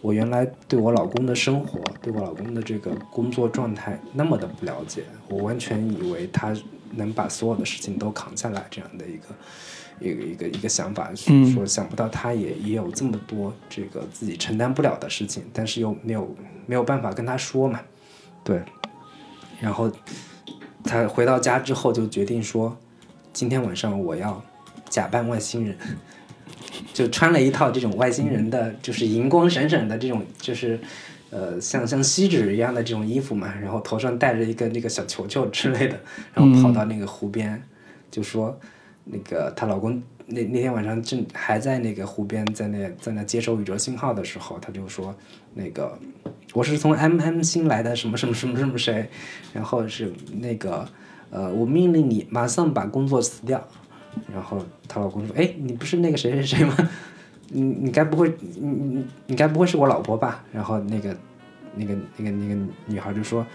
[0.02, 6.56] 我原来对我老公的生活，对我老公的这个工作状态那么的不了解，我完全以为他
[6.92, 9.26] 能把所有的事情都扛下来这样的一个。
[10.00, 16.36] 一个一个一个想法，嗯说想不到他也也有这么多这个自己承担不了的事情，但是又没有
[16.68, 17.80] 没有办法跟他说嘛，
[18.44, 18.62] 对。
[19.60, 19.92] 然后
[20.84, 22.78] 他回到家之后就决定说，
[23.34, 24.40] 今天晚上我要
[24.88, 25.76] 假扮外星人，
[26.94, 30.80] 就穿了一套这种外星人的，就是银光闪闪的这种，就是
[31.30, 36.00] 呃像像锡纸一样的这种衣服嘛，然后头上戴着一个那个小球球之类的，
[36.34, 37.62] 然后跑到那个湖边，
[38.10, 38.58] 就说
[39.06, 45.16] 那个她老公那那天晚上正还在那个湖边，在那在那接收宇宙信号的时候，他就说
[45.54, 45.98] 那个
[46.54, 49.10] 我是从 M M 星来的什么什么什么什么谁，
[49.54, 50.88] 然后是那个
[51.30, 53.66] 呃，我命令你马上把工作辞掉。
[54.34, 56.76] 然后她老公说：“哎，你不是那个谁谁谁吗？
[57.50, 61.16] 你你该不会你你你该不会是我老婆吧？”然后那个
[61.76, 63.46] 那个那个那个女孩就说：“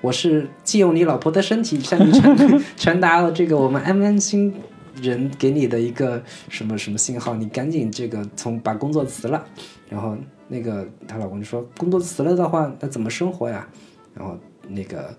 [0.00, 4.54] 我是借用你老婆的身体向你传传达了这个我们 M N 星
[5.00, 9.44] 人给你的一个什么什么信号，你赶紧这个从把工作辞了。”
[9.88, 10.16] 然后
[10.48, 13.68] 那个她老公就说：“工作辞了的话，那怎么生活呀？”
[14.14, 14.38] 然后
[14.68, 15.14] 那个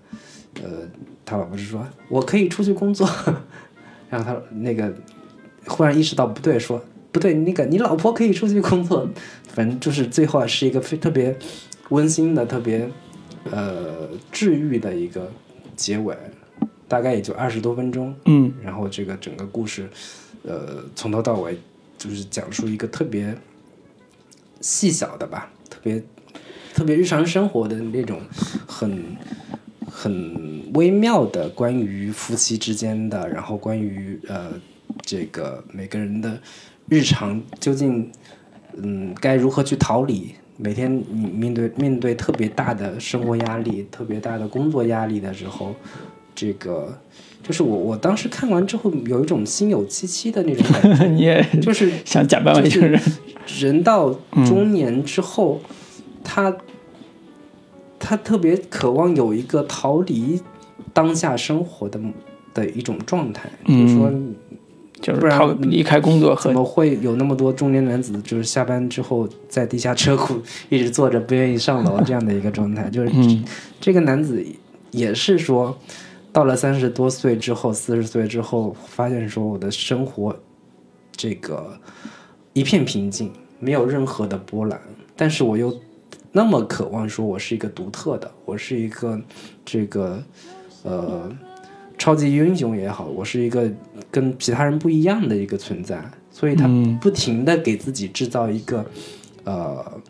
[0.62, 0.88] 呃，
[1.24, 3.08] 她老婆就说：“我可以出去工作。”
[4.14, 4.94] 然后他那个
[5.66, 6.80] 忽然意识到不对，说
[7.10, 9.08] 不对，那个你老婆可以出去工作，
[9.48, 11.36] 反正就是最后啊是一个非特别
[11.88, 12.88] 温馨的、特别
[13.50, 15.28] 呃治愈的一个
[15.74, 16.16] 结尾，
[16.86, 18.14] 大概也就二十多分钟。
[18.26, 19.90] 嗯然后这个整个故事，
[20.44, 21.58] 呃，从头到尾
[21.98, 23.36] 就是讲述一个特别
[24.60, 26.00] 细小的吧，特别
[26.72, 28.20] 特别日常生活的那种
[28.64, 29.02] 很
[29.96, 34.50] 很微妙的关于夫妻之间的，然后关于呃
[35.02, 36.36] 这个每个人的
[36.88, 38.10] 日常究竟
[38.76, 40.34] 嗯该如何去逃离。
[40.56, 45.74] 每天你面对面对特别大的生活压力、特别大的工作压力的时候，
[46.34, 46.96] 这个
[47.42, 53.00] 就是我我当时看完之后有一种心有戚戚的那种感觉，你 也就是想假扮一个人，
[53.60, 54.12] 人到
[54.46, 55.60] 中年之后，
[56.22, 56.56] 他
[58.06, 60.38] 他特别渴望有一个逃离
[60.92, 61.98] 当下生活的
[62.52, 64.12] 的一种状态，就是说
[65.00, 70.36] 就是不然逃离开工作和怎么会有那么多中年男子，就是下班之后在地下车库
[70.68, 72.88] 一直坐着不愿意上楼这样的一个状态？
[72.92, 73.42] 就是嗯。
[73.80, 74.44] 这个男子
[74.90, 75.76] 也是说，
[76.30, 80.36] 到了三十多岁之后，四十岁之后，发现说我的生活
[81.16, 81.78] 这个
[82.52, 84.80] 一片平静，没有任何的波澜，
[85.16, 85.74] 但是我又
[86.36, 89.20] 那么渴望说我是一个独特的，我是一个
[89.64, 90.20] 这个
[90.82, 91.30] 呃
[91.96, 93.70] 超级英雄也好，我是一个
[94.10, 96.98] 跟其他人不一样的一个存在，所以他嗯。
[96.98, 98.84] 不停的给自己制造一个
[99.44, 100.00] 呃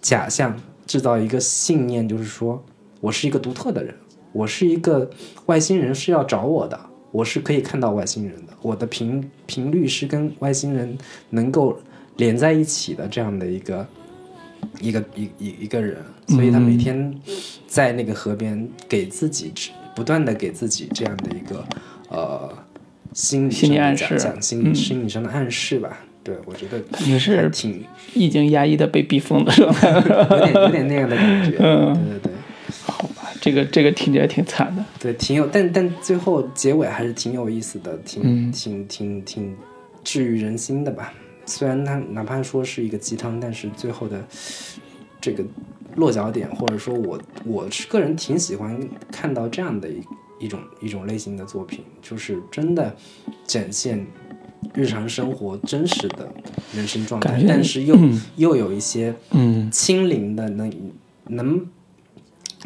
[0.00, 0.56] 假象，
[0.86, 2.62] 制造一个信念，就是说
[3.00, 3.92] 我是一个独特的人，
[4.30, 5.10] 我是一个
[5.46, 6.78] 外星人是要找我的，
[7.10, 10.96] 我是可以看到外星人的，我的频频率是跟外星人
[11.30, 11.76] 能够
[12.18, 13.84] 连在一起的这样的一个
[14.80, 15.96] 一个一一一个人，
[16.28, 17.14] 所以他每天
[17.66, 19.52] 在那个河边给自己
[19.94, 21.64] 不断的给自己这样的一个
[22.08, 22.52] 呃
[23.12, 26.00] 心理暗示讲讲心理、心理上的暗示吧。
[26.22, 27.82] 对，我觉得也是挺
[28.14, 29.90] 已经压抑的被逼疯的状态。
[29.90, 31.56] 有点 有点那样的感觉。
[31.60, 32.32] 嗯对对对
[33.40, 34.84] 这个这个听起来挺惨的。
[35.00, 39.56] 对，挺有，但但最后结尾还是挺有意思的，挺、嗯挺挺挺
[40.04, 41.12] 治愈人心的吧。
[41.50, 44.24] 虽然它哪怕说是一个鸡汤，但是最后的
[45.20, 45.44] 这个
[45.96, 50.00] 落脚点，或者说我我是个人挺喜欢看到这样的一
[50.38, 52.94] 一种一种类型的作品，就是真的
[53.44, 54.06] 展现
[54.72, 56.32] 日常生活真实的
[56.72, 60.72] 人生状态但是又、嗯又有一些嗯清零的，能
[61.26, 61.66] 能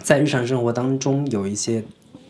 [0.02, 1.82] 在日常生活当中有一些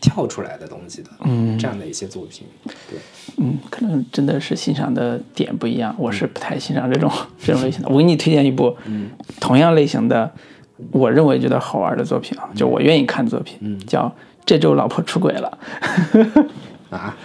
[0.05, 2.45] 跳出来的东西的，嗯这样的一些作品，
[2.87, 2.99] 对，
[3.37, 5.95] 嗯，可能真的是欣赏的点不一样。
[5.97, 7.11] 我是不太欣赏这种
[7.43, 7.89] 这种类型的。
[7.89, 9.09] 我给你推荐一部嗯
[9.39, 10.31] 同样类型的，
[10.91, 14.03] 我认为觉得好玩的作品啊，就我愿意看的作品，嗯叫
[14.45, 15.57] 《这周老婆出轨了》。
[16.95, 17.17] 啊，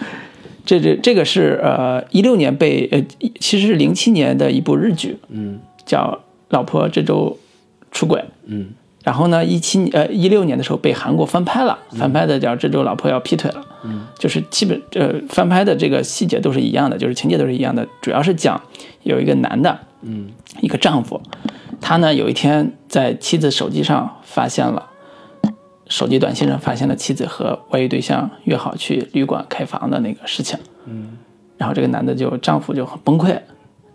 [0.65, 3.05] 这这这个是呃一六年被呃
[3.39, 7.37] 其实是零七年的一部日剧，嗯叫《老婆这周
[7.93, 8.21] 出轨》。
[8.47, 8.71] 嗯
[9.03, 18.61] 然后呢，一七呃一六年的时候被韩国翻拍了，翻拍的叫《这周老婆要劈腿了》，嗯，就是基本呃翻拍的这个细节都是一样的，就是情节都是一样的，主要是讲
[19.03, 20.29] 有一个男的，嗯。
[20.61, 21.19] 一个丈夫，
[21.81, 24.91] 他呢有一天在妻子手机上发现了，
[25.89, 31.17] 手机短信上发现了妻子和外遇对象约好去旅馆开房的那个事情，嗯。
[31.57, 33.39] 然后这个男的就丈夫就很崩溃，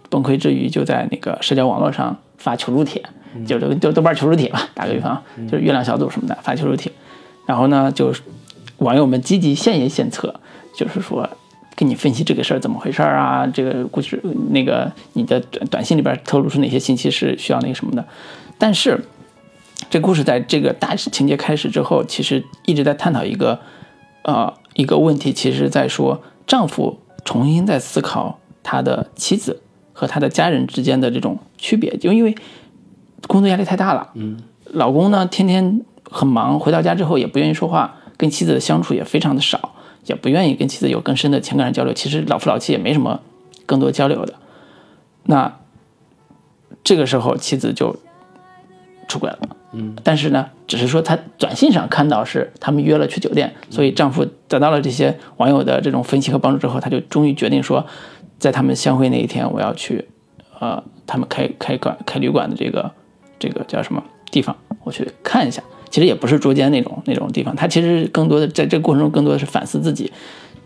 [0.10, 3.04] 崩溃之余就在那个社交网络上发求助帖，
[3.46, 6.92] 就这个就豆瓣求助帖吧，打个比方，就是月亮小组什么的发求助帖，
[7.46, 8.22] 然后呢，就是
[8.78, 10.34] 网友们积极献言献策，
[10.76, 11.30] 就是说
[11.76, 14.22] 跟你分析这个事儿怎么回事儿啊，这个故事
[14.52, 18.06] 那个你的短短信里边透露出哪些信息是需要那个什么的，
[18.58, 19.04] 但是
[19.90, 23.60] 这故事在这个大情节开始之后，其实一直在探讨一个
[24.24, 29.62] 呃一个问题，其实在说丈夫重新在思考他的妻子
[29.94, 32.34] 和他的家人之间的这种区别，就因为
[33.28, 39.74] 工作压力太大了，嗯，老公呢天天很忙，回到家之后也不愿意说话，跟妻子的相处也非常的少，
[40.06, 41.94] 也不愿意跟妻子有更深的情感上交流。
[41.94, 43.20] 其实老夫老妻也没什么
[43.66, 44.34] 更多交流的。
[45.24, 45.60] 那
[46.84, 47.96] 这个时候妻子就
[49.08, 49.40] 出轨了，
[49.72, 57.86] 嗯，但是呢，只是说他短信上看到是他们约了去酒店，所以丈夫得到了这些网友的这种分析和帮助之后，他就终于决定说，
[58.38, 60.08] 在他们相会那一天，我要去，
[60.60, 62.92] 呃，他们开开馆开旅馆的这个
[63.40, 65.62] 这个叫什么地方，我去看一下。
[65.92, 70.12] 其实也不是捉奸那种那种地方，他其实更多的在这个过程中，更多的是反思自己，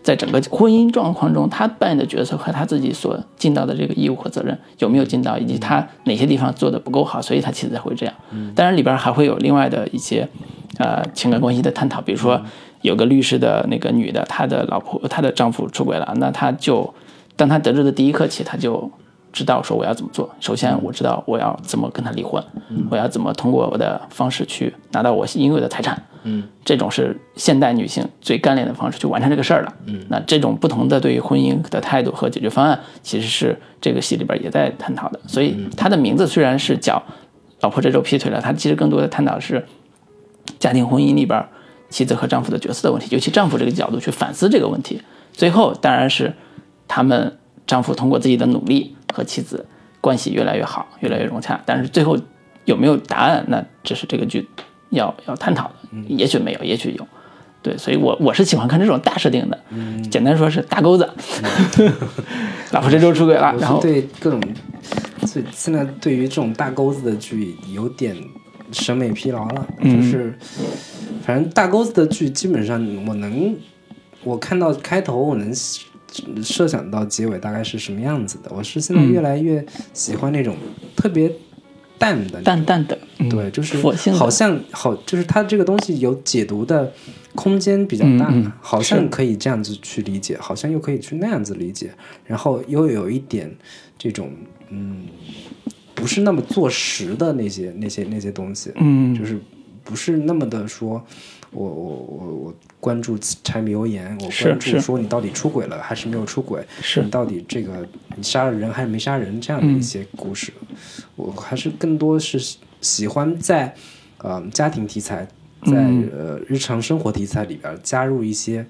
[0.02, 8.14] 在整个婚姻状况中，他扮演的角色和他自己所尽到的这个义务和责任有没有尽到，以及他哪些地方做的不够好，所以他妻子才会这样。
[8.56, 10.28] 当然里边还会有另外的一些
[10.78, 12.42] 呃情感关系的探讨，比如说
[12.80, 16.92] 有个律师的那个女的，她的老婆她的丈夫出轨了，那她就
[17.36, 18.90] 当她得知的第一刻起，她就
[19.32, 20.28] 知道说我要怎么做。
[20.40, 22.42] 首先我知道我要怎么跟他离婚，
[22.90, 26.02] 我要怎么通过我的方式去拿到我应有的财产。
[26.22, 29.74] 嗯，这种是现代女性最干练的方式去完成这个事儿了。
[29.86, 35.18] 嗯，那这种不同的对于婚姻的态度和解决方案，其实是这个戏里边也在探讨的。
[35.26, 37.02] 所以它的名字虽然是叫
[37.62, 39.64] “老婆这周劈腿了”，它其实更多的探讨的是
[40.58, 41.42] 家庭婚姻里边
[41.88, 45.00] 妻子和丈夫的角色的问题，尤其丈夫这个角度去反思这个问题。
[45.32, 46.34] 最后当然是
[46.86, 49.66] 他们丈夫通过自己的努力和妻子
[50.00, 51.60] 关系越来越好，越来越融洽。
[51.66, 52.18] 但是最后
[52.64, 54.48] 有没有答案，那这是这个剧
[54.90, 55.74] 要要探讨的。
[56.08, 57.06] 也许没有，也许有。
[57.62, 59.58] 对，所以我我是喜欢看这种大设定的。
[59.68, 61.06] 嗯简单说是大钩子，
[62.72, 64.40] 老婆这周出轨了，然后对各种，
[65.26, 68.16] 所以现在对于这种大钩子的剧有点
[68.72, 70.34] 审美疲劳了，嗯就是
[71.22, 73.54] 反正大钩子的剧基本上我能，
[74.24, 75.54] 我看到开头我能
[76.42, 78.50] 设想到结尾大概是什么样子的。
[78.54, 79.12] 我是现在嗯。
[79.12, 80.56] 越来越喜欢那种
[80.96, 81.30] 特别
[81.98, 83.28] 淡的淡淡的，嗯。
[83.28, 83.76] 对，就是
[84.12, 86.92] 好像好，就是它这个东西有解读的
[87.34, 88.52] 空间比较大，嗯嗯。
[88.60, 91.90] 好像可以这样子去理解，好像又可以去那样子理解，
[92.24, 93.50] 然后又有一点
[93.98, 94.30] 这种
[94.70, 95.04] 嗯，
[95.94, 99.14] 不是那么做实的那些那些那些东西，嗯。
[99.16, 99.38] 就是
[99.84, 101.04] 不是那么的说，
[101.52, 107.86] 我我我我关注柴米油盐，我关注说你到底出轨了还是没有出轨，是你到底这个
[108.16, 110.52] 你杀了人还是没杀人这样的一些故事，
[111.16, 113.74] 我还是更多是喜喜欢在
[114.18, 115.26] 呃家庭题材，
[115.66, 116.10] 在、嗯。
[116.12, 118.66] 呃日常生活题材里边加入一些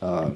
[0.00, 0.30] 呃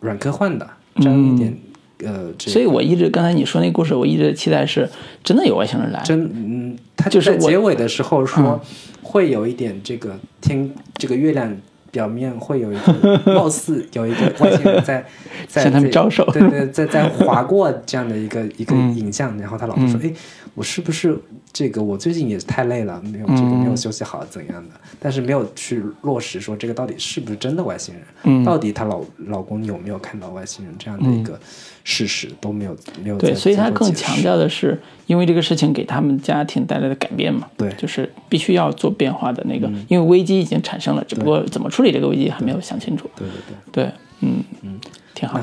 [0.00, 1.56] 软科幻的，这样一点、
[2.04, 4.88] 呃这个所以我一直刚才你说那故事，我一直期待是
[5.22, 6.02] 真的有外星人来。
[6.02, 8.60] 真嗯，他就是在结尾的时候说嗯
[9.02, 11.54] 会有一点这个天这个月亮
[11.90, 15.04] 表面会有一个貌似有一个外星人在
[15.46, 20.10] 在 向他们招手对对，在在划过这样的一个一个嗯影像，然后他老婆说，哎，
[20.54, 21.14] 我是不是
[21.52, 28.44] 这个我最近也太累了，没有这个嗯没有休息好怎样的，但是没有去落实说这个到底是不是真的外星人，嗯。
[28.44, 31.38] 到底她老老公有没有看到外星人这样的一个
[31.84, 37.68] 事实都没有没有对，所以他更强调的是，因为这个事情给他们家庭带来的改变嘛，对。
[37.68, 43.10] 嗯就是必须要做变化的那个，因为危机已经产生了，只不过怎么处理这个危机还没有想清楚。
[43.16, 43.84] 对对对。
[43.84, 44.42] 对，嗯。
[44.62, 44.80] 嗯，
[45.14, 45.38] 挺好。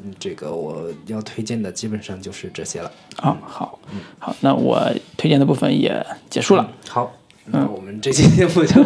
[0.00, 2.90] 嗯，这个我要推荐的基本上就是这些了。
[3.16, 4.80] 啊，好，嗯好，那我
[5.16, 6.70] 推荐的部分也结束了。
[6.88, 7.12] 好，
[7.46, 8.84] 那我们这期节目就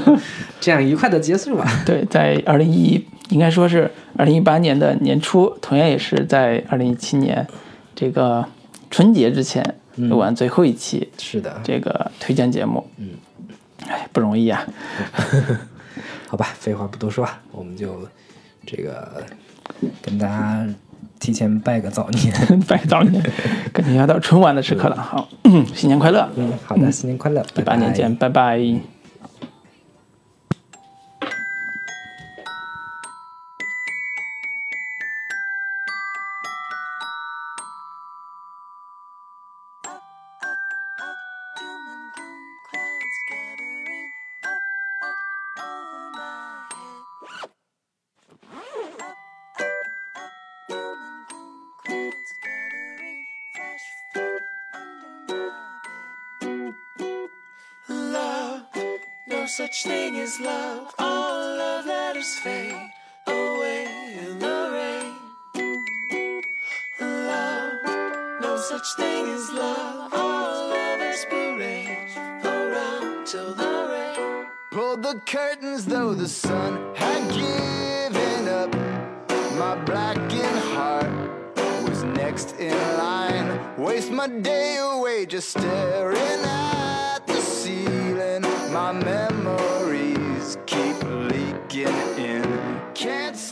[0.60, 1.66] 这样愉快的结束吧。
[1.84, 7.46] 对，在二零一应该说是二零一八年的年初，同样也是在二零一七年
[7.94, 8.44] 这个
[8.90, 9.62] 春节之前
[9.96, 12.86] 录完最后一期是的，这个推荐节目。
[12.96, 13.10] 嗯，
[13.86, 14.66] 哎，不容易啊。
[16.26, 18.08] 好吧，废话不多说，我们就
[18.66, 19.22] 这个
[20.00, 20.66] 跟大家
[21.22, 22.34] 提前拜个早年。
[22.66, 23.22] 拜早年，
[23.72, 24.96] 感觉要到春晚的时刻了。
[24.96, 25.28] 好，
[25.72, 28.58] 新年快乐，嗯，好的，新年快乐，一八年见，拜拜
[62.46, 63.86] away
[64.18, 66.42] in the rain.
[75.12, 78.74] The curtains though the sun had given up.
[79.58, 81.12] My blackened heart
[81.86, 83.60] was next in line.
[83.76, 88.42] Waste my day away just staring at the ceiling.
[88.72, 91.01] My memories keep
[92.94, 93.51] can't